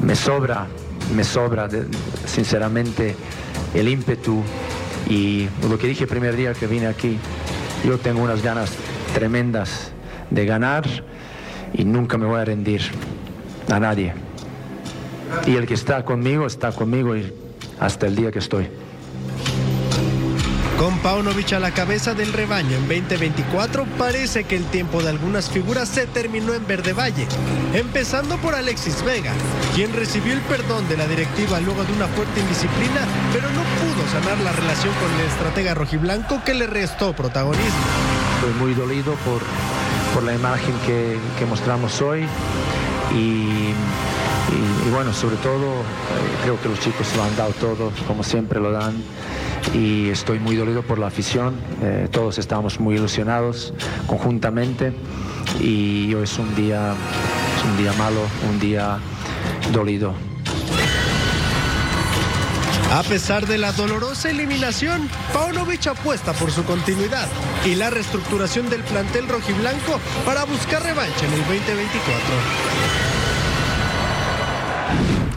Me 0.00 0.14
sobra, 0.14 0.66
me 1.14 1.24
sobra 1.24 1.70
sinceramente 2.26 3.16
el 3.72 3.88
ímpetu 3.88 4.42
y 5.08 5.48
lo 5.66 5.78
que 5.78 5.86
dije 5.86 6.04
el 6.04 6.10
primer 6.10 6.36
día 6.36 6.52
que 6.52 6.66
vine 6.66 6.86
aquí. 6.86 7.16
Yo 7.82 7.96
tengo 7.96 8.20
unas 8.20 8.42
ganas 8.42 8.72
tremendas 9.14 9.90
de 10.28 10.44
ganar 10.44 10.84
y 11.72 11.84
nunca 11.84 12.18
me 12.18 12.26
voy 12.26 12.40
a 12.40 12.44
rendir 12.44 12.82
a 13.70 13.80
nadie. 13.80 14.14
Y 15.46 15.56
el 15.56 15.66
que 15.66 15.74
está 15.74 16.04
conmigo 16.04 16.46
está 16.46 16.72
conmigo 16.72 17.14
hasta 17.80 18.06
el 18.06 18.16
día 18.16 18.30
que 18.30 18.38
estoy. 18.38 18.68
Con 20.78 20.98
Paunovic 20.98 21.54
a 21.54 21.58
la 21.58 21.70
cabeza 21.70 22.12
del 22.12 22.34
rebaño 22.34 22.76
en 22.76 22.86
2024, 22.86 23.86
parece 23.96 24.44
que 24.44 24.56
el 24.56 24.64
tiempo 24.66 25.02
de 25.02 25.08
algunas 25.08 25.48
figuras 25.48 25.88
se 25.88 26.06
terminó 26.06 26.52
en 26.52 26.66
Verde 26.66 26.92
Valle. 26.92 27.26
Empezando 27.72 28.36
por 28.36 28.54
Alexis 28.54 29.02
Vega, 29.02 29.32
quien 29.74 29.94
recibió 29.94 30.34
el 30.34 30.42
perdón 30.42 30.86
de 30.86 30.98
la 30.98 31.06
directiva 31.06 31.60
luego 31.60 31.82
de 31.82 31.94
una 31.94 32.06
fuerte 32.08 32.40
indisciplina, 32.40 33.06
pero 33.32 33.48
no 33.52 33.62
pudo 33.62 34.06
sanar 34.12 34.38
la 34.44 34.52
relación 34.52 34.92
con 34.96 35.10
el 35.18 35.26
estratega 35.26 35.72
rojiblanco 35.72 36.42
que 36.44 36.52
le 36.52 36.66
restó 36.66 37.14
protagonismo. 37.14 37.86
Estoy 38.36 38.52
muy 38.60 38.74
dolido 38.74 39.14
por 39.24 39.40
por 40.16 40.24
la 40.24 40.34
imagen 40.34 40.74
que, 40.86 41.44
mostramos 41.44 42.00
hoy. 42.00 42.24
Y, 43.14 43.74
bueno, 44.90 45.12
sobre 45.12 45.36
todo 45.36 45.80
eh, 45.80 45.84
creo 46.42 46.58
que 46.58 46.70
los 46.70 46.80
chicos 46.80 47.14
lo 47.14 47.22
han 47.22 47.36
dado 47.36 47.52
todo, 47.52 47.92
como 48.06 48.22
siempre 48.22 48.58
lo 48.58 48.72
dan. 48.72 48.94
Y 49.74 50.08
estoy 50.08 50.38
muy 50.38 50.56
dolido 50.56 50.80
por 50.80 50.98
la 50.98 51.08
afición, 51.08 51.54
eh, 51.82 52.08
todos 52.10 52.38
estamos 52.38 52.80
muy 52.80 52.94
ilusionados 52.94 53.74
conjuntamente. 54.06 54.94
Y 55.60 56.14
hoy 56.14 56.22
es 56.22 56.38
un 56.38 56.54
día, 56.54 56.94
es 57.58 57.64
un 57.64 57.76
día 57.76 57.92
malo, 57.98 58.22
un 58.48 58.58
día 58.58 58.96
dolido. 59.70 60.14
A 62.92 63.02
pesar 63.02 63.46
de 63.46 63.58
la 63.58 63.72
dolorosa 63.72 64.30
eliminación, 64.30 65.10
Paunovic 65.32 65.86
apuesta 65.88 66.32
por 66.32 66.50
su 66.50 66.64
continuidad 66.64 67.28
y 67.64 67.74
la 67.74 67.90
reestructuración 67.90 68.70
del 68.70 68.82
plantel 68.84 69.28
rojiblanco 69.28 70.00
para 70.24 70.44
buscar 70.44 70.82
revancha 70.82 71.26
en 71.26 71.32
el 71.32 71.40
2024. 71.40 73.05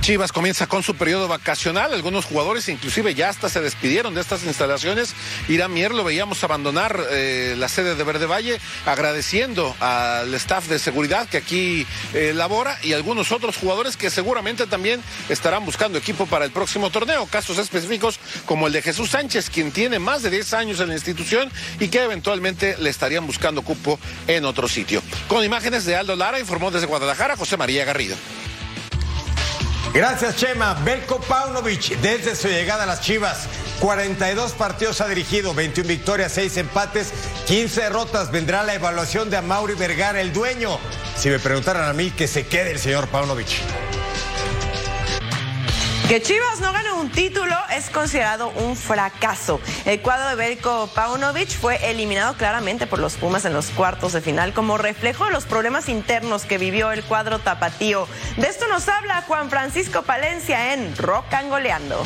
Chivas 0.09 0.31
comienza 0.31 0.65
con 0.65 0.81
su 0.81 0.95
periodo 0.95 1.27
vacacional. 1.27 1.93
Algunos 1.93 2.25
jugadores 2.25 2.67
inclusive 2.67 3.13
ya 3.13 3.29
hasta 3.29 3.47
se 3.47 3.61
despidieron 3.61 4.15
de 4.15 4.21
estas 4.21 4.43
instalaciones. 4.43 5.13
Irán 5.47 5.71
Mier 5.71 5.93
lo 5.93 6.03
veíamos 6.03 6.43
abandonar 6.43 6.99
eh, 7.11 7.53
la 7.59 7.69
sede 7.69 7.93
de 7.93 8.03
Verde 8.03 8.25
Valle, 8.25 8.59
agradeciendo 8.87 9.75
al 9.79 10.33
staff 10.33 10.67
de 10.67 10.79
seguridad 10.79 11.29
que 11.29 11.37
aquí 11.37 11.85
eh, 12.15 12.33
labora 12.33 12.79
y 12.81 12.93
algunos 12.93 13.31
otros 13.31 13.55
jugadores 13.57 13.97
que 13.97 14.09
seguramente 14.09 14.65
también 14.65 14.99
estarán 15.29 15.63
buscando 15.63 15.99
equipo 15.99 16.25
para 16.25 16.43
el 16.43 16.49
próximo 16.49 16.89
torneo. 16.89 17.27
Casos 17.27 17.59
específicos 17.59 18.19
como 18.47 18.65
el 18.65 18.73
de 18.73 18.81
Jesús 18.81 19.11
Sánchez, 19.11 19.51
quien 19.51 19.71
tiene 19.71 19.99
más 19.99 20.23
de 20.23 20.31
10 20.31 20.53
años 20.55 20.79
en 20.79 20.87
la 20.87 20.95
institución 20.95 21.51
y 21.79 21.89
que 21.89 22.01
eventualmente 22.01 22.77
le 22.79 22.89
estarían 22.89 23.27
buscando 23.27 23.61
cupo 23.61 23.99
en 24.25 24.45
otro 24.45 24.67
sitio. 24.67 25.03
Con 25.27 25.43
imágenes 25.43 25.85
de 25.85 25.95
Aldo 25.95 26.15
Lara, 26.15 26.39
informó 26.39 26.71
desde 26.71 26.87
Guadalajara 26.87 27.37
José 27.37 27.57
María 27.57 27.85
Garrido. 27.85 28.15
Gracias, 29.93 30.35
Chema. 30.35 30.75
Belko 30.85 31.19
Paunovic, 31.19 31.97
desde 31.99 32.35
su 32.35 32.47
llegada 32.47 32.83
a 32.83 32.85
las 32.85 33.01
Chivas, 33.01 33.47
42 33.79 34.51
partidos 34.53 35.01
ha 35.01 35.07
dirigido, 35.07 35.53
21 35.53 35.87
victorias, 35.87 36.31
6 36.33 36.57
empates, 36.57 37.11
15 37.47 37.81
derrotas. 37.81 38.31
Vendrá 38.31 38.63
la 38.63 38.75
evaluación 38.75 39.29
de 39.29 39.37
Amaury 39.37 39.73
Vergara, 39.73 40.21
el 40.21 40.31
dueño. 40.31 40.77
Si 41.17 41.29
me 41.29 41.39
preguntaran 41.39 41.89
a 41.89 41.93
mí, 41.93 42.11
que 42.11 42.27
se 42.27 42.45
quede 42.45 42.71
el 42.71 42.79
señor 42.79 43.07
Paunovic. 43.07 43.47
Que 46.07 46.21
Chivas 46.21 46.59
no 46.59 46.73
gane 46.73 46.91
un 46.93 47.11
título 47.11 47.55
es 47.75 47.89
considerado 47.89 48.49
un 48.49 48.75
fracaso. 48.75 49.59
El 49.85 50.01
cuadro 50.01 50.29
de 50.29 50.35
Belko 50.35 50.89
Paunovic 50.95 51.49
fue 51.49 51.91
eliminado 51.91 52.33
claramente 52.33 52.87
por 52.87 52.99
los 52.99 53.15
Pumas 53.15 53.45
en 53.45 53.53
los 53.53 53.67
cuartos 53.67 54.13
de 54.13 54.21
final 54.21 54.53
como 54.53 54.77
reflejo 54.77 55.25
de 55.25 55.31
los 55.31 55.45
problemas 55.45 55.87
internos 55.87 56.45
que 56.45 56.57
vivió 56.57 56.91
el 56.91 57.03
cuadro 57.03 57.39
tapatío. 57.39 58.07
De 58.37 58.47
esto 58.47 58.67
nos 58.67 58.87
habla 58.89 59.23
Juan 59.27 59.49
Francisco 59.49 60.01
Palencia 60.01 60.73
en 60.73 60.95
Rock 60.97 61.33
Angoleando. 61.33 62.03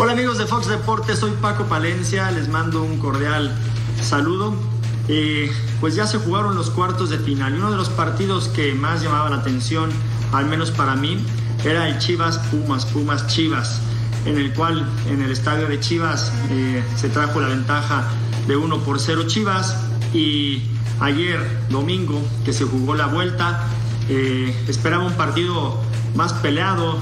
Hola 0.00 0.12
amigos 0.12 0.38
de 0.38 0.46
Fox 0.46 0.68
Deportes, 0.68 1.18
soy 1.18 1.32
Paco 1.42 1.64
Palencia, 1.64 2.30
les 2.30 2.48
mando 2.48 2.82
un 2.84 2.98
cordial 2.98 3.52
saludo. 4.00 4.77
Eh, 5.08 5.50
pues 5.80 5.94
ya 5.94 6.06
se 6.06 6.18
jugaron 6.18 6.54
los 6.54 6.70
cuartos 6.70 7.10
de 7.10 7.18
final. 7.18 7.54
Y 7.54 7.56
uno 7.56 7.70
de 7.70 7.76
los 7.76 7.88
partidos 7.88 8.48
que 8.48 8.74
más 8.74 9.02
llamaba 9.02 9.30
la 9.30 9.36
atención, 9.36 9.90
al 10.32 10.46
menos 10.46 10.70
para 10.70 10.94
mí, 10.96 11.18
era 11.64 11.88
el 11.88 11.98
Chivas 11.98 12.38
Pumas, 12.50 12.84
Pumas 12.86 13.26
Chivas, 13.26 13.80
en 14.26 14.36
el 14.36 14.52
cual 14.52 14.86
en 15.08 15.22
el 15.22 15.30
estadio 15.30 15.66
de 15.66 15.80
Chivas 15.80 16.32
eh, 16.50 16.84
se 16.96 17.08
trajo 17.08 17.40
la 17.40 17.48
ventaja 17.48 18.04
de 18.46 18.56
1 18.56 18.78
por 18.80 19.00
0 19.00 19.22
Chivas. 19.26 19.76
Y 20.12 20.62
ayer, 21.00 21.40
domingo, 21.70 22.22
que 22.44 22.52
se 22.52 22.64
jugó 22.64 22.94
la 22.94 23.06
vuelta, 23.06 23.66
eh, 24.10 24.54
esperaba 24.68 25.04
un 25.04 25.14
partido 25.14 25.80
más 26.14 26.32
peleado, 26.34 26.98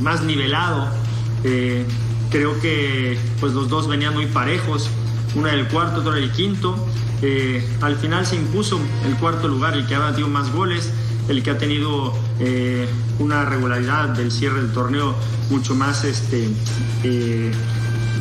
más 0.00 0.22
nivelado. 0.22 0.88
creo 1.42 2.58
que 2.60 3.18
pues 3.38 3.52
los 3.52 3.68
dos 3.68 3.86
venían 3.86 4.14
muy 4.14 4.26
parejos, 4.26 4.90
uno 5.34 5.48
era 5.48 5.58
el 5.58 5.68
cuarto, 5.68 6.00
otro 6.00 6.16
era 6.16 6.24
el 6.24 6.32
al 7.80 7.96
final 7.96 8.26
se 8.26 8.36
impuso 8.36 8.80
el 9.06 9.14
cuarto 9.16 9.48
lugar, 9.48 9.74
el 9.74 9.86
que 9.86 9.94
ha 9.94 10.10
tenido 10.10 10.28
más 10.28 10.52
goles, 10.52 10.90
el 11.28 11.42
que 11.42 11.50
ha 11.50 11.58
tenido 11.58 12.12
eh, 12.40 12.86
una 13.18 13.44
regularidad 13.44 14.10
del 14.10 14.30
cierre 14.30 14.60
del 14.62 14.72
torneo 14.72 15.14
mucho 15.50 15.74
más 15.74 16.04
este, 16.04 16.48
eh, 17.02 17.52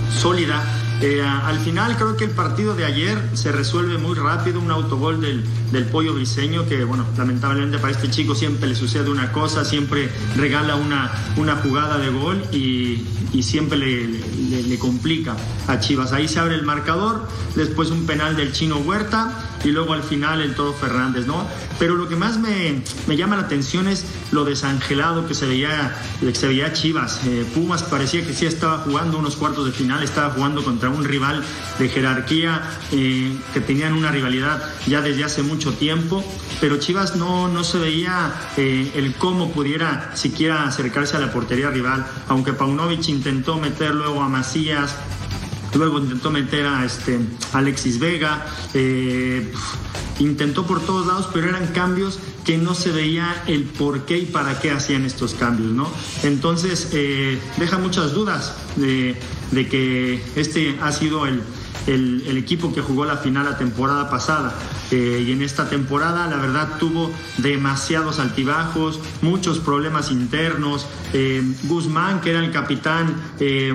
sólida 0.09 0.82
eh, 1.05 1.21
al 1.21 1.59
final 1.59 1.97
creo 1.97 2.15
que 2.15 2.23
el 2.23 2.31
partido 2.31 2.75
de 2.75 2.85
ayer 2.85 3.21
se 3.33 3.51
resuelve 3.51 3.97
muy 3.97 4.15
rápido, 4.15 4.61
un 4.61 4.71
autogol 4.71 5.19
del, 5.19 5.43
del 5.69 5.83
pollo 5.83 6.13
briseño 6.13 6.65
que, 6.65 6.85
bueno, 6.85 7.05
lamentablemente 7.17 7.77
para 7.77 7.91
este 7.91 8.09
chico 8.09 8.35
siempre 8.35 8.69
le 8.69 8.75
sucede 8.75 9.09
una 9.09 9.33
cosa, 9.33 9.65
siempre 9.65 10.09
regala 10.37 10.77
una, 10.77 11.11
una 11.35 11.57
jugada 11.57 11.97
de 11.97 12.09
gol 12.09 12.41
y, 12.53 13.05
y 13.33 13.43
siempre 13.43 13.77
le, 13.77 14.07
le, 14.63 14.79
complica 14.79 15.35
a 15.67 15.77
Chivas. 15.77 16.13
Ahí 16.13 16.29
se 16.29 16.39
abre 16.39 16.55
el 16.55 16.63
marcador, 16.63 17.27
después 17.53 17.89
un 17.91 18.05
penal 18.05 18.37
del 18.37 18.53
chino 18.53 18.77
Huerta 18.77 19.52
y 19.63 19.69
luego 19.69 19.93
al 19.93 20.03
final 20.03 20.41
el 20.41 20.55
todo 20.55 20.73
Fernández, 20.73 21.25
¿no? 21.25 21.47
Pero 21.79 21.95
lo 21.95 22.07
que 22.07 22.15
más 22.15 22.37
me, 22.37 22.81
me 23.07 23.17
llama 23.17 23.35
la 23.35 23.43
atención 23.43 23.87
es 23.87 24.05
lo 24.31 24.45
desangelado 24.45 25.27
que 25.27 25.33
se 25.33 25.45
veía, 25.45 25.95
que 26.19 26.35
se 26.35 26.47
veía 26.47 26.73
Chivas. 26.73 27.21
Eh, 27.25 27.45
Pumas 27.53 27.83
parecía 27.83 28.25
que 28.25 28.33
sí 28.33 28.45
estaba 28.45 28.79
jugando 28.79 29.17
unos 29.17 29.35
cuartos 29.35 29.65
de 29.65 29.71
final, 29.71 30.03
estaba 30.03 30.31
jugando 30.31 30.63
contra 30.63 30.89
un 30.89 31.03
rival 31.03 31.43
de 31.79 31.89
jerarquía 31.89 32.61
eh, 32.91 33.35
que 33.53 33.61
tenían 33.61 33.93
una 33.93 34.11
rivalidad 34.11 34.61
ya 34.87 35.01
desde 35.01 35.23
hace 35.23 35.43
mucho 35.43 35.73
tiempo, 35.73 36.23
pero 36.59 36.77
Chivas 36.77 37.15
no, 37.15 37.47
no 37.47 37.63
se 37.63 37.79
veía 37.79 38.33
eh, 38.57 38.91
el 38.95 39.15
cómo 39.15 39.51
pudiera 39.51 40.11
siquiera 40.15 40.63
acercarse 40.63 41.17
a 41.17 41.19
la 41.19 41.31
portería 41.31 41.69
rival, 41.69 42.05
aunque 42.27 42.53
Paunovic 42.53 43.07
intentó 43.09 43.57
meter 43.57 43.93
luego 43.93 44.21
a 44.21 44.29
Macías, 44.29 44.95
luego 45.75 45.99
intentó 45.99 46.31
meter 46.31 46.65
a 46.65 46.85
este, 46.85 47.19
Alexis 47.53 47.99
Vega, 47.99 48.45
eh, 48.73 49.51
intentó 50.19 50.65
por 50.65 50.81
todos 50.81 51.07
lados, 51.07 51.29
pero 51.33 51.49
eran 51.49 51.67
cambios 51.67 52.19
que 52.45 52.57
no 52.57 52.75
se 52.75 52.91
veía 52.91 53.43
el 53.47 53.63
por 53.63 54.05
qué 54.05 54.17
y 54.17 54.25
para 54.25 54.59
qué 54.59 54.71
hacían 54.71 55.05
estos 55.05 55.33
cambios, 55.33 55.71
¿no? 55.71 55.89
Entonces, 56.23 56.89
eh, 56.91 57.39
deja 57.57 57.77
muchas 57.77 58.13
dudas 58.13 58.53
de, 58.75 59.15
de, 59.51 59.67
que 59.67 60.23
este 60.35 60.77
ha 60.81 60.91
sido 60.91 61.25
el, 61.25 61.41
el, 61.87 62.37
equipo 62.37 62.73
que 62.73 62.81
jugó 62.81 63.05
la 63.05 63.17
final 63.17 63.45
la 63.45 63.57
temporada 63.57 64.09
pasada. 64.09 64.53
Y 64.95 65.31
en 65.31 65.41
esta 65.41 65.69
temporada 65.69 66.27
la 66.27 66.37
verdad 66.37 66.77
tuvo 66.79 67.11
demasiados 67.37 68.19
altibajos, 68.19 68.99
muchos 69.21 69.59
problemas 69.59 70.11
internos. 70.11 70.87
Guzmán, 71.63 72.21
que 72.21 72.31
era 72.31 72.39
el 72.39 72.51
capitán 72.51 73.15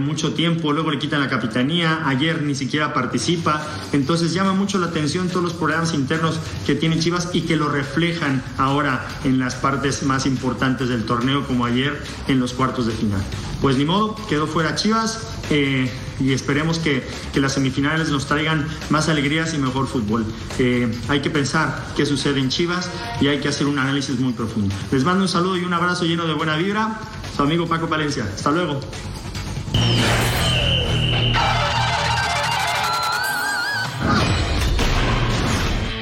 mucho 0.01 0.33
tiempo, 0.35 0.73
luego 0.73 0.91
le 0.91 0.99
quitan 0.99 1.21
la 1.21 1.29
capitanía, 1.29 2.03
ayer 2.07 2.43
ni 2.43 2.55
siquiera 2.55 2.93
participa. 2.93 3.65
Entonces 3.93 4.33
llama 4.33 4.53
mucho 4.53 4.79
la 4.79 4.87
atención 4.87 5.29
todos 5.29 5.43
los 5.43 5.53
problemas 5.55 5.95
internos 5.95 6.41
que 6.67 6.75
tiene 6.75 6.99
Chivas 6.99 7.31
y 7.33 7.43
que 7.43 7.57
lo 7.57 7.69
reflejan 7.69 8.43
ahora 8.57 9.07
en 9.25 9.39
las 9.39 9.55
partes 9.55 10.03
más 10.03 10.27
importantes 10.27 10.89
del 10.89 11.05
torneo, 11.05 11.47
como 11.47 11.65
ayer 11.65 12.01
en 12.29 12.41
los 12.41 12.53
cuartos 12.53 12.87
de 12.87 12.93
final. 12.93 13.21
Pues 13.61 13.77
ni 13.77 13.85
modo, 13.85 14.17
quedó 14.29 14.47
fuera 14.47 14.75
Chivas 14.75 15.27
eh, 15.51 15.91
y 16.21 16.33
esperemos 16.33 16.79
que, 16.79 17.07
las 17.35 17.53
semifinales 17.53 18.11
nos 18.11 18.27
traigan 18.27 18.67
más 18.91 19.09
alegrías 19.09 19.55
y 19.55 19.59
mejor 19.59 19.87
fútbol. 19.87 20.27
Eh, 20.59 20.93
hay 21.09 21.21
que 21.21 21.31
pensar 21.31 21.87
qué 21.97 22.05
sucede 22.07 22.39
en 22.39 22.49
Chivas 22.49 22.91
y 23.21 23.29
hay 23.29 23.41
que 23.41 23.49
hacer 23.49 23.67
un 23.67 23.79
análisis 23.79 24.19
muy 24.21 24.33
profundo. 24.33 24.75
Les 24.91 25.05
mando 25.05 25.23
un 25.23 25.29
saludo 25.29 25.57
y 25.57 25.65
un 25.65 25.73
abrazo 25.73 26.05
lleno 26.05 26.27
de 26.27 26.35
buena 26.35 26.57
vibra. 26.57 27.01
Su 27.37 27.43
amigo 27.43 27.67
Paco 27.67 27.89
Palencia. 27.89 28.25
Hasta 28.25 28.51
luego. 28.51 28.81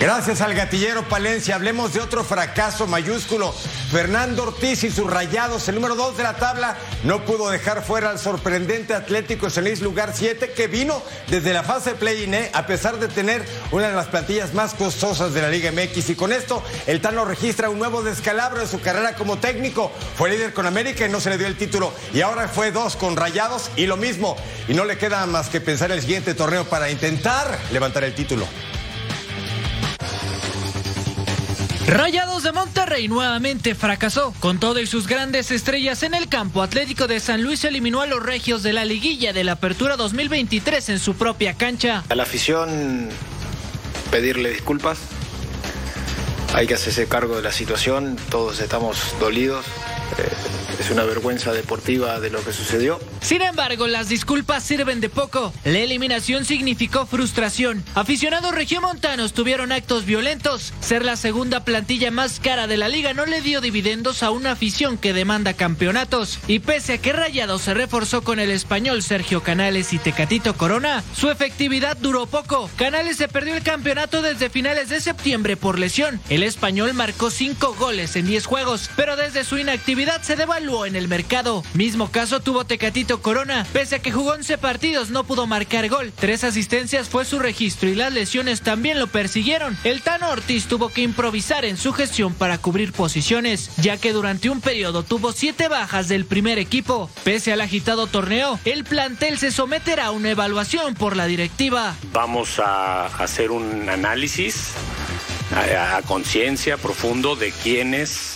Gracias 0.07 0.41
al 0.41 0.55
gatillero 0.55 1.03
Palencia. 1.09 1.57
Hablemos 1.57 1.93
de 1.93 2.01
otro 2.01 2.23
fracaso 2.23 2.87
mayúsculo. 2.87 3.53
Fernando 3.91 4.45
Ortiz 4.45 4.85
y 4.85 4.91
sus 4.93 5.11
rayados, 5.11 5.67
el 5.67 5.75
número 5.75 5.97
2 5.97 6.17
de 6.17 6.23
la 6.23 6.37
tabla, 6.37 6.77
no 7.03 7.25
pudo 7.25 7.51
dejar 7.51 7.85
fuera 7.85 8.11
al 8.11 8.21
sorprendente 8.21 8.95
Atlético 8.95 9.49
Luis 9.61 9.81
lugar 9.81 10.13
7 10.15 10.53
que 10.53 10.69
vino 10.69 11.03
desde 11.27 11.53
la 11.53 11.65
fase 11.65 11.97
play-in 11.97 12.35
¿eh? 12.35 12.53
a 12.55 12.69
pesar 12.69 13.01
de 13.01 13.09
tener 13.09 13.45
una 13.73 13.89
de 13.89 13.95
las 13.95 14.07
plantillas 14.07 14.55
más 14.55 14.75
costosas 14.75 15.35
de 15.35 15.43
la 15.43 15.49
Liga 15.49 15.73
MX. 15.73 16.11
Y 16.11 16.15
con 16.15 16.33
esto, 16.33 16.63
el 16.87 17.01
Tano 17.01 17.25
registra 17.25 17.69
un 17.69 17.81
nuevo 17.81 18.05
descalabro 18.05 18.61
de 18.61 18.69
su 18.69 18.81
carrera 18.81 19.17
como 19.17 19.39
técnico. 19.39 19.91
Fue 20.17 20.31
líder 20.31 20.55
con 20.55 20.67
América 20.67 21.05
y 21.05 21.09
no 21.09 21.19
se 21.19 21.31
le 21.31 21.39
dio 21.39 21.49
el 21.49 21.59
título. 21.59 21.93
Y 22.15 22.21
ahora 22.21 22.47
fue 22.47 22.71
dos 22.71 22.95
con 22.95 23.17
rayados 23.17 23.73
y 23.75 23.87
lo 23.87 23.97
mismo. 23.97 24.37
Y 24.69 24.75
no 24.75 24.85
le 24.85 24.99
queda 24.99 25.27
más 25.27 25.49
que 25.49 25.61
pensar 25.61 25.91
el 25.91 26.01
siguiente 26.01 26.35
torneo 26.35 26.65
para 26.65 26.93
intentar 26.93 27.59
levantar 27.73 28.05
el 28.05 28.15
título. 28.15 28.47
Rayados 31.87 32.43
de 32.43 32.51
Monterrey 32.51 33.07
nuevamente 33.07 33.77
fracasó. 33.77 34.35
Con 34.41 34.59
todo 34.59 34.81
y 34.81 34.87
sus 34.89 35.07
grandes 35.07 35.53
estrellas 35.53 36.03
en 36.03 36.15
el 36.15 36.29
campo, 36.29 36.63
Atlético 36.63 37.07
de 37.07 37.21
San 37.21 37.45
Luis 37.45 37.63
eliminó 37.65 38.01
a 38.01 38.07
los 38.07 38.21
regios 38.21 38.65
de 38.65 38.73
la 38.73 38.85
liguilla 38.85 39.33
de 39.33 39.45
la 39.45 39.53
Apertura 39.53 39.97
2023 39.97 40.89
en 40.89 40.99
su 40.99 41.15
propia 41.15 41.55
cancha. 41.55 42.03
A 42.09 42.15
la 42.17 42.25
afición 42.25 43.09
pedirle 44.11 44.51
disculpas. 44.51 44.99
Hay 46.55 46.67
que 46.67 46.75
hacerse 46.75 47.07
cargo 47.07 47.37
de 47.37 47.43
la 47.43 47.53
situación. 47.53 48.17
Todos 48.31 48.59
estamos 48.59 48.99
dolidos. 49.21 49.65
Eh, 50.19 50.29
es 50.79 50.91
una 50.91 51.05
vergüenza 51.05 51.53
deportiva 51.53 52.21
de 52.21 52.31
lo 52.31 52.45
que 52.45 52.53
sucedió. 52.53 53.01
Sin 53.21 53.43
embargo, 53.43 53.87
las 53.87 54.09
disculpas 54.09 54.63
sirven 54.63 55.01
de 55.01 55.09
poco. 55.09 55.53
La 55.65 55.79
eliminación 55.79 56.45
significó 56.45 57.07
frustración. 57.07 57.85
Aficionados 57.95 58.55
regiomontanos 58.55 59.33
tuvieron 59.33 59.73
actos 59.73 60.05
violentos. 60.05 60.73
Ser 60.81 61.05
la 61.05 61.17
segunda 61.17 61.65
plantilla 61.65 62.11
más 62.11 62.41
cara 62.41 62.67
de 62.67 62.77
la 62.77 62.89
liga 62.89 63.15
no 63.15 63.27
le 63.27 63.41
dio 63.41 63.61
dividendos 63.61 64.23
a 64.23 64.31
una 64.31 64.53
afición 64.53 64.99
que 64.99 65.13
demanda 65.13 65.55
campeonatos. 65.55 66.39
Y 66.47 66.59
pese 66.59 66.95
a 66.95 66.99
que 66.99 67.13
Rayado 67.13 67.59
se 67.59 67.75
reforzó 67.75 68.23
con 68.23 68.39
el 68.39 68.51
español 68.51 69.03
Sergio 69.03 69.43
Canales 69.43 69.93
y 69.93 69.99
Tecatito 69.99 70.57
Corona, 70.57 71.03
su 71.15 71.31
efectividad 71.31 71.97
duró 71.97 72.27
poco. 72.27 72.71
Canales 72.77 73.17
se 73.17 73.29
perdió 73.29 73.55
el 73.55 73.63
campeonato 73.63 74.23
desde 74.23 74.51
finales 74.51 74.89
de 74.89 75.01
septiembre 75.01 75.57
por 75.57 75.79
lesión. 75.79 76.21
El 76.29 76.43
español 76.43 76.93
marcó 76.95 77.31
cinco 77.31 77.75
goles 77.79 78.17
en 78.17 78.27
10 78.27 78.47
juegos, 78.47 78.91
pero 78.97 79.17
desde 79.17 79.45
su 79.45 79.59
inactividad 79.59 80.23
se 80.23 80.37
devaluó 80.37 80.66
en 80.67 80.97
el 80.97 81.07
mercado. 81.07 81.63
Mismo 81.75 82.11
caso 82.11 82.41
tuvo 82.41 82.65
Tecatito 82.65 83.23
Corona. 83.23 83.65
Pese 83.73 83.95
a 83.95 83.99
que 84.01 84.11
jugó 84.11 84.33
11 84.33 84.59
partidos, 84.59 85.11
no 85.11 85.23
pudo 85.23 85.47
marcar 85.47 85.89
gol. 85.89 86.13
Tres 86.19 86.43
asistencias 86.43 87.09
fue 87.09 87.25
su 87.25 87.39
registro 87.39 87.89
y 87.89 87.95
las 87.95 88.13
lesiones 88.13 88.63
también 88.63 88.99
lo 88.99 89.07
persiguieron. 89.07 89.79
El 89.85 90.03
Tano 90.03 90.29
Ortiz 90.29 90.67
tuvo 90.67 90.89
que 90.89 91.03
improvisar 91.03 91.65
en 91.65 91.77
su 91.77 91.93
gestión 91.93 92.35
para 92.35 92.59
cubrir 92.59 92.93
posiciones, 92.93 93.71
ya 93.77 93.97
que 93.97 94.13
durante 94.13 94.51
un 94.51 94.61
periodo 94.61 95.05
tuvo 95.05 95.31
siete 95.31 95.69
bajas 95.69 96.09
del 96.09 96.25
primer 96.25 96.59
equipo. 96.59 97.09
Pese 97.23 97.53
al 97.53 97.61
agitado 97.61 98.09
torneo, 98.09 98.59
el 98.65 98.83
plantel 98.83 99.39
se 99.39 99.53
someterá 99.53 100.07
a 100.07 100.11
una 100.11 100.31
evaluación 100.31 100.95
por 100.95 101.17
la 101.17 101.27
directiva. 101.27 101.95
Vamos 102.13 102.59
a 102.59 103.07
hacer 103.07 103.53
un 103.53 103.89
análisis 103.89 104.73
a, 105.55 106.03
conciencia 106.03 106.77
profundo 106.77 107.37
de 107.37 107.53
quienes 107.53 108.35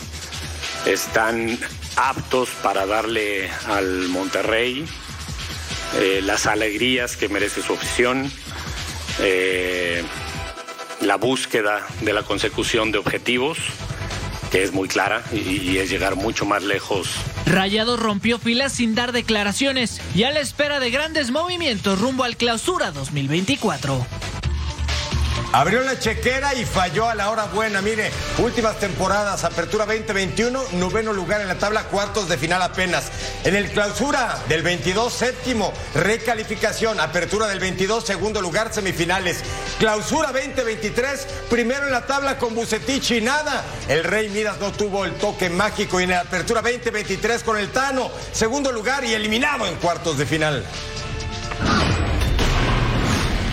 están 0.87 1.59
aptos 2.00 2.48
para 2.62 2.86
darle 2.86 3.50
al 3.68 4.08
Monterrey 4.08 4.86
eh, 5.98 6.20
las 6.22 6.46
alegrías 6.46 7.16
que 7.16 7.28
merece 7.28 7.62
su 7.62 7.74
afición, 7.74 8.30
eh, 9.20 10.02
la 11.02 11.16
búsqueda 11.16 11.86
de 12.00 12.12
la 12.12 12.22
consecución 12.22 12.90
de 12.90 12.98
objetivos 12.98 13.58
que 14.50 14.64
es 14.64 14.72
muy 14.72 14.88
clara 14.88 15.22
y, 15.32 15.38
y, 15.38 15.78
es 15.78 15.90
llegar 15.90 16.16
mucho 16.16 16.44
más 16.44 16.64
lejos. 16.64 17.08
Rayado 17.46 17.96
rompió 17.96 18.38
filas 18.40 18.72
sin 18.72 18.96
dar 18.96 19.12
declaraciones 19.12 20.00
y 20.12 20.24
a 20.24 20.32
la 20.32 20.40
espera 20.40 20.80
de 20.80 20.90
grandes 20.90 21.30
movimientos 21.30 22.00
rumbo 22.00 22.24
al 22.24 22.36
clausura 22.36 22.90
2024. 22.90 24.04
Abrió 25.52 25.80
la 25.80 25.98
chequera 25.98 26.54
y 26.54 26.64
falló 26.64 27.08
a 27.08 27.14
la 27.16 27.28
hora 27.28 27.46
buena. 27.46 27.82
Mire, 27.82 28.12
últimas 28.38 28.78
temporadas, 28.78 29.42
apertura 29.42 29.84
2021, 29.84 30.62
noveno 30.74 31.12
lugar 31.12 31.40
en 31.40 31.48
la 31.48 31.58
tabla, 31.58 31.84
cuartos 31.84 32.28
de 32.28 32.38
final 32.38 32.62
apenas. 32.62 33.10
En 33.42 33.56
el 33.56 33.68
clausura 33.72 34.38
del 34.48 34.62
22, 34.62 35.12
séptimo, 35.12 35.72
recalificación, 35.96 37.00
apertura 37.00 37.48
del 37.48 37.58
22, 37.58 38.04
segundo 38.04 38.40
lugar, 38.40 38.72
semifinales. 38.72 39.38
Clausura 39.80 40.30
2023, 40.30 41.26
primero 41.50 41.84
en 41.86 41.92
la 41.92 42.06
tabla 42.06 42.38
con 42.38 42.54
Bucetich 42.54 43.10
y 43.10 43.20
nada. 43.20 43.64
El 43.88 44.04
Rey 44.04 44.28
Midas 44.28 44.60
no 44.60 44.70
tuvo 44.70 45.04
el 45.04 45.14
toque 45.14 45.50
mágico 45.50 46.00
y 46.00 46.04
en 46.04 46.10
la 46.10 46.20
apertura 46.20 46.62
2023 46.62 47.42
con 47.42 47.58
el 47.58 47.70
Tano, 47.70 48.08
segundo 48.32 48.70
lugar 48.70 49.02
y 49.04 49.14
eliminado 49.14 49.66
en 49.66 49.74
cuartos 49.76 50.16
de 50.16 50.26
final. 50.26 50.64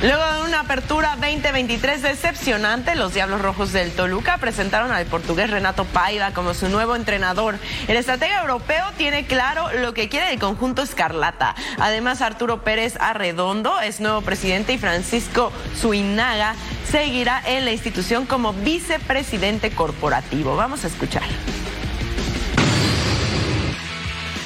Luego 0.02 0.24
de 0.32 0.48
una 0.48 0.60
apertura 0.60 1.16
2023 1.20 2.04
decepcionante, 2.04 2.94
los 2.94 3.16
Diablos 3.16 3.42
Rojos 3.42 3.74
del 3.74 3.92
Toluca 3.92 4.38
presentaron 4.38 4.92
al 4.92 5.08
portugués 5.08 5.50
Renato 5.50 5.86
Paiva 5.86 6.34
como 6.34 6.54
su 6.54 6.70
nuevo 6.70 6.96
entrenador. 6.96 7.58
El 7.88 7.98
estratega 7.98 8.42
europeo 8.42 8.86
tiene 8.96 9.26
claro 9.26 9.72
lo 9.80 9.96
que 9.96 10.08
quiere 10.08 10.32
el 10.32 10.38
conjunto 10.38 10.84
Escarlata. 10.84 11.56
Además, 11.80 12.22
Arturo 12.22 12.64
Pérez 12.64 12.96
Arredondo 13.00 13.82
es 13.82 14.00
nuevo 14.00 14.22
presidente 14.22 14.72
y 14.74 14.78
Francisco 14.78 15.52
Suinaga 15.76 16.54
seguirá 16.92 17.42
en 17.48 17.66
la 17.66 17.72
institución 17.72 18.28
como 18.28 18.54
vicepresidente 18.54 19.72
corporativo. 19.72 20.56
Vamos 20.56 20.84
a 20.84 20.90
escuchar. 20.90 21.24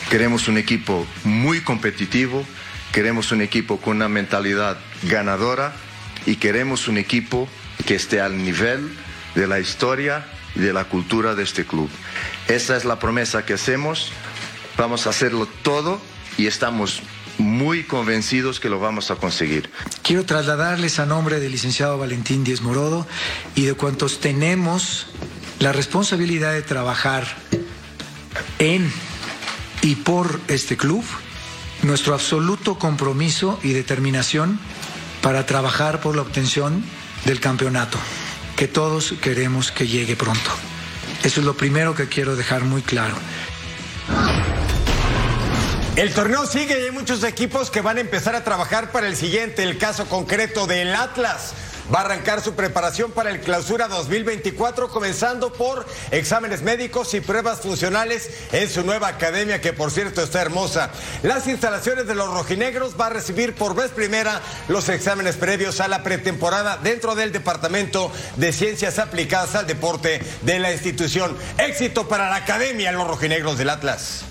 Queremos 0.10 0.48
un 0.48 0.58
equipo 0.58 1.06
muy 1.26 1.60
competitivo 1.60 2.46
Queremos 2.92 3.32
un 3.32 3.42
equipo 3.42 3.78
con 3.78 3.96
una 3.96 4.10
mentalidad 4.10 4.78
ganadora 5.04 5.74
y 6.26 6.36
queremos 6.36 6.88
un 6.88 6.98
equipo 6.98 7.48
que 7.86 7.96
esté 7.96 8.22
al 8.22 8.38
nivel 8.38 8.90
de 9.36 9.48
la 9.48 9.60
historia 9.60 10.26
y 10.56 10.60
de 10.60 10.74
la 10.74 10.86
cultura 10.86 11.36
de 11.36 11.44
este 11.44 11.66
club. 11.66 11.90
Esa 12.48 12.76
es 12.76 12.86
la 12.86 13.00
promesa 13.00 13.46
que 13.46 13.54
hacemos. 13.54 14.12
Vamos 14.78 15.08
a 15.08 15.12
hacerlo 15.12 15.48
todo 15.64 16.02
y 16.38 16.48
estamos 16.48 17.02
muy 17.38 17.84
convencidos 17.84 18.60
que 18.60 18.70
lo 18.70 18.80
vamos 18.80 19.10
a 19.12 19.16
conseguir. 19.16 19.72
Quiero 20.04 20.26
trasladarles 20.26 21.00
a 21.00 21.06
nombre 21.06 21.40
del 21.40 21.52
licenciado 21.52 21.98
Valentín 21.98 22.44
Díez 22.44 22.62
Morodo 22.62 23.08
y 23.56 23.66
de 23.66 23.74
cuantos 23.74 24.20
tenemos 24.20 25.08
la 25.60 25.72
responsabilidad 25.72 26.54
de 26.54 26.62
trabajar 26.62 27.26
en 28.60 28.92
y 29.82 29.96
por 29.96 30.40
este 30.48 30.78
club 30.78 31.04
nuestro 31.84 32.14
absoluto 32.14 32.78
compromiso 32.78 33.60
y 33.64 33.74
determinación 33.74 34.60
para 35.22 35.46
trabajar 35.46 36.02
por 36.02 36.16
la 36.16 36.22
obtención 36.22 36.84
del 37.26 37.40
campeonato, 37.40 37.98
que 38.56 38.68
todos 38.68 39.14
queremos 39.22 39.72
que 39.72 39.88
llegue 39.88 40.16
pronto. 40.16 40.52
Eso 41.24 41.40
es 41.40 41.46
lo 41.46 41.56
primero 41.56 41.94
que 41.96 42.08
quiero 42.08 42.36
dejar 42.36 42.64
muy 42.64 42.82
claro. 42.82 43.16
El 45.96 46.14
torneo 46.14 46.46
sigue 46.46 46.80
y 46.80 46.86
hay 46.86 46.92
muchos 46.92 47.24
equipos 47.24 47.70
que 47.70 47.82
van 47.82 47.98
a 47.98 48.02
empezar 48.02 48.36
a 48.36 48.44
trabajar 48.44 48.92
para 48.92 49.08
el 49.08 49.16
siguiente, 49.16 49.62
el 49.62 49.78
caso 49.78 50.08
concreto 50.08 50.66
del 50.66 50.96
Atlas. 50.96 51.54
Va 51.94 52.00
a 52.00 52.06
arrancar 52.06 52.42
su 52.42 52.54
preparación 52.54 53.12
para 53.12 53.30
el 53.30 53.42
clausura 53.42 53.88
2024, 53.88 54.90
comenzando 54.90 55.52
por 55.54 55.86
exámenes 56.12 56.62
médicos 56.62 57.14
y 57.14 57.22
pruebas 57.22 57.62
funcionales 57.62 58.30
en 58.52 58.70
su 58.70 58.84
nueva 58.84 59.10
academia, 59.10 59.62
que 59.62 59.74
por 59.74 59.92
cierto 59.92 60.22
está 60.22 60.42
hermosa. 60.42 60.92
Las 61.24 61.48
instalaciones 61.48 62.08
de 62.08 62.16
los 62.16 62.34
rojinegros 62.34 62.96
va 63.00 63.08
a 63.08 63.12
recibir 63.12 63.56
por 63.56 63.76
vez 63.76 63.92
primera 63.92 64.42
los 64.68 64.90
exámenes 64.90 65.36
previos 65.36 65.82
a 65.82 65.88
la 65.88 66.04
pretemporada 66.04 66.78
dentro 66.78 67.16
del 67.16 67.32
Departamento 67.32 68.12
de 68.38 68.54
Ciencias 68.54 69.00
Aplicadas 69.00 69.56
al 69.56 69.68
Deporte 69.68 70.22
de 70.42 70.60
la 70.60 70.72
institución. 70.72 71.38
Éxito 71.58 72.08
para 72.08 72.30
la 72.30 72.38
academia, 72.38 72.92
los 72.92 73.08
rojinegros 73.08 73.58
del 73.58 73.70
Atlas. 73.70 74.31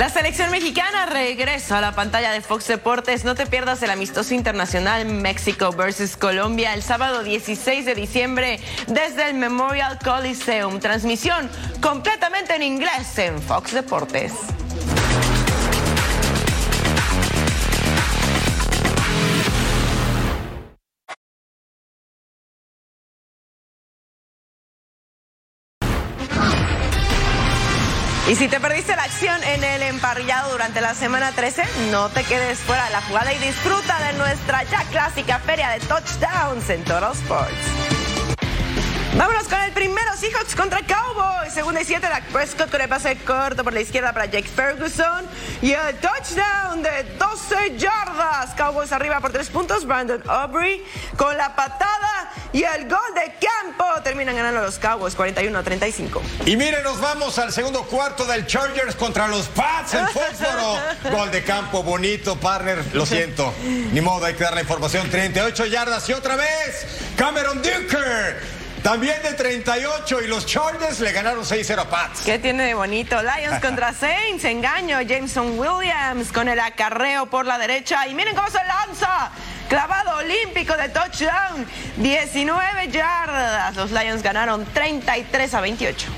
La 0.00 0.08
selección 0.08 0.50
mexicana 0.50 1.04
regresa 1.04 1.76
a 1.76 1.80
la 1.82 1.92
pantalla 1.92 2.32
de 2.32 2.40
Fox 2.40 2.68
Deportes. 2.68 3.26
No 3.26 3.34
te 3.34 3.44
pierdas 3.44 3.82
el 3.82 3.90
amistoso 3.90 4.32
internacional 4.32 5.04
México 5.04 5.72
versus 5.72 6.16
Colombia 6.16 6.72
el 6.72 6.82
sábado 6.82 7.22
16 7.22 7.84
de 7.84 7.94
diciembre 7.94 8.60
desde 8.86 9.28
el 9.28 9.34
Memorial 9.34 9.98
Coliseum. 10.02 10.80
Transmisión 10.80 11.50
completamente 11.82 12.54
en 12.54 12.62
inglés 12.62 13.18
en 13.18 13.42
Fox 13.42 13.74
Deportes. 13.74 14.32
Y 28.30 28.36
si 28.36 28.46
te 28.46 28.60
perdiste 28.60 28.94
la 28.94 28.99
en 29.22 29.62
el 29.64 29.82
emparrillado 29.82 30.50
durante 30.52 30.80
la 30.80 30.94
semana 30.94 31.32
13, 31.32 31.62
no 31.90 32.08
te 32.08 32.24
quedes 32.24 32.58
fuera 32.60 32.86
de 32.86 32.90
la 32.92 33.02
jugada 33.02 33.34
y 33.34 33.38
disfruta 33.38 33.98
de 34.06 34.14
nuestra 34.14 34.62
ya 34.64 34.82
clásica 34.84 35.38
feria 35.40 35.68
de 35.68 35.80
touchdowns 35.80 36.70
en 36.70 36.82
Total 36.84 37.12
Sports. 37.12 37.89
Vámonos 39.16 39.48
con 39.48 39.60
el 39.60 39.72
primero, 39.72 40.16
Seahawks 40.16 40.54
contra 40.54 40.80
Cowboys. 40.82 41.52
Segunda 41.52 41.82
y 41.82 41.84
siete, 41.84 42.08
Dak 42.08 42.24
Prescott 42.26 42.70
con 42.70 42.80
el 42.80 42.88
pase 42.88 43.16
corto 43.16 43.64
por 43.64 43.72
la 43.72 43.80
izquierda 43.80 44.12
para 44.12 44.26
Jake 44.26 44.48
Ferguson. 44.48 45.26
Y 45.60 45.72
el 45.72 45.96
touchdown 45.96 46.80
de 46.82 47.16
12 47.18 47.76
yardas. 47.76 48.54
Cowboys 48.56 48.92
arriba 48.92 49.20
por 49.20 49.32
tres 49.32 49.48
puntos. 49.48 49.84
Brandon 49.84 50.22
Aubrey 50.28 50.84
con 51.16 51.36
la 51.36 51.56
patada 51.56 52.32
y 52.52 52.62
el 52.62 52.88
gol 52.88 53.00
de 53.16 53.34
campo. 53.44 53.84
Terminan 54.04 54.36
ganando 54.36 54.62
los 54.62 54.78
Cowboys 54.78 55.16
41 55.16 55.58
a 55.58 55.62
35. 55.62 56.22
Y 56.46 56.56
miren, 56.56 56.84
nos 56.84 57.00
vamos 57.00 57.36
al 57.40 57.52
segundo 57.52 57.82
cuarto 57.82 58.24
del 58.26 58.46
Chargers 58.46 58.94
contra 58.94 59.26
los 59.26 59.48
Pats 59.48 59.94
en 59.94 60.06
Foxboro. 60.06 60.78
gol 61.10 61.30
de 61.32 61.42
campo 61.42 61.82
bonito, 61.82 62.36
partner. 62.36 62.84
Lo 62.94 63.04
siento. 63.04 63.52
Ni 63.64 64.00
modo, 64.00 64.24
hay 64.26 64.34
que 64.34 64.44
dar 64.44 64.54
la 64.54 64.60
información. 64.60 65.10
38 65.10 65.66
yardas 65.66 66.08
y 66.08 66.12
otra 66.12 66.36
vez. 66.36 66.86
Cameron 67.16 67.60
Duker 67.60 68.59
también 68.82 69.22
de 69.22 69.34
38 69.34 70.22
y 70.22 70.26
los 70.26 70.46
Chargers 70.46 71.00
le 71.00 71.12
ganaron 71.12 71.44
6-0 71.44 71.78
a 71.78 71.90
Pats. 71.90 72.22
¿Qué 72.24 72.38
tiene 72.38 72.64
de 72.64 72.74
bonito? 72.74 73.16
Lions 73.22 73.60
contra 73.62 73.92
Saints, 73.92 74.44
engaño. 74.44 75.00
Jameson 75.02 75.58
Williams 75.58 76.32
con 76.32 76.48
el 76.48 76.58
acarreo 76.58 77.26
por 77.26 77.46
la 77.46 77.58
derecha. 77.58 78.06
Y 78.06 78.14
miren 78.14 78.34
cómo 78.34 78.48
se 78.48 78.64
lanza. 78.64 79.30
Clavado 79.68 80.16
olímpico 80.16 80.76
de 80.76 80.88
touchdown. 80.88 81.66
19 81.98 82.88
yardas. 82.88 83.76
Los 83.76 83.90
Lions 83.92 84.22
ganaron 84.22 84.64
33 84.64 85.54
a 85.54 85.60
28. 85.60 86.08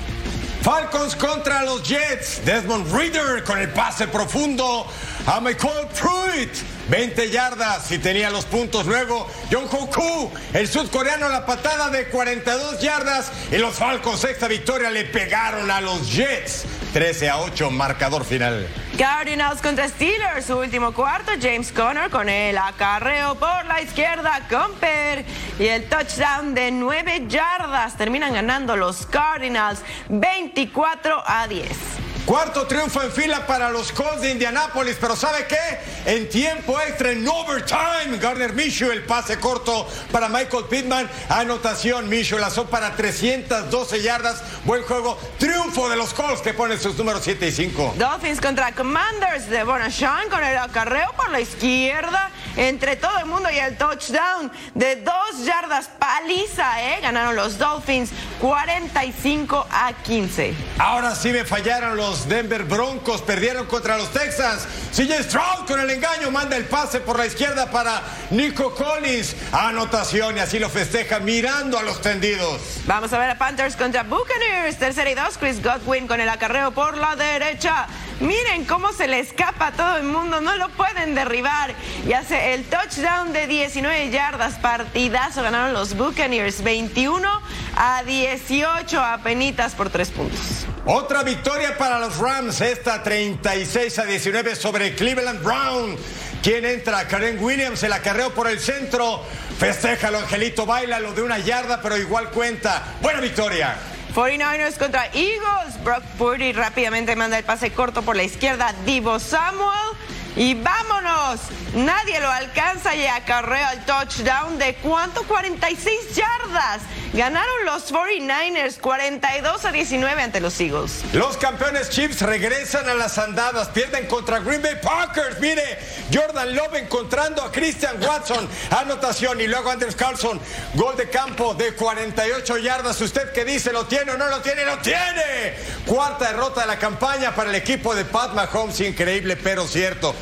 Falcons 0.61 1.15
contra 1.17 1.63
los 1.63 1.83
Jets. 1.83 2.45
Desmond 2.45 2.95
Reader 2.95 3.43
con 3.43 3.59
el 3.59 3.69
pase 3.69 4.07
profundo 4.07 4.87
a 5.25 5.39
Michael 5.39 5.87
Pruitt. 5.99 6.51
20 6.89 7.29
yardas 7.29 7.91
y 7.91 7.97
tenía 7.97 8.29
los 8.29 8.45
puntos. 8.45 8.85
Luego, 8.85 9.29
John 9.51 9.65
Hoku, 9.71 10.31
el 10.53 10.67
sudcoreano, 10.67 11.29
la 11.29 11.45
patada 11.45 11.89
de 11.89 12.07
42 12.07 12.81
yardas. 12.81 13.31
Y 13.51 13.57
los 13.57 13.75
Falcons, 13.75 14.19
sexta 14.19 14.47
victoria, 14.47 14.89
le 14.89 15.05
pegaron 15.05 15.71
a 15.71 15.79
los 15.79 16.13
Jets. 16.13 16.65
13 16.91 17.29
a 17.29 17.39
8, 17.39 17.71
marcador 17.71 18.23
final. 18.25 18.67
Cardinals 18.97 19.61
contra 19.61 19.87
Steelers, 19.87 20.45
su 20.45 20.57
último 20.57 20.93
cuarto. 20.93 21.31
James 21.41 21.71
Conner 21.71 22.09
con 22.11 22.29
el 22.29 22.57
acarreo 22.57 23.35
por 23.35 23.65
la 23.65 23.81
izquierda. 23.81 24.41
Comper 24.49 25.25
y 25.57 25.65
el 25.65 25.87
touchdown 25.89 26.53
de 26.53 26.69
9 26.69 27.25
yardas. 27.27 27.97
Terminan 27.97 28.33
ganando 28.33 28.75
los 28.75 29.05
Cardinals 29.05 29.79
24 30.09 31.23
a 31.25 31.47
10. 31.47 31.92
Cuarto 32.25 32.65
triunfo 32.67 33.01
en 33.03 33.11
fila 33.11 33.45
para 33.45 33.69
los 33.69 33.91
Colts 33.91 34.21
de 34.21 34.31
Indianápolis, 34.31 34.95
pero 34.99 35.13
¿sabe 35.13 35.45
qué? 35.45 35.57
En 36.05 36.29
tiempo 36.29 36.79
extra, 36.79 37.11
en 37.11 37.27
overtime, 37.27 38.17
Gardner 38.17 38.53
Minshew, 38.53 38.91
el 38.91 39.03
pase 39.03 39.37
corto 39.39 39.85
para 40.09 40.29
Michael 40.29 40.63
Pittman, 40.69 41.09
anotación, 41.27 42.07
Minshew 42.07 42.39
lanzó 42.39 42.69
para 42.69 42.95
312 42.95 44.01
yardas, 44.01 44.41
buen 44.63 44.83
juego, 44.83 45.19
triunfo 45.37 45.89
de 45.89 45.97
los 45.97 46.13
Colts 46.13 46.41
que 46.41 46.53
ponen 46.53 46.79
sus 46.79 46.97
números 46.97 47.23
7 47.25 47.45
y 47.45 47.51
5. 47.51 47.95
Dolphins 47.97 48.39
contra 48.39 48.71
Commanders 48.71 49.49
de 49.49 49.63
Bonachan 49.63 50.29
con 50.29 50.41
el 50.45 50.57
acarreo 50.57 51.11
por 51.17 51.29
la 51.29 51.41
izquierda, 51.41 52.31
entre 52.55 52.95
todo 52.95 53.19
el 53.19 53.25
mundo 53.25 53.49
y 53.51 53.57
el 53.57 53.75
touchdown 53.77 54.49
de 54.75 54.95
dos 54.97 55.43
yardas, 55.43 55.89
paliza, 55.99 56.81
¿eh? 56.83 56.99
Ganaron 57.01 57.35
los 57.35 57.57
Dolphins 57.57 58.11
45 58.39 59.67
a 59.69 59.91
15. 59.91 60.53
Ahora 60.77 61.15
sí 61.15 61.29
me 61.29 61.43
fallaron 61.43 61.97
los 61.97 62.12
Denver 62.27 62.63
Broncos 62.63 63.21
perdieron 63.21 63.65
contra 63.65 63.97
los 63.97 64.11
Texans. 64.11 64.67
CJ 64.95 65.23
Stroud 65.23 65.65
con 65.67 65.79
el 65.79 65.89
engaño 65.89 66.29
manda 66.31 66.55
el 66.55 66.65
pase 66.65 66.99
por 66.99 67.17
la 67.17 67.25
izquierda 67.25 67.71
para 67.71 68.01
Nico 68.29 68.73
Collins. 68.75 69.35
Anotación 69.51 70.37
y 70.37 70.39
así 70.39 70.59
lo 70.59 70.69
festeja 70.69 71.19
mirando 71.19 71.77
a 71.77 71.83
los 71.83 72.01
tendidos. 72.01 72.61
Vamos 72.85 73.11
a 73.13 73.17
ver 73.17 73.31
a 73.31 73.37
Panthers 73.37 73.75
contra 73.75 74.03
Buccaneers. 74.03 74.77
Tercera 74.77 75.09
y 75.09 75.15
dos. 75.15 75.37
Chris 75.37 75.61
Godwin 75.63 76.07
con 76.07 76.21
el 76.21 76.29
acarreo 76.29 76.71
por 76.71 76.97
la 76.97 77.15
derecha. 77.15 77.87
Miren 78.19 78.65
cómo 78.65 78.93
se 78.93 79.07
le 79.07 79.19
escapa 79.19 79.67
a 79.67 79.71
todo 79.71 79.97
el 79.97 80.03
mundo. 80.03 80.39
No 80.39 80.55
lo 80.55 80.69
pueden 80.69 81.15
derribar. 81.15 81.73
Y 82.07 82.13
hace 82.13 82.53
el 82.53 82.63
touchdown 82.65 83.33
de 83.33 83.47
19 83.47 84.11
yardas. 84.11 84.53
Partidazo. 84.55 85.41
Ganaron 85.41 85.73
los 85.73 85.95
Buccaneers 85.95 86.63
21 86.63 87.27
a 87.75 88.03
18 88.03 89.01
a 89.01 89.17
penitas 89.23 89.73
por 89.73 89.89
tres 89.89 90.09
puntos. 90.09 90.67
Otra 90.85 91.23
victoria 91.23 91.77
para 91.77 91.97
los 91.97 92.17
Rams, 92.17 92.59
esta 92.59 93.01
36 93.01 93.99
a 93.99 94.03
19 94.03 94.53
sobre 94.57 94.93
Cleveland 94.93 95.41
Brown. 95.41 95.95
¿Quién 96.41 96.65
entra? 96.65 97.07
Karen 97.07 97.41
Williams, 97.41 97.81
el 97.83 97.93
acarreo 97.93 98.33
por 98.33 98.49
el 98.49 98.59
centro. 98.59 99.23
Festéjalo, 99.57 100.19
Angelito, 100.19 100.65
baila 100.65 100.99
lo 100.99 101.13
de 101.13 101.21
una 101.21 101.39
yarda, 101.39 101.81
pero 101.81 101.97
igual 101.97 102.31
cuenta. 102.31 102.83
Buena 103.01 103.21
victoria. 103.21 103.77
49ers 104.13 104.77
contra 104.77 105.05
Eagles. 105.13 105.81
Brock 105.85 106.03
Purdy 106.17 106.51
rápidamente 106.51 107.15
manda 107.15 107.37
el 107.37 107.45
pase 107.45 107.71
corto 107.71 108.01
por 108.01 108.17
la 108.17 108.23
izquierda. 108.23 108.75
Divo 108.85 109.19
Samuel 109.19 109.95
y 110.35 110.53
vámonos. 110.53 111.39
Nadie 111.75 112.19
lo 112.19 112.29
alcanza 112.29 112.93
y 112.93 113.07
acarrea 113.07 113.71
el 113.71 113.85
touchdown 113.85 114.57
de 114.57 114.75
cuánto? 114.75 115.23
46 115.23 116.13
yardas. 116.13 116.81
Ganaron 117.13 117.65
los 117.65 117.93
49ers 117.93 118.79
42 118.79 119.65
a 119.65 119.71
19 119.71 120.19
ante 120.19 120.39
los 120.39 120.59
Eagles. 120.59 121.03
Los 121.13 121.37
campeones 121.37 121.91
Chiefs 121.91 122.23
regresan 122.23 122.89
a 122.89 122.95
las 122.95 123.19
andadas, 123.19 123.67
pierden 123.67 124.07
contra 124.07 124.39
Green 124.39 124.63
Bay 124.63 124.79
Packers. 124.81 125.39
Mire, 125.39 125.77
Jordan 126.11 126.55
Love 126.55 126.73
encontrando 126.73 127.43
a 127.43 127.51
Christian 127.51 128.01
Watson, 128.01 128.49
anotación 128.71 129.39
y 129.41 129.45
luego 129.45 129.69
Anders 129.69 129.95
Carlson, 129.95 130.41
gol 130.73 130.97
de 130.97 131.07
campo 131.07 131.53
de 131.53 131.75
48 131.75 132.57
yardas. 132.57 132.99
¿Usted 132.99 133.31
qué 133.31 133.45
dice? 133.45 133.71
¿Lo 133.71 133.85
tiene 133.85 134.13
o 134.13 134.17
no 134.17 134.27
lo 134.29 134.41
tiene? 134.41 134.65
¡Lo 134.65 134.79
tiene! 134.79 135.53
Cuarta 135.85 136.31
derrota 136.31 136.61
de 136.61 136.67
la 136.67 136.79
campaña 136.79 137.35
para 137.35 137.51
el 137.51 137.55
equipo 137.55 137.93
de 137.93 138.05
Pat 138.05 138.33
Mahomes, 138.33 138.79
increíble 138.79 139.37
pero 139.37 139.67
cierto. 139.67 140.15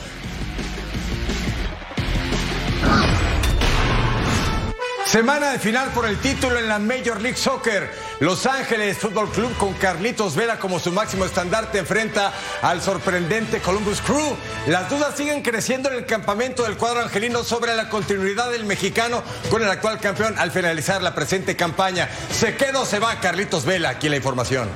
Semana 5.11 5.51
de 5.51 5.59
final 5.59 5.91
por 5.91 6.05
el 6.05 6.15
título 6.19 6.57
en 6.57 6.69
la 6.69 6.79
Major 6.79 7.19
League 7.19 7.35
Soccer. 7.35 7.91
Los 8.21 8.45
Ángeles 8.45 8.97
Fútbol 8.97 9.29
Club 9.29 9.53
con 9.57 9.73
Carlitos 9.73 10.37
Vela 10.37 10.57
como 10.57 10.79
su 10.79 10.89
máximo 10.93 11.25
estandarte 11.25 11.79
enfrenta 11.79 12.31
al 12.61 12.81
sorprendente 12.81 13.59
Columbus 13.59 13.99
Crew. 13.99 14.37
Las 14.67 14.89
dudas 14.89 15.17
siguen 15.17 15.41
creciendo 15.41 15.91
en 15.91 15.97
el 15.97 16.05
campamento 16.05 16.63
del 16.63 16.77
cuadro 16.77 17.01
angelino 17.01 17.43
sobre 17.43 17.75
la 17.75 17.89
continuidad 17.89 18.51
del 18.51 18.63
mexicano 18.63 19.21
con 19.49 19.61
el 19.61 19.67
actual 19.67 19.99
campeón 19.99 20.35
al 20.37 20.51
finalizar 20.51 21.03
la 21.03 21.13
presente 21.13 21.57
campaña. 21.57 22.07
¿Se 22.31 22.55
queda 22.55 22.79
o 22.79 22.85
se 22.85 22.99
va 22.99 23.19
Carlitos 23.19 23.65
Vela? 23.65 23.89
Aquí 23.89 24.07
la 24.07 24.15
información. 24.15 24.69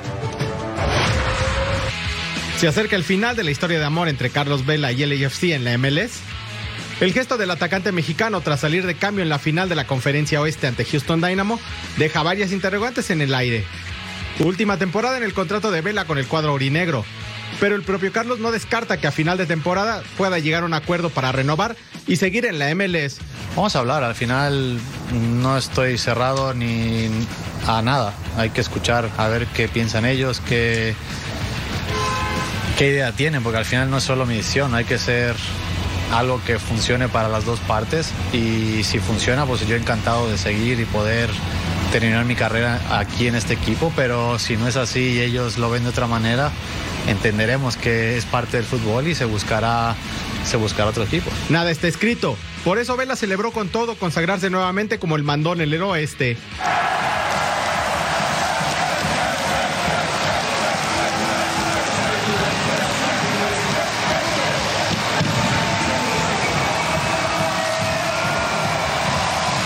Se 2.60 2.68
acerca 2.68 2.98
el 2.98 3.06
final 3.06 3.38
de 3.38 3.46
la 3.46 3.52
historia 3.52 3.80
de 3.80 3.86
amor 3.86 4.10
entre 4.10 4.30
Carlos 4.32 4.66
Vela 4.66 4.92
y 4.92 5.02
el 5.02 5.14
en 5.14 5.64
la 5.64 5.78
MLS. 5.78 6.35
El 7.02 7.12
gesto 7.12 7.38
del 7.38 7.52
atacante 7.52 7.92
mexicano 7.92 8.40
tras 8.40 8.62
salir 8.62 8.86
de 8.86 8.96
cambio 8.96 9.22
en 9.22 9.28
la 9.28 9.38
final 9.38 9.68
de 9.68 9.76
la 9.76 9.86
conferencia 9.86 10.40
oeste 10.40 10.68
ante 10.68 10.86
Houston 10.86 11.22
Dynamo 11.22 11.60
deja 11.98 12.24
varias 12.24 12.54
interrogantes 12.54 13.10
en 13.10 13.20
el 13.20 13.36
aire. 13.36 13.66
Última 14.40 14.78
temporada 14.78 15.18
en 15.18 15.24
el 15.24 15.34
contrato 15.34 15.72
de 15.72 15.82
Vela 15.82 16.06
con 16.06 16.18
el 16.18 16.28
cuadro 16.28 16.54
orinegro. 16.54 17.06
pero 17.60 17.76
el 17.76 17.84
propio 17.84 18.12
Carlos 18.12 18.40
no 18.40 18.52
descarta 18.52 18.98
que 18.98 19.08
a 19.08 19.12
final 19.12 19.38
de 19.38 19.46
temporada 19.46 20.04
pueda 20.18 20.40
llegar 20.40 20.64
a 20.64 20.66
un 20.66 20.74
acuerdo 20.74 21.10
para 21.10 21.32
renovar 21.32 21.76
y 22.08 22.16
seguir 22.16 22.46
en 22.46 22.60
la 22.60 22.74
MLS. 22.76 23.18
Vamos 23.56 23.76
a 23.76 23.80
hablar, 23.80 24.04
al 24.04 24.16
final 24.16 24.78
no 25.14 25.58
estoy 25.58 25.98
cerrado 25.98 26.54
ni 26.54 27.10
a 27.68 27.82
nada. 27.82 28.14
Hay 28.38 28.50
que 28.50 28.62
escuchar 28.62 29.10
a 29.18 29.28
ver 29.28 29.48
qué 29.48 29.68
piensan 29.68 30.06
ellos, 30.06 30.42
qué, 30.42 30.96
qué 32.78 32.90
idea 32.90 33.12
tienen, 33.14 33.44
porque 33.44 33.60
al 33.60 33.66
final 33.66 33.90
no 33.90 33.98
es 33.98 34.04
solo 34.04 34.26
mi 34.26 34.36
decisión, 34.36 34.76
hay 34.76 34.84
que 34.86 34.98
ser 34.98 35.36
algo 36.12 36.42
que 36.46 36.60
funcione 36.60 37.08
para 37.10 37.30
las 37.30 37.46
dos 37.46 37.60
partes 37.62 38.12
y 38.34 38.84
si 38.84 39.00
funciona, 39.00 39.46
pues 39.46 39.68
yo 39.68 39.76
encantado 39.76 40.30
de 40.30 40.38
seguir 40.38 40.80
y 40.80 40.86
poder 40.86 41.30
terminar 41.92 42.26
mi 42.26 42.36
carrera 42.36 42.82
aquí 42.92 43.28
en 43.28 43.36
este 43.36 43.54
equipo, 43.54 43.92
pero 43.96 44.38
si 44.40 44.58
no 44.58 44.68
es 44.68 44.76
así 44.76 45.14
y 45.14 45.22
ellos 45.22 45.58
lo 45.58 45.70
ven 45.70 45.84
de 45.84 45.90
otra 45.90 46.08
manera, 46.08 46.52
entenderemos 47.08 47.78
que 47.78 48.18
es 48.18 48.26
parte 48.26 48.58
del 48.58 48.66
fútbol 48.66 49.08
y 49.08 49.16
se 49.16 49.26
buscará, 49.26 49.96
se 50.44 50.58
buscará 50.58 50.90
otro 50.90 51.04
equipo. 51.04 51.32
Nada 51.50 51.72
está 51.72 51.88
escrito. 51.88 52.38
Por 52.64 52.80
eso 52.80 52.98
Vela 52.98 53.16
celebró 53.16 53.52
con 53.52 53.70
todo 53.70 53.96
consagrarse 53.96 54.50
nuevamente 54.50 55.00
como 55.00 55.16
el 55.16 55.24
mandón 55.24 55.62
el 55.62 55.74
héroe 55.74 56.04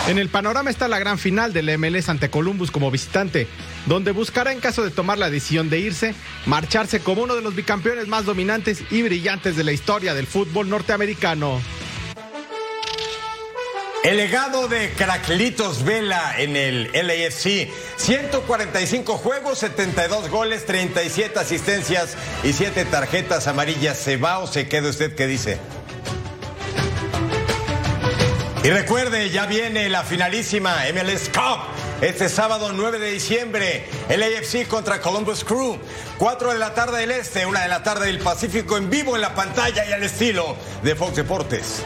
En 0.09 0.17
el 0.17 0.29
panorama 0.29 0.71
está 0.71 0.87
la 0.87 0.97
gran 0.97 1.19
final 1.19 1.53
del 1.53 1.77
MLS 1.77 2.09
ante 2.09 2.31
Columbus 2.31 2.71
como 2.71 2.89
visitante, 2.89 3.47
donde 3.85 4.09
buscará 4.09 4.51
en 4.51 4.59
caso 4.59 4.83
de 4.83 4.89
tomar 4.89 5.19
la 5.19 5.29
decisión 5.29 5.69
de 5.69 5.77
irse, 5.77 6.15
marcharse 6.47 6.99
como 6.99 7.21
uno 7.21 7.35
de 7.35 7.43
los 7.43 7.53
bicampeones 7.53 8.07
más 8.07 8.25
dominantes 8.25 8.81
y 8.89 9.03
brillantes 9.03 9.55
de 9.55 9.63
la 9.63 9.71
historia 9.71 10.15
del 10.15 10.25
fútbol 10.25 10.67
norteamericano. 10.67 11.61
El 14.03 14.17
legado 14.17 14.67
de 14.67 14.89
Caraclitos 14.97 15.83
Vela 15.83 16.33
en 16.39 16.55
el 16.55 16.89
LAFC, 16.91 17.69
145 17.97 19.15
juegos, 19.15 19.59
72 19.59 20.29
goles, 20.29 20.65
37 20.65 21.37
asistencias 21.37 22.17
y 22.43 22.53
7 22.53 22.83
tarjetas 22.85 23.45
amarillas. 23.45 23.99
¿Se 23.99 24.17
va 24.17 24.39
o 24.39 24.47
se 24.47 24.67
queda 24.67 24.89
usted? 24.89 25.13
¿Qué 25.13 25.27
dice? 25.27 25.59
Y 28.61 28.71
recuerde, 28.71 29.29
ya 29.29 29.45
viene 29.45 29.87
la 29.87 30.03
finalísima 30.03 30.79
MLS 30.93 31.29
Cup. 31.29 31.61
Este 32.01 32.27
sábado 32.27 32.73
9 32.73 32.99
de 32.99 33.11
diciembre, 33.11 33.85
el 34.09 34.21
AFC 34.21 34.67
contra 34.67 34.99
Columbus 34.99 35.45
Crew. 35.45 35.77
4 36.17 36.51
de 36.51 36.59
la 36.59 36.73
tarde 36.73 36.99
del 36.99 37.11
Este, 37.11 37.45
1 37.45 37.57
de 37.57 37.67
la 37.69 37.83
tarde 37.83 38.07
del 38.07 38.19
Pacífico 38.19 38.75
en 38.75 38.89
vivo 38.89 39.15
en 39.15 39.21
la 39.21 39.33
pantalla 39.33 39.85
y 39.87 39.93
al 39.93 40.03
estilo 40.03 40.57
de 40.83 40.93
Fox 40.93 41.15
Deportes. 41.15 41.83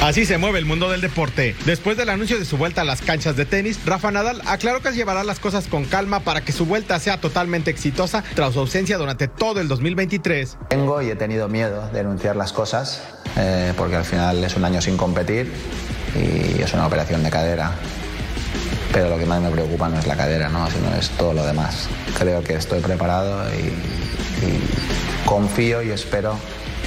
Así 0.00 0.24
se 0.24 0.38
mueve 0.38 0.60
el 0.60 0.64
mundo 0.64 0.88
del 0.88 1.00
deporte. 1.00 1.56
Después 1.66 1.96
del 1.96 2.08
anuncio 2.08 2.38
de 2.38 2.44
su 2.44 2.56
vuelta 2.56 2.82
a 2.82 2.84
las 2.84 3.02
canchas 3.02 3.34
de 3.34 3.44
tenis, 3.44 3.80
Rafa 3.84 4.12
Nadal 4.12 4.40
aclaró 4.46 4.80
que 4.80 4.92
llevará 4.92 5.24
las 5.24 5.40
cosas 5.40 5.66
con 5.66 5.86
calma 5.86 6.20
para 6.20 6.42
que 6.42 6.52
su 6.52 6.66
vuelta 6.66 7.00
sea 7.00 7.20
totalmente 7.20 7.72
exitosa 7.72 8.22
tras 8.36 8.54
su 8.54 8.60
ausencia 8.60 8.96
durante 8.96 9.26
todo 9.26 9.60
el 9.60 9.66
2023. 9.66 10.56
Tengo 10.68 11.02
y 11.02 11.10
he 11.10 11.16
tenido 11.16 11.48
miedo 11.48 11.90
de 11.92 11.98
anunciar 11.98 12.36
las 12.36 12.52
cosas 12.52 13.02
eh, 13.36 13.72
porque 13.76 13.96
al 13.96 14.04
final 14.04 14.42
es 14.44 14.54
un 14.54 14.64
año 14.64 14.80
sin 14.80 14.96
competir 14.96 15.52
y 16.14 16.62
es 16.62 16.72
una 16.74 16.86
operación 16.86 17.24
de 17.24 17.30
cadera. 17.30 17.72
Pero 18.92 19.10
lo 19.10 19.18
que 19.18 19.26
más 19.26 19.42
me 19.42 19.50
preocupa 19.50 19.88
no 19.88 19.98
es 19.98 20.06
la 20.06 20.16
cadera, 20.16 20.48
¿no? 20.48 20.70
sino 20.70 20.94
es 20.94 21.10
todo 21.10 21.32
lo 21.34 21.44
demás. 21.44 21.88
Creo 22.16 22.44
que 22.44 22.54
estoy 22.54 22.80
preparado 22.80 23.44
y 23.52 25.26
confío 25.26 25.82
y 25.82 25.90
espero 25.90 26.38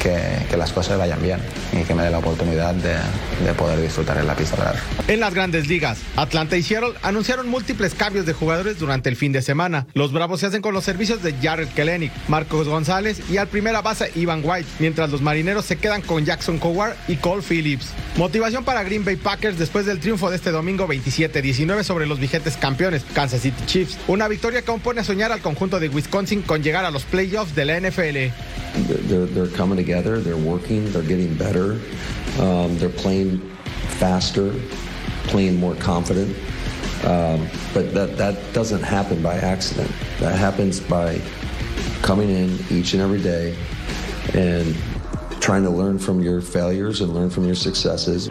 que, 0.02 0.58
las 0.58 0.74
cosas 0.74 0.98
vayan 0.98 1.22
bien 1.22 1.40
y 1.72 1.84
que 1.84 1.96
me 1.96 2.04
dé 2.04 2.12
la 2.12 2.20
oportunidad 2.20 2.74
de, 2.76 3.54
poder 3.54 3.82
disfrutar 3.82 4.18
en 4.18 4.28
la 4.28 4.36
pista 4.36 4.56
real. 4.56 4.76
En 5.08 5.20
las 5.20 5.34
grandes 5.34 5.68
ligas, 5.68 6.00
Atlanta 6.16 6.56
y 6.58 6.64
Seattle 6.64 6.94
anunciaron 7.02 7.48
múltiples 7.50 7.94
cambios 7.94 8.26
de 8.26 8.34
jugadores 8.34 8.80
durante 8.80 9.10
el 9.10 9.16
fin 9.16 9.32
de 9.32 9.42
semana. 9.42 9.88
Los 9.94 10.12
Bravos 10.12 10.40
se 10.40 10.46
hacen 10.48 10.62
con 10.62 10.74
los 10.74 10.84
servicios 10.84 11.22
de 11.22 11.34
Jared 11.42 11.68
Kelenic, 11.70 12.12
Marcos 12.28 12.68
González 12.68 13.22
y 13.30 13.38
al 13.38 13.48
primera 13.48 13.82
base 13.82 14.12
Ivan 14.16 14.42
White, 14.44 14.68
mientras 14.80 15.10
los 15.10 15.22
marineros 15.22 15.66
se 15.66 15.78
quedan 15.78 16.02
con 16.02 16.26
Jackson 16.26 16.60
Coward 16.60 16.96
y 17.08 17.16
Cole 17.18 17.42
Phillips. 17.42 17.90
Motivación 18.18 18.64
para 18.64 18.84
Green 18.84 19.06
Bay 19.06 19.16
Packers 19.16 19.58
después 19.58 19.86
del 19.86 20.00
triunfo 20.00 20.30
de 20.30 20.36
este 20.36 20.52
domingo 20.52 20.88
27-19 20.88 21.84
sobre 21.84 22.06
los 22.06 22.20
vigentes 22.20 22.58
campeones 22.58 23.04
Kansas 23.14 23.42
City 23.42 23.64
Chiefs. 23.66 23.98
Una 24.08 24.28
victoria 24.28 24.62
que 24.62 24.72
aún 24.72 24.80
pone 24.80 25.02
a 25.02 25.04
soñar 25.04 25.32
al 25.32 25.42
conjunto 25.42 25.80
de 25.80 25.90
Wisconsin 25.90 26.42
con 26.42 26.64
llegar 26.64 26.86
a 26.86 26.92
los 26.92 27.04
playoffs 27.04 27.56
de 27.56 27.66
la 27.66 27.80
NFL. 27.80 28.71
Together. 29.78 30.20
They're 30.20 30.38
working. 30.38 30.92
They're 30.92 31.02
getting 31.04 31.36
better. 31.36 31.80
Um, 32.40 32.78
they're 32.78 32.90
playing 32.90 33.40
faster, 34.00 34.54
playing 35.24 35.60
more 35.60 35.76
confident. 35.76 36.36
Um, 37.04 37.48
but 37.74 37.94
that 37.94 38.18
that 38.18 38.54
doesn't 38.54 38.84
happen 38.84 39.22
by 39.24 39.36
accident. 39.38 39.92
That 40.20 40.38
happens 40.38 40.80
by 40.80 41.20
coming 42.02 42.30
in 42.30 42.60
each 42.70 42.94
and 42.94 43.02
every 43.02 43.22
day 43.22 43.56
and 44.34 44.76
trying 45.42 45.64
to 45.64 45.70
learn 45.70 45.98
from 45.98 46.22
your 46.22 46.42
failures 46.42 47.02
and 47.02 47.14
learn 47.14 47.30
from 47.30 47.46
your 47.46 47.56
successes. 47.56 48.30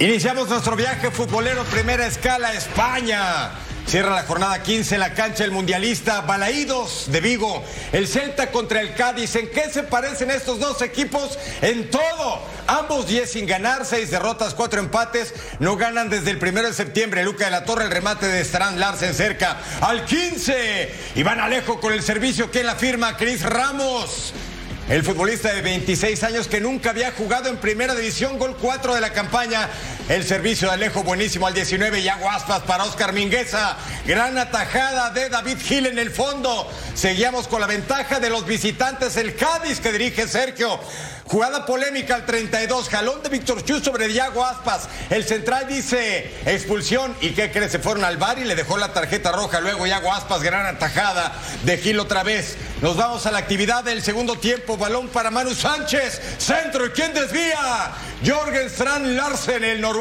Iniciamos 0.00 0.48
nuestro 0.48 0.76
viaje 0.76 1.10
futbolero 1.10 1.64
primera 1.64 2.06
escala 2.06 2.52
España. 2.52 3.50
Cierra 3.84 4.14
la 4.14 4.22
jornada 4.22 4.62
15 4.62 4.94
en 4.94 5.00
la 5.00 5.12
cancha 5.12 5.42
el 5.42 5.50
mundialista 5.50 6.20
Balaídos 6.20 7.06
de 7.08 7.20
Vigo. 7.20 7.64
El 7.90 8.06
Celta 8.06 8.52
contra 8.52 8.80
el 8.80 8.94
Cádiz. 8.94 9.34
¿En 9.34 9.50
qué 9.50 9.68
se 9.70 9.82
parecen 9.82 10.30
estos 10.30 10.60
dos 10.60 10.82
equipos? 10.82 11.36
En 11.62 11.90
todo. 11.90 12.40
Ambos 12.68 13.08
10 13.08 13.28
sin 13.28 13.46
ganar, 13.46 13.84
6 13.84 14.12
derrotas, 14.12 14.54
4 14.54 14.78
empates. 14.78 15.34
No 15.58 15.76
ganan 15.76 16.08
desde 16.08 16.30
el 16.30 16.38
primero 16.38 16.68
de 16.68 16.74
septiembre. 16.74 17.24
Luca 17.24 17.46
de 17.46 17.50
la 17.50 17.64
Torre, 17.64 17.86
el 17.86 17.90
remate 17.90 18.28
de 18.28 18.42
Strand 18.42 18.78
Larsen 18.78 19.14
cerca 19.14 19.56
al 19.80 20.04
15. 20.04 20.94
Iván 21.16 21.40
Alejo 21.40 21.80
con 21.80 21.92
el 21.92 22.04
servicio 22.04 22.52
que 22.52 22.62
la 22.62 22.76
firma 22.76 23.16
Cris 23.16 23.42
Ramos. 23.42 24.32
El 24.88 25.04
futbolista 25.04 25.52
de 25.52 25.60
26 25.60 26.22
años 26.22 26.48
que 26.48 26.62
nunca 26.62 26.90
había 26.90 27.12
jugado 27.12 27.50
en 27.50 27.58
primera 27.58 27.94
división, 27.94 28.38
gol 28.38 28.56
4 28.58 28.94
de 28.94 29.02
la 29.02 29.12
campaña. 29.12 29.68
El 30.08 30.24
servicio 30.24 30.68
de 30.68 30.74
Alejo 30.74 31.02
buenísimo 31.02 31.46
al 31.46 31.52
19 31.52 32.00
y 32.00 32.08
Aguaspas 32.08 32.62
para 32.62 32.84
Oscar 32.84 33.12
Mingueza. 33.12 33.76
Gran 34.06 34.38
atajada 34.38 35.10
de 35.10 35.28
David 35.28 35.58
Gil 35.58 35.84
en 35.84 35.98
el 35.98 36.10
fondo. 36.10 36.66
Seguíamos 36.94 37.46
con 37.46 37.60
la 37.60 37.66
ventaja 37.66 38.18
de 38.18 38.30
los 38.30 38.46
visitantes, 38.46 39.18
el 39.18 39.36
Cádiz 39.36 39.80
que 39.80 39.92
dirige 39.92 40.26
Sergio. 40.26 40.80
Jugada 41.24 41.66
polémica 41.66 42.14
al 42.14 42.24
32, 42.24 42.88
jalón 42.88 43.22
de 43.22 43.28
Víctor 43.28 43.62
Chu 43.62 43.80
sobre 43.80 44.08
Diago 44.08 44.46
Aspas. 44.46 44.88
El 45.10 45.24
central 45.24 45.68
dice 45.68 46.32
expulsión 46.46 47.14
y 47.20 47.32
¿qué 47.32 47.52
cree? 47.52 47.68
Se 47.68 47.78
fueron 47.78 48.02
al 48.02 48.16
bar 48.16 48.38
y 48.38 48.44
le 48.44 48.56
dejó 48.56 48.78
la 48.78 48.94
tarjeta 48.94 49.30
roja. 49.30 49.60
Luego 49.60 49.84
Diago 49.84 50.10
Aspas, 50.10 50.42
gran 50.42 50.64
atajada 50.64 51.34
de 51.64 51.76
Gil 51.76 52.00
otra 52.00 52.22
vez. 52.22 52.56
Nos 52.80 52.96
vamos 52.96 53.26
a 53.26 53.30
la 53.30 53.38
actividad 53.38 53.84
del 53.84 54.02
segundo 54.02 54.36
tiempo. 54.36 54.78
Balón 54.78 55.08
para 55.08 55.30
Manu 55.30 55.54
Sánchez. 55.54 56.18
Centro. 56.38 56.86
¿Y 56.86 56.90
quién 56.90 57.12
desvía? 57.12 57.92
Jorgen 58.26 58.66
Strand 58.68 59.06
Larsen, 59.08 59.62
el 59.64 59.82
noruego 59.82 59.97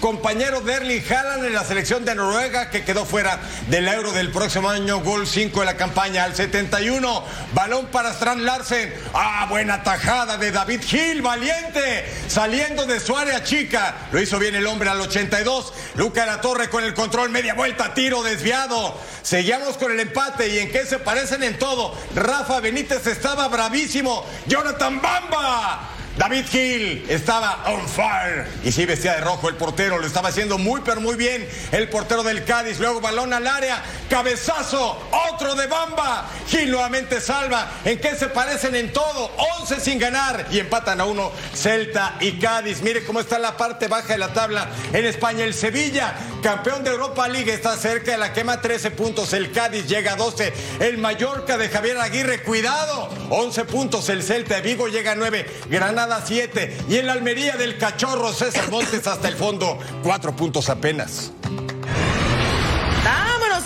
compañero 0.00 0.60
de 0.60 0.74
Erling 0.74 1.02
en 1.44 1.54
la 1.54 1.64
selección 1.64 2.04
de 2.04 2.14
Noruega 2.14 2.70
que 2.70 2.84
quedó 2.84 3.04
fuera 3.04 3.40
del 3.68 3.88
Euro 3.88 4.12
del 4.12 4.30
próximo 4.30 4.68
año, 4.68 5.00
gol 5.00 5.26
5 5.26 5.60
de 5.60 5.66
la 5.66 5.76
campaña. 5.76 6.24
Al 6.24 6.34
71, 6.34 7.24
balón 7.52 7.86
para 7.86 8.10
Strand 8.10 8.42
Larsen, 8.42 8.94
ah, 9.14 9.46
buena 9.48 9.82
tajada 9.82 10.36
de 10.36 10.52
David 10.52 10.82
Gil, 10.82 11.22
valiente, 11.22 12.06
saliendo 12.28 12.86
de 12.86 13.00
su 13.00 13.16
área 13.16 13.42
chica, 13.42 14.08
lo 14.12 14.20
hizo 14.20 14.38
bien 14.38 14.54
el 14.54 14.66
hombre 14.66 14.88
al 14.88 15.00
82, 15.00 15.72
Luca 15.96 16.26
la 16.26 16.40
Torre 16.40 16.68
con 16.68 16.84
el 16.84 16.94
control, 16.94 17.30
media 17.30 17.54
vuelta, 17.54 17.94
tiro 17.94 18.22
desviado, 18.22 18.96
seguíamos 19.22 19.76
con 19.76 19.90
el 19.92 20.00
empate 20.00 20.48
y 20.48 20.58
en 20.58 20.70
qué 20.70 20.86
se 20.86 20.98
parecen 20.98 21.42
en 21.42 21.58
todo, 21.58 21.96
Rafa 22.14 22.60
Benítez 22.60 23.06
estaba 23.06 23.48
bravísimo, 23.48 24.24
Jonathan 24.46 25.00
Bamba 25.00 25.97
David 26.18 26.46
Gil 26.50 27.06
estaba 27.08 27.62
on 27.68 27.88
fire. 27.88 28.44
Y 28.64 28.72
sí, 28.72 28.84
vestía 28.84 29.14
de 29.14 29.20
rojo 29.20 29.48
el 29.48 29.54
portero. 29.54 29.98
Lo 29.98 30.06
estaba 30.06 30.30
haciendo 30.30 30.58
muy, 30.58 30.80
pero 30.84 31.00
muy 31.00 31.14
bien 31.14 31.48
el 31.70 31.88
portero 31.88 32.24
del 32.24 32.44
Cádiz. 32.44 32.80
Luego 32.80 33.00
balón 33.00 33.32
al 33.32 33.46
área. 33.46 33.84
Cabezazo. 34.10 35.00
otro 35.32 35.54
de 35.54 35.68
Bamba. 35.68 36.28
Gil 36.48 36.72
nuevamente 36.72 37.20
salva. 37.20 37.70
¿En 37.84 38.00
qué 38.00 38.16
se 38.16 38.26
parecen 38.26 38.74
en 38.74 38.92
todo? 38.92 39.30
11 39.60 39.78
sin 39.78 40.00
ganar 40.00 40.46
y 40.50 40.58
empatan 40.58 41.00
a 41.00 41.04
uno 41.04 41.30
Celta 41.54 42.16
y 42.18 42.32
Cádiz. 42.32 42.82
Mire 42.82 43.04
cómo 43.04 43.20
está 43.20 43.38
la 43.38 43.56
parte 43.56 43.86
baja 43.86 44.08
de 44.08 44.18
la 44.18 44.32
tabla. 44.32 44.70
En 44.92 45.06
España 45.06 45.44
el 45.44 45.54
Sevilla, 45.54 46.14
campeón 46.42 46.82
de 46.82 46.90
Europa 46.90 47.28
League, 47.28 47.52
está 47.52 47.76
cerca 47.76 48.10
de 48.10 48.18
la 48.18 48.32
quema 48.32 48.60
13 48.60 48.90
puntos. 48.90 49.32
El 49.34 49.52
Cádiz 49.52 49.86
llega 49.86 50.14
a 50.14 50.16
12. 50.16 50.52
El 50.80 50.98
Mallorca 50.98 51.56
de 51.56 51.68
Javier 51.68 51.96
Aguirre, 51.98 52.42
cuidado. 52.42 53.08
11 53.30 53.64
puntos. 53.66 54.08
El 54.08 54.24
Celta 54.24 54.56
de 54.56 54.62
Vigo 54.62 54.88
llega 54.88 55.12
a 55.12 55.14
9. 55.14 55.46
Granada 55.70 56.07
7. 56.24 56.76
Y 56.88 56.96
en 56.96 57.06
la 57.06 57.12
Almería 57.12 57.56
del 57.56 57.78
Cachorro 57.78 58.32
César 58.32 58.70
Montes 58.70 59.06
hasta 59.06 59.28
el 59.28 59.34
fondo. 59.34 59.78
4 60.02 60.34
puntos 60.34 60.68
apenas 60.68 61.32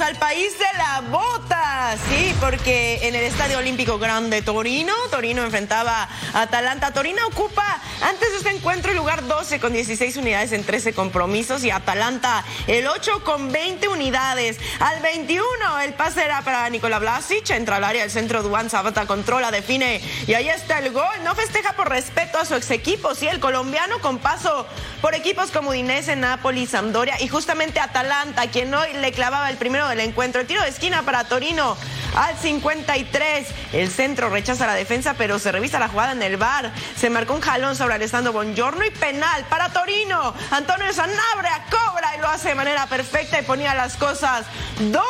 al 0.02 0.16
país 0.16 0.58
de 0.58 0.78
la 0.78 1.00
bota, 1.10 1.96
sí, 2.08 2.34
porque 2.40 2.98
en 3.02 3.14
el 3.14 3.22
Estadio 3.22 3.58
Olímpico 3.58 3.98
Grande 3.98 4.42
Torino, 4.42 4.92
Torino 5.10 5.44
enfrentaba 5.44 6.08
a 6.34 6.42
Atalanta. 6.42 6.92
Torino 6.92 7.24
ocupa 7.28 7.80
antes 8.00 8.32
de 8.32 8.38
este 8.38 8.50
encuentro 8.50 8.90
el 8.90 8.96
lugar 8.96 9.26
12 9.26 9.60
con 9.60 9.72
16 9.72 10.16
unidades 10.16 10.50
en 10.52 10.64
13 10.64 10.92
compromisos 10.92 11.62
y 11.62 11.70
Atalanta 11.70 12.44
el 12.66 12.88
8 12.88 13.22
con 13.22 13.52
20 13.52 13.86
unidades. 13.88 14.58
Al 14.80 15.00
21 15.02 15.44
el 15.84 15.94
pase 15.94 16.24
era 16.24 16.42
para 16.42 16.68
Nikola 16.68 16.98
Vlasic, 16.98 17.50
entra 17.50 17.76
al 17.76 17.84
área 17.84 18.02
del 18.02 18.10
centro 18.10 18.42
Duan 18.42 18.70
Zapata, 18.70 19.06
controla, 19.06 19.52
define 19.52 20.00
y 20.26 20.34
ahí 20.34 20.48
está 20.48 20.80
el 20.80 20.90
gol. 20.90 21.14
No 21.22 21.36
festeja 21.36 21.74
por 21.74 21.88
respeto 21.88 22.38
a 22.38 22.44
su 22.44 22.56
ex 22.56 22.70
equipo, 22.72 23.14
sí, 23.14 23.28
el 23.28 23.38
colombiano 23.38 24.00
con 24.00 24.18
paso 24.18 24.66
por 25.00 25.14
equipos 25.14 25.52
como 25.52 25.70
Udinese, 25.70 26.16
Napoli, 26.16 26.66
Sampdoria 26.66 27.20
y 27.20 27.28
justamente 27.28 27.78
Atalanta, 27.78 28.48
quien 28.48 28.74
hoy 28.74 28.92
le 28.94 29.12
clavaba 29.12 29.48
el 29.48 29.56
primero 29.56 29.91
el 29.92 30.00
encuentro. 30.00 30.40
El 30.40 30.46
tiro 30.46 30.62
de 30.62 30.68
esquina 30.68 31.02
para 31.02 31.24
Torino 31.24 31.76
al 32.14 32.36
53. 32.36 33.48
El 33.72 33.90
centro 33.90 34.30
rechaza 34.30 34.66
la 34.66 34.74
defensa, 34.74 35.14
pero 35.16 35.38
se 35.38 35.52
revisa 35.52 35.78
la 35.78 35.88
jugada 35.88 36.12
en 36.12 36.22
el 36.22 36.36
bar. 36.36 36.72
Se 36.96 37.10
marcó 37.10 37.34
un 37.34 37.40
jalón 37.40 37.76
sobre 37.76 37.94
Alessandro 37.94 38.32
Bongiorno 38.32 38.84
y 38.84 38.90
penal 38.90 39.44
para 39.48 39.70
Torino. 39.70 40.34
Antonio 40.50 40.92
Sanabria 40.92 41.64
cobra 41.70 42.16
y 42.16 42.20
lo 42.20 42.28
hace 42.28 42.48
de 42.50 42.54
manera 42.54 42.86
perfecta 42.86 43.40
y 43.40 43.42
ponía 43.42 43.74
las 43.74 43.96
cosas 43.96 44.46
2 44.80 45.02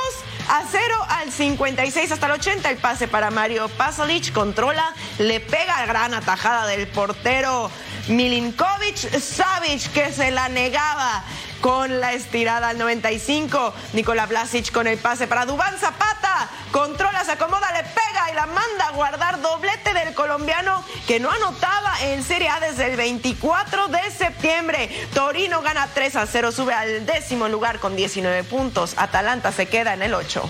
a 0.49 0.62
0 0.70 1.07
al 1.09 1.33
56 1.33 2.12
hasta 2.12 2.26
el 2.26 2.33
80. 2.33 2.70
El 2.70 2.76
pase 2.76 3.09
para 3.09 3.30
Mario 3.30 3.68
Pasalic. 3.68 4.33
Controla, 4.33 4.95
le 5.18 5.41
pega 5.41 5.87
gran 5.87 6.14
atajada 6.14 6.66
del 6.66 6.87
portero 6.89 7.70
Milinkovic 8.09 8.97
Savic 8.97 9.93
que 9.93 10.12
se 10.12 10.30
la 10.33 10.49
negaba 10.49 11.22
con 11.63 12.01
la 12.01 12.13
estirada 12.13 12.69
al 12.71 12.79
95. 12.79 13.73
Nikola 13.95 14.27
Vlasic 14.27 14.73
con 14.73 14.87
el 14.87 14.99
pase 14.99 15.27
para 15.27 15.47
Dubán 15.47 15.79
Zapata. 15.79 16.51
Controla, 16.73 17.25
se 17.25 17.33
acomoda, 17.33 17.71
le 17.73 17.85
pega 17.85 18.31
y 18.31 18.35
la 18.35 18.47
manda 18.47 18.89
a 18.89 18.91
guardar 18.91 19.41
doblete 19.41 19.95
del 19.95 20.13
colombiano 20.13 20.85
que 21.07 21.21
no 21.21 21.31
anotaba 21.31 21.95
en 22.03 22.25
Serie 22.25 22.49
A 22.49 22.59
desde 22.59 22.91
el 22.91 22.97
24 22.97 23.89
de 23.89 24.11
septiembre. 24.11 24.91
Torino 25.15 25.63
gana 25.63 25.89
3 25.95 26.17
a 26.17 26.27
0, 26.27 26.51
sube 26.51 26.75
al 26.75 27.07
décimo 27.07 27.49
lugar 27.49 27.79
con 27.79 27.95
19 27.95 28.43
puntos. 28.45 28.95
Atalanta 28.97 29.53
se 29.53 29.67
queda 29.67 29.95
en 29.95 30.03
el 30.03 30.15
8. 30.15 30.43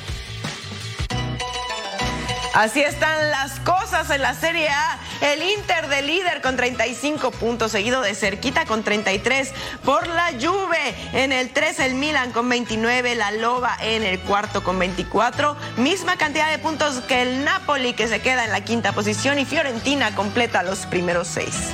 Así 2.55 2.83
están 2.83 3.31
las 3.31 3.61
cosas 3.61 4.11
en 4.11 4.21
la 4.21 4.35
Serie 4.35 4.69
A. 4.69 4.99
El 5.23 5.43
Inter 5.43 5.89
de 5.89 6.03
líder 6.03 6.43
con 6.43 6.57
35 6.57 7.31
puntos, 7.31 7.73
seguido 7.73 8.03
de 8.03 8.15
cerquita 8.15 8.67
con 8.67 8.83
33 8.83 9.53
por 9.85 10.07
la 10.07 10.33
Juve. 10.39 10.95
En 11.15 11.33
el 11.33 11.51
3 11.51 11.81
el 11.81 11.95
Milan 11.95 12.31
con 12.33 12.51
29, 12.51 13.15
la 13.15 13.31
Loba 13.31 13.75
en 13.81 14.03
el 14.03 14.21
cuarto 14.21 14.63
con 14.63 14.79
24. 14.79 15.57
Misma 15.79 16.17
cantidad 16.17 16.51
de 16.51 16.59
puntos 16.59 17.01
que 17.01 17.23
el 17.23 17.43
Napoli 17.43 17.95
que 17.95 18.07
se 18.07 18.21
queda 18.21 18.45
en 18.45 18.53
la 18.53 18.63
quinta 18.63 18.93
posición 18.93 19.39
y 19.39 19.47
Fiorentina 19.47 20.15
completa 20.15 20.63
los 20.63 20.85
primeros 20.85 21.29
seis. 21.29 21.73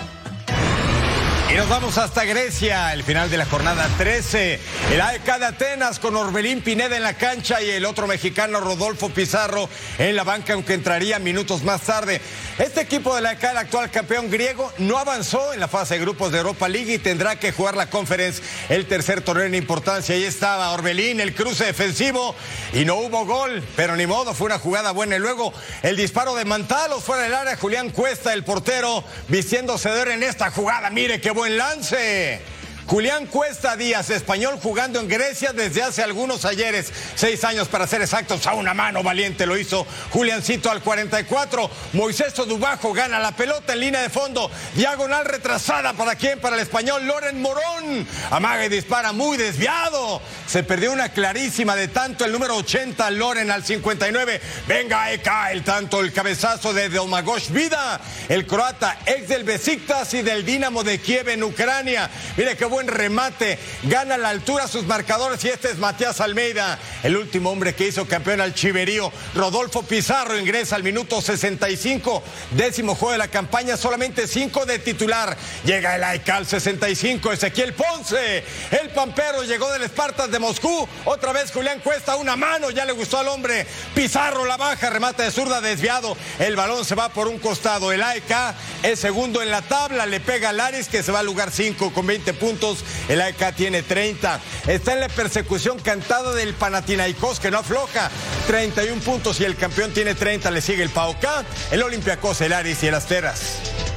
Y 1.51 1.55
nos 1.55 1.67
vamos 1.71 1.97
hasta 1.97 2.27
Grecia, 2.27 2.93
el 2.93 3.03
final 3.03 3.31
de 3.31 3.39
la 3.39 3.47
jornada 3.47 3.89
13. 3.97 4.61
El 4.93 5.01
AEK 5.01 5.39
de 5.39 5.47
Atenas 5.47 5.99
con 5.99 6.15
Orbelín 6.15 6.61
Pineda 6.61 6.95
en 6.95 7.03
la 7.03 7.15
cancha 7.15 7.63
y 7.63 7.71
el 7.71 7.87
otro 7.87 8.07
mexicano 8.07 8.61
Rodolfo 8.61 9.09
Pizarro 9.09 9.67
en 9.97 10.15
la 10.15 10.25
banca, 10.25 10.53
aunque 10.53 10.75
entraría 10.75 11.19
minutos 11.19 11.63
más 11.63 11.81
tarde. 11.81 12.21
Este 12.59 12.83
equipo 12.83 13.15
de 13.15 13.23
la 13.23 13.31
AEK, 13.31 13.45
el 13.45 13.57
actual 13.57 13.91
campeón 13.91 14.31
griego, 14.31 14.71
no 14.77 14.99
avanzó 14.99 15.55
en 15.55 15.61
la 15.61 15.69
fase 15.69 15.95
de 15.95 16.01
grupos 16.01 16.33
de 16.33 16.39
Europa 16.39 16.69
League 16.69 16.93
y 16.93 16.99
tendrá 16.99 17.37
que 17.37 17.53
jugar 17.53 17.77
la 17.77 17.89
Conference, 17.89 18.43
el 18.69 18.87
tercer 18.87 19.23
torneo 19.23 19.47
en 19.47 19.55
importancia. 19.55 20.15
Ahí 20.15 20.25
estaba 20.25 20.73
Orbelín, 20.73 21.19
el 21.19 21.35
cruce 21.35 21.65
defensivo 21.65 22.35
y 22.75 22.85
no 22.85 22.97
hubo 22.97 23.25
gol, 23.25 23.65
pero 23.75 23.97
ni 23.97 24.07
modo, 24.07 24.35
fue 24.35 24.47
una 24.49 24.59
jugada 24.59 24.91
buena. 24.91 25.17
Y 25.17 25.21
luego 25.21 25.55
el 25.83 25.97
disparo 25.97 26.35
de 26.35 26.45
Mantalos 26.45 27.05
fuera 27.05 27.23
del 27.23 27.35
área, 27.35 27.57
Julián 27.57 27.89
Cuesta, 27.89 28.35
el 28.35 28.45
portero, 28.45 29.03
vistiéndose 29.29 29.89
de 29.89 30.13
en 30.13 30.23
esta 30.23 30.51
jugada. 30.51 30.91
Mire 30.91 31.21
qué 31.21 31.31
buen 31.39 31.57
lance. 31.57 32.58
Julián 32.89 33.27
Cuesta 33.27 33.77
Díaz, 33.77 34.09
español 34.09 34.59
jugando 34.63 34.99
en 34.99 35.09
Grecia 35.09 35.53
desde 35.53 35.83
hace 35.83 36.03
algunos 36.03 36.47
ayeres, 36.47 36.91
seis 37.17 37.45
años 37.45 37.69
para 37.69 37.87
ser 37.87 38.01
exactos, 38.01 38.47
a 38.47 38.55
una 38.55 38.73
mano 38.73 39.03
valiente 39.03 39.45
lo 39.45 39.59
hizo 39.59 39.87
Juliancito 40.09 40.71
al 40.71 40.83
44. 40.83 41.71
Moisés 41.93 42.35
Dubajo 42.35 42.95
gana 42.95 43.19
la 43.19 43.33
pelota 43.33 43.75
en 43.75 43.81
línea 43.81 44.01
de 44.01 44.09
fondo, 44.09 44.51
diagonal 44.75 45.27
retrasada 45.27 45.93
para 45.93 46.15
quién, 46.15 46.41
para 46.41 46.57
el 46.57 46.63
español 46.63 47.07
Loren 47.07 47.43
Morón. 47.43 48.07
Amaga 48.31 48.65
y 48.65 48.71
dispara 48.71 49.13
muy 49.13 49.37
desviado. 49.37 50.23
Se 50.47 50.63
perdió 50.63 50.91
una 50.91 51.11
clarísima 51.11 51.77
de 51.77 51.89
tanto 51.89 52.25
el 52.25 52.33
número 52.33 52.57
80, 52.57 53.11
Loren 53.11 53.51
al 53.51 53.65
59. 53.65 54.41
Venga, 54.67 55.13
Eka, 55.13 55.53
el 55.53 55.63
tanto, 55.63 56.01
el 56.01 56.11
cabezazo 56.11 56.73
de 56.73 56.89
Domagosh 56.89 57.51
Vida, 57.51 58.01
el 58.31 58.47
croata 58.47 58.99
ex 59.05 59.29
del 59.29 59.45
Besiktas 59.45 60.15
y 60.15 60.23
del 60.23 60.47
Dinamo 60.47 60.83
de 60.83 60.99
Kiev 60.99 61.29
en 61.29 61.43
Ucrania. 61.43 62.09
Mire 62.39 62.57
qué 62.57 62.65
buen 62.79 62.87
remate, 62.87 63.59
gana 63.83 64.17
la 64.17 64.29
altura 64.29 64.69
sus 64.69 64.87
marcadores 64.87 65.45
y 65.45 65.49
este 65.49 65.69
es 65.69 65.79
Matías 65.79 66.21
Almeida, 66.21 66.79
el 67.03 67.17
último 67.17 67.51
hombre 67.51 67.75
que 67.75 67.89
hizo 67.89 68.07
campeón 68.07 68.41
al 68.41 68.55
Chiverío. 68.55 69.11
Rodolfo 69.35 69.83
Pizarro 69.83 70.39
ingresa 70.39 70.77
al 70.77 70.85
minuto 70.85 71.21
65, 71.21 72.23
décimo 72.53 72.95
juego 72.95 73.11
de 73.11 73.19
la 73.19 73.27
campaña, 73.27 73.77
solamente 73.77 74.29
cinco 74.29 74.65
de 74.65 74.79
titular. 74.79 75.37
Llega 75.65 75.97
el 75.97 76.05
Aical 76.05 76.47
65, 76.47 77.33
Ezequiel 77.33 77.75
Ponce, 77.75 78.45
el 78.71 78.91
Pampero 78.91 79.43
llegó 79.43 79.69
del 79.73 79.83
Espartas 79.83 80.31
de 80.31 80.39
Moscú, 80.39 80.89
otra 81.05 81.33
vez 81.33 81.51
Julián 81.51 81.81
Cuesta, 81.81 82.15
una 82.15 82.37
mano, 82.37 82.71
ya 82.71 82.85
le 82.85 82.93
gustó 82.93 83.19
al 83.19 83.27
hombre. 83.27 83.67
Pizarro 83.97 84.45
la 84.45 84.57
baja, 84.57 84.89
remate 84.89 85.25
de 85.25 85.33
zurda 85.33 85.61
desviado, 85.61 86.17
el 86.39 86.55
balón 86.55 86.85
se 86.85 86.95
va 86.95 87.09
por 87.09 87.27
un 87.27 87.41
costado. 87.41 87.91
El 87.91 88.05
AEK 88.05 88.55
es 88.85 89.01
segundo 89.01 89.43
en 89.43 89.51
la 89.51 89.63
tabla, 89.63 90.07
le 90.07 90.21
pega 90.21 90.51
a 90.51 90.53
Laris 90.53 90.87
que 90.87 91.03
se 91.03 91.11
va 91.11 91.19
al 91.19 91.27
lugar 91.27 91.51
5 91.51 91.93
con 91.93 92.07
20 92.07 92.35
puntos 92.35 92.68
el 93.09 93.21
AEK 93.21 93.55
tiene 93.55 93.83
30. 93.83 94.41
Está 94.67 94.93
en 94.93 95.01
la 95.01 95.09
persecución 95.09 95.79
cantada 95.79 96.35
del 96.35 96.55
Panathinaikos, 96.55 97.41
que 97.41 97.51
no 97.51 97.59
afloja. 97.59 98.11
31 98.47 99.01
puntos 99.03 99.41
y 99.41 99.45
el 99.45 99.57
campeón 99.57 99.93
tiene 99.93 100.15
30. 100.15 100.51
Le 100.51 100.61
sigue 100.61 100.83
el 100.83 100.91
PAOK, 100.91 101.25
el 101.71 101.83
Olympiacos, 101.83 102.41
el 102.41 102.53
Aris 102.53 102.83
y 102.83 102.89
el 102.89 102.95
Asteras. 102.95 103.88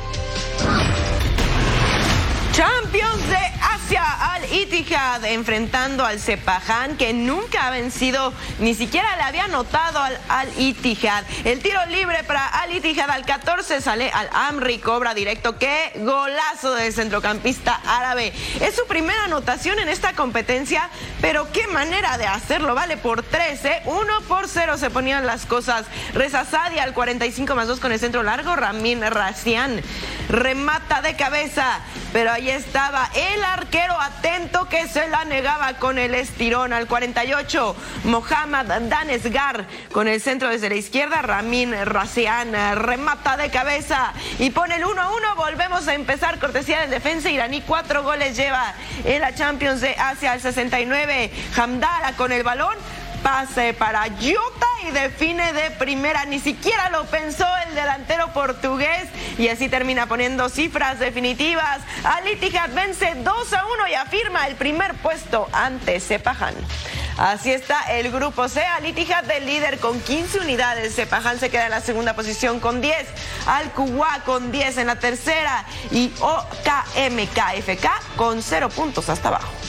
Champions 2.62 3.28
de 3.28 3.38
Asia 3.60 4.34
al 4.36 4.54
Itihad 4.54 5.26
enfrentando 5.26 6.06
al 6.06 6.20
Sepahan 6.20 6.96
que 6.96 7.12
nunca 7.12 7.66
ha 7.66 7.72
vencido, 7.72 8.34
ni 8.60 8.76
siquiera 8.76 9.16
le 9.16 9.24
había 9.24 9.48
notado 9.48 9.98
al 9.98 10.16
Al 10.30 10.48
Itihad. 10.60 11.24
El 11.44 11.60
tiro 11.64 11.84
libre 11.88 12.24
para 12.24 12.46
Al 12.46 12.72
Itihad 12.72 13.10
al 13.10 13.26
14 13.26 13.82
sale 13.82 14.12
al 14.12 14.30
Amri, 14.32 14.78
cobra 14.78 15.16
directo. 15.16 15.58
Qué 15.58 15.92
golazo 15.96 16.76
del 16.76 16.94
centrocampista 16.94 17.82
árabe. 17.84 18.32
Es 18.60 18.76
su 18.76 18.86
primera 18.86 19.24
anotación 19.24 19.80
en 19.80 19.90
esta 19.90 20.14
competencia, 20.14 20.88
pero 21.20 21.52
qué 21.52 21.66
manera 21.66 22.20
de 22.20 22.28
hacerlo. 22.28 22.76
Vale 22.76 22.96
por 22.96 23.24
13, 23.24 23.82
1 23.86 24.22
por 24.28 24.48
0 24.48 24.78
se 24.78 24.92
ponían 24.92 25.26
las 25.26 25.48
cosas. 25.48 25.86
Reza 26.14 26.46
Sadia 26.46 26.84
al 26.84 26.94
45 26.94 27.56
más 27.56 27.68
2 27.68 27.80
con 27.80 27.92
el 27.92 28.00
centro 28.00 28.22
largo. 28.22 28.56
Ramin 28.56 29.02
Racian 29.02 29.82
remata 30.32 31.02
de 31.02 31.16
cabeza, 31.16 31.82
pero 32.14 32.32
ahí 32.32 32.50
estaba 32.50 33.10
el 33.14 33.44
arquero 33.44 34.00
atento 34.00 34.68
que 34.70 34.88
se 34.88 35.10
la 35.10 35.26
negaba 35.26 35.74
con 35.74 36.00
el 36.00 36.16
estirón 36.16 36.74
al 36.74 36.88
48. 36.88 37.76
Mohamed 38.06 38.90
Danesgar 38.90 39.66
con 39.92 40.08
el 40.08 40.22
centro 40.22 40.50
desde 40.50 40.70
la 40.70 40.76
izquierda. 40.76 41.22
Ramin 41.22 41.74
Racian 41.86 42.54
remata 42.76 43.36
de 43.38 43.50
cabeza 43.50 44.14
y 44.40 44.50
pone 44.52 44.78
el 44.78 44.86
1 44.86 45.02
a 45.02 45.10
1. 45.10 45.36
Volvemos 45.36 45.88
a 45.88 45.94
empezar. 45.94 46.40
Cortesía 46.40 46.82
del 46.82 46.90
defensa 46.90 47.30
iraní. 47.30 47.62
Cuatro 47.62 48.04
goles 48.04 48.38
lleva 48.38 48.74
en 49.04 49.22
la 49.22 49.36
Champions 49.36 49.82
de 49.82 49.96
Asia 49.96 50.32
al 50.32 50.42
69. 50.42 51.32
Hamdala 51.58 52.14
con 52.14 52.32
el 52.32 52.44
balón 52.44 52.76
pase 53.24 53.74
para 53.74 54.04
Jota 54.04 54.68
y 54.88 54.92
define 54.92 55.54
de 55.54 55.72
primera. 55.72 56.26
Ni 56.26 56.40
siquiera 56.40 56.90
lo 56.90 57.06
pensó 57.06 57.46
el 57.68 57.76
delantero 57.76 58.34
portugués 58.34 59.08
y 59.38 59.48
así 59.48 59.70
termina 59.70 60.08
poniendo 60.08 60.50
cifras 60.50 61.00
definitivas. 61.00 61.80
Al 62.04 62.24
vence 62.74 63.14
2 63.16 63.54
a 63.54 63.66
1 63.66 63.88
y 63.90 63.94
afirma 63.94 64.48
el 64.48 64.56
primer 64.56 64.96
puesto 64.96 65.48
ante 65.54 66.00
Sepahan. 66.00 66.56
Así 67.18 67.52
está 67.52 67.82
el 67.92 68.12
grupo 68.12 68.48
C. 68.50 68.64
Al 68.64 68.86
Ittihad 68.86 69.24
del 69.26 69.46
líder 69.46 69.80
con 69.80 70.00
15 70.02 70.40
unidades. 70.40 70.96
Sepahán 70.96 71.40
se 71.40 71.50
queda 71.50 71.66
en 71.66 71.72
la 71.72 71.82
segunda 71.82 72.16
posición 72.16 72.60
con 72.60 72.82
10. 72.82 72.96
Al 73.46 73.72
con 74.26 74.52
10 74.52 74.78
en 74.78 74.88
la 74.88 74.96
tercera. 74.96 75.66
Y 75.92 76.12
OKMKFK 76.20 78.16
con 78.16 78.42
0 78.42 78.70
puntos 78.70 79.10
hasta 79.10 79.28
abajo. 79.28 79.61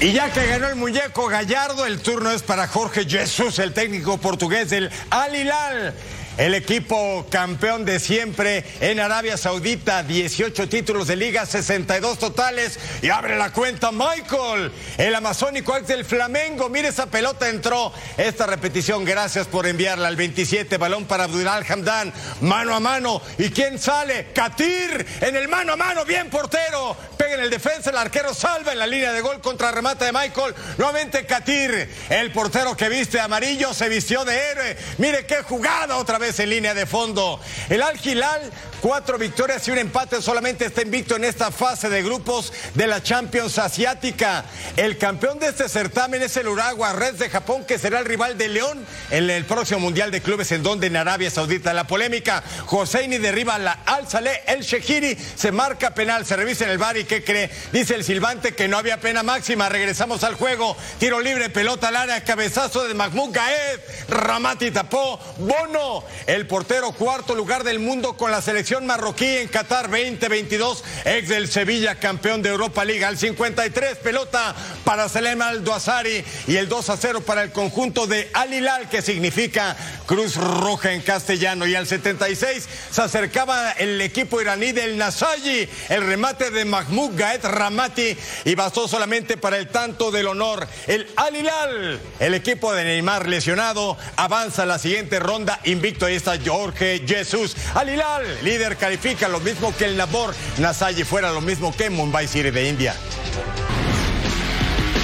Y 0.00 0.12
ya 0.12 0.32
que 0.32 0.46
ganó 0.46 0.66
el 0.68 0.76
muñeco 0.76 1.26
Gallardo, 1.26 1.84
el 1.84 2.00
turno 2.00 2.30
es 2.30 2.42
para 2.42 2.66
Jorge 2.66 3.04
Jesús, 3.04 3.58
el 3.58 3.74
técnico 3.74 4.16
portugués 4.16 4.70
del 4.70 4.90
Al 5.10 5.36
Hilal. 5.36 5.94
El 6.40 6.54
equipo 6.54 7.26
campeón 7.28 7.84
de 7.84 8.00
siempre 8.00 8.64
en 8.80 8.98
Arabia 8.98 9.36
Saudita, 9.36 10.02
18 10.02 10.70
títulos 10.70 11.06
de 11.06 11.14
liga, 11.14 11.44
62 11.44 12.18
totales. 12.18 12.78
Y 13.02 13.10
abre 13.10 13.36
la 13.36 13.52
cuenta 13.52 13.92
Michael, 13.92 14.72
el 14.96 15.14
amazónico 15.14 15.76
ex 15.76 15.88
del 15.88 16.06
Flamengo. 16.06 16.70
Mire 16.70 16.88
esa 16.88 17.04
pelota 17.04 17.50
entró. 17.50 17.92
Esta 18.16 18.46
repetición, 18.46 19.04
gracias 19.04 19.48
por 19.48 19.66
enviarla 19.66 20.08
al 20.08 20.16
27. 20.16 20.78
Balón 20.78 21.04
para 21.04 21.24
Abdulal 21.24 21.62
Hamdan, 21.68 22.10
mano 22.40 22.74
a 22.74 22.80
mano. 22.80 23.20
¿Y 23.36 23.50
quién 23.50 23.78
sale? 23.78 24.28
Katir 24.32 25.06
en 25.20 25.36
el 25.36 25.46
mano 25.46 25.74
a 25.74 25.76
mano, 25.76 26.06
bien 26.06 26.30
portero. 26.30 26.96
Pega 27.18 27.34
en 27.34 27.40
el 27.40 27.50
defensa, 27.50 27.90
el 27.90 27.98
arquero 27.98 28.32
salva 28.32 28.72
en 28.72 28.78
la 28.78 28.86
línea 28.86 29.12
de 29.12 29.20
gol 29.20 29.42
contra 29.42 29.72
remate 29.72 30.06
de 30.06 30.12
Michael. 30.12 30.54
Nuevamente 30.78 31.26
Katir, 31.26 31.86
el 32.08 32.32
portero 32.32 32.74
que 32.74 32.88
viste 32.88 33.20
amarillo, 33.20 33.74
se 33.74 33.90
vistió 33.90 34.24
de 34.24 34.38
héroe. 34.38 34.76
Mire 34.96 35.26
qué 35.26 35.42
jugada 35.42 35.98
otra 35.98 36.16
vez 36.16 36.29
en 36.38 36.50
línea 36.50 36.74
de 36.74 36.86
fondo. 36.86 37.40
El 37.68 37.82
Al 37.82 37.98
Hilal, 38.02 38.50
cuatro 38.80 39.18
victorias 39.18 39.66
y 39.66 39.70
un 39.70 39.78
empate, 39.78 40.22
solamente 40.22 40.66
está 40.66 40.82
invicto 40.82 41.16
en 41.16 41.24
esta 41.24 41.50
fase 41.50 41.88
de 41.88 42.02
grupos 42.02 42.52
de 42.74 42.86
la 42.86 43.02
Champions 43.02 43.58
Asiática. 43.58 44.44
El 44.76 44.98
campeón 44.98 45.38
de 45.38 45.48
este 45.48 45.68
certamen 45.68 46.22
es 46.22 46.36
el 46.36 46.48
Uragua 46.48 46.92
Reds 46.92 47.18
de 47.18 47.30
Japón, 47.30 47.64
que 47.64 47.78
será 47.78 47.98
el 47.98 48.04
rival 48.04 48.38
de 48.38 48.48
León 48.48 48.86
en 49.10 49.28
el 49.30 49.44
próximo 49.44 49.80
Mundial 49.80 50.10
de 50.10 50.22
Clubes, 50.22 50.52
en 50.52 50.62
donde 50.62 50.86
en 50.86 50.96
Arabia 50.96 51.30
Saudita 51.30 51.72
la 51.72 51.86
polémica. 51.86 52.42
Joseini 52.66 53.18
derriba 53.18 53.58
la 53.58 53.72
Al 53.86 54.08
Saleh, 54.08 54.42
el 54.46 54.62
Shehiri 54.62 55.16
se 55.34 55.52
marca 55.52 55.94
penal, 55.94 56.26
se 56.26 56.36
revisa 56.36 56.64
en 56.64 56.70
el 56.70 56.78
bar 56.78 56.96
y 56.96 57.04
¿qué 57.04 57.24
cree? 57.24 57.50
Dice 57.72 57.94
el 57.94 58.04
silbante 58.04 58.54
que 58.54 58.68
no 58.68 58.78
había 58.78 59.00
pena 59.00 59.22
máxima. 59.22 59.68
Regresamos 59.68 60.24
al 60.24 60.34
juego. 60.34 60.76
Tiro 60.98 61.20
libre, 61.20 61.50
pelota 61.50 61.88
al 61.88 61.96
área, 61.96 62.22
cabezazo 62.22 62.86
de 62.86 62.94
Mahmoud 62.94 63.32
Gaed. 63.32 63.80
Ramati 64.08 64.70
tapó. 64.70 65.18
Bono 65.38 66.04
el 66.26 66.46
portero 66.46 66.92
cuarto 66.92 67.34
lugar 67.34 67.64
del 67.64 67.78
mundo 67.78 68.16
con 68.16 68.30
la 68.30 68.42
selección 68.42 68.86
marroquí 68.86 69.26
en 69.26 69.48
Qatar 69.48 69.90
2022, 69.90 70.84
ex 71.04 71.28
del 71.28 71.48
Sevilla, 71.48 71.96
campeón 71.96 72.42
de 72.42 72.50
Europa 72.50 72.84
League. 72.84 73.04
Al 73.04 73.18
53, 73.18 73.98
pelota 73.98 74.54
para 74.84 75.08
Selema 75.08 75.48
Aldoazari 75.48 76.24
y 76.46 76.56
el 76.56 76.68
2 76.68 76.90
a 76.90 76.96
0 76.96 77.20
para 77.22 77.42
el 77.42 77.52
conjunto 77.52 78.06
de 78.06 78.30
Al 78.32 78.52
Hilal, 78.52 78.88
que 78.88 79.02
significa 79.02 79.76
Cruz 80.06 80.36
Roja 80.36 80.92
en 80.92 81.02
castellano. 81.02 81.66
Y 81.66 81.74
al 81.74 81.86
76 81.86 82.68
se 82.90 83.02
acercaba 83.02 83.72
el 83.72 84.00
equipo 84.00 84.40
iraní 84.40 84.72
del 84.72 84.96
Nasayi, 84.96 85.68
el 85.88 86.06
remate 86.06 86.50
de 86.50 86.64
Mahmoud 86.64 87.12
Gaet 87.14 87.44
Ramati 87.44 88.16
y 88.44 88.54
bastó 88.54 88.88
solamente 88.88 89.36
para 89.36 89.58
el 89.58 89.68
tanto 89.68 90.10
del 90.10 90.26
honor. 90.26 90.66
El 90.86 91.06
Al 91.16 91.36
Hilal, 91.36 92.00
el 92.18 92.34
equipo 92.34 92.72
de 92.72 92.84
Neymar 92.84 93.28
lesionado, 93.28 93.96
avanza 94.16 94.62
a 94.62 94.66
la 94.66 94.78
siguiente 94.78 95.18
ronda 95.18 95.60
invicto 95.64 95.99
ahí 96.06 96.14
está 96.14 96.38
Jorge 96.44 97.02
Jesús. 97.06 97.56
Al 97.74 97.88
Hilal, 97.88 98.24
líder 98.42 98.76
califica 98.76 99.28
lo 99.28 99.40
mismo 99.40 99.74
que 99.76 99.86
el 99.86 99.96
Nabor. 99.96 100.34
Nasayi 100.58 101.04
fuera 101.04 101.32
lo 101.32 101.40
mismo 101.40 101.74
que 101.76 101.90
Mumbai 101.90 102.26
City 102.28 102.50
de 102.50 102.68
India. 102.68 102.94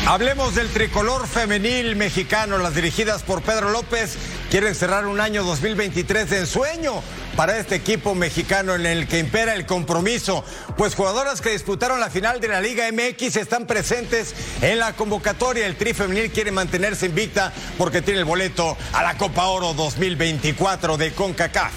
Hablemos 0.07 0.55
del 0.55 0.69
tricolor 0.69 1.27
femenil 1.27 1.97
mexicano. 1.97 2.59
Las 2.59 2.75
dirigidas 2.77 3.25
por 3.25 3.43
Pedro 3.43 3.71
López 3.71 4.17
quieren 4.51 4.75
cerrar 4.75 5.07
un 5.07 5.21
año 5.21 5.43
2023 5.43 6.31
de 6.31 6.39
ensueño 6.39 7.03
para 7.37 7.59
este 7.59 7.75
equipo 7.75 8.15
mexicano 8.15 8.75
en 8.75 8.87
el 8.87 9.07
que 9.07 9.19
impera 9.19 9.55
el 9.55 9.67
compromiso. 9.67 10.45
Pues 10.77 10.95
jugadoras 10.95 11.41
que 11.41 11.51
disputaron 11.51 12.01
la 12.01 12.11
final 12.11 12.41
de 12.41 12.49
la 12.49 12.61
Liga 12.61 12.85
MX 12.91 13.37
están 13.37 13.67
presentes 13.67 14.35
en 14.63 14.79
la 14.79 14.95
convocatoria. 14.95 15.67
El 15.67 15.77
Tri 15.77 15.93
Femenil 15.93 16.31
quiere 16.31 16.51
mantenerse 16.51 17.07
invicta 17.07 17.53
porque 17.77 18.03
tiene 18.03 18.21
el 18.21 18.25
boleto 18.25 18.77
a 18.93 19.03
la 19.03 19.17
Copa 19.17 19.47
Oro 19.47 19.75
2024 19.75 20.97
de 20.97 21.13
CONCACAF. 21.13 21.73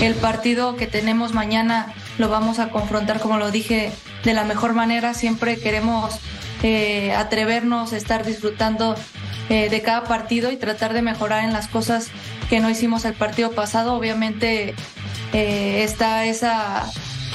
El 0.00 0.14
partido 0.14 0.76
que 0.76 0.86
tenemos 0.86 1.32
mañana 1.32 1.92
lo 2.18 2.28
vamos 2.28 2.58
a 2.58 2.68
confrontar, 2.68 3.18
como 3.18 3.38
lo 3.38 3.50
dije, 3.50 3.92
de 4.24 4.34
la 4.34 4.44
mejor 4.44 4.74
manera. 4.74 5.14
Siempre 5.14 5.58
queremos 5.58 6.20
eh, 6.62 7.12
atrevernos 7.12 7.92
estar 7.92 8.24
disfrutando 8.24 8.94
eh, 9.48 9.68
de 9.70 9.82
cada 9.82 10.04
partido 10.04 10.50
y 10.50 10.56
tratar 10.56 10.92
de 10.92 11.02
mejorar 11.02 11.44
en 11.44 11.52
las 11.52 11.68
cosas 11.68 12.08
que 12.48 12.60
no 12.60 12.68
hicimos 12.70 13.04
el 13.04 13.14
partido 13.14 13.52
pasado. 13.52 13.94
Obviamente 13.94 14.74
eh, 15.32 15.82
está 15.84 16.26
esa, 16.26 16.84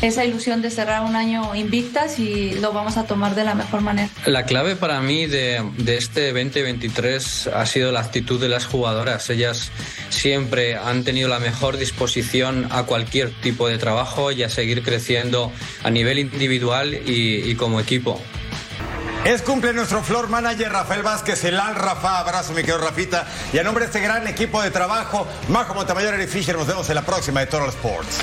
esa 0.01 0.25
ilusión 0.25 0.61
de 0.61 0.71
cerrar 0.71 1.03
un 1.03 1.15
año 1.15 1.55
invictas 1.55 2.19
y 2.19 2.53
lo 2.55 2.73
vamos 2.73 2.97
a 2.97 3.05
tomar 3.05 3.35
de 3.35 3.43
la 3.43 3.55
mejor 3.55 3.81
manera. 3.81 4.09
La 4.25 4.45
clave 4.45 4.75
para 4.75 4.99
mí 5.01 5.25
de, 5.25 5.63
de 5.77 5.97
este 5.97 6.33
2023 6.33 7.47
ha 7.47 7.65
sido 7.65 7.91
la 7.91 8.01
actitud 8.01 8.41
de 8.41 8.49
las 8.49 8.65
jugadoras. 8.65 9.29
Ellas 9.29 9.71
siempre 10.09 10.75
han 10.75 11.03
tenido 11.03 11.29
la 11.29 11.39
mejor 11.39 11.77
disposición 11.77 12.67
a 12.71 12.83
cualquier 12.83 13.29
tipo 13.41 13.67
de 13.67 13.77
trabajo 13.77 14.31
y 14.31 14.43
a 14.43 14.49
seguir 14.49 14.83
creciendo 14.83 15.51
a 15.83 15.89
nivel 15.89 16.19
individual 16.19 16.93
y, 16.93 17.49
y 17.49 17.55
como 17.55 17.79
equipo. 17.79 18.19
Es 19.23 19.43
cumple 19.43 19.71
nuestro 19.71 20.01
floor 20.01 20.29
manager 20.29 20.71
Rafael 20.71 21.03
Vázquez, 21.03 21.43
el 21.43 21.59
Al 21.59 21.75
Rafa. 21.75 22.17
Abrazo, 22.17 22.53
mi 22.53 22.61
querido 22.61 22.79
Rafita. 22.79 23.27
Y 23.53 23.59
a 23.59 23.63
nombre 23.63 23.85
de 23.85 23.89
este 23.89 24.01
gran 24.01 24.27
equipo 24.27 24.59
de 24.63 24.71
trabajo, 24.71 25.27
Majo 25.47 25.75
Montemayor 25.75 26.19
y 26.19 26.25
Fisher, 26.25 26.57
nos 26.57 26.65
vemos 26.65 26.89
en 26.89 26.95
la 26.95 27.03
próxima 27.03 27.41
de 27.41 27.45
Toro 27.45 27.69
Sports. 27.69 28.17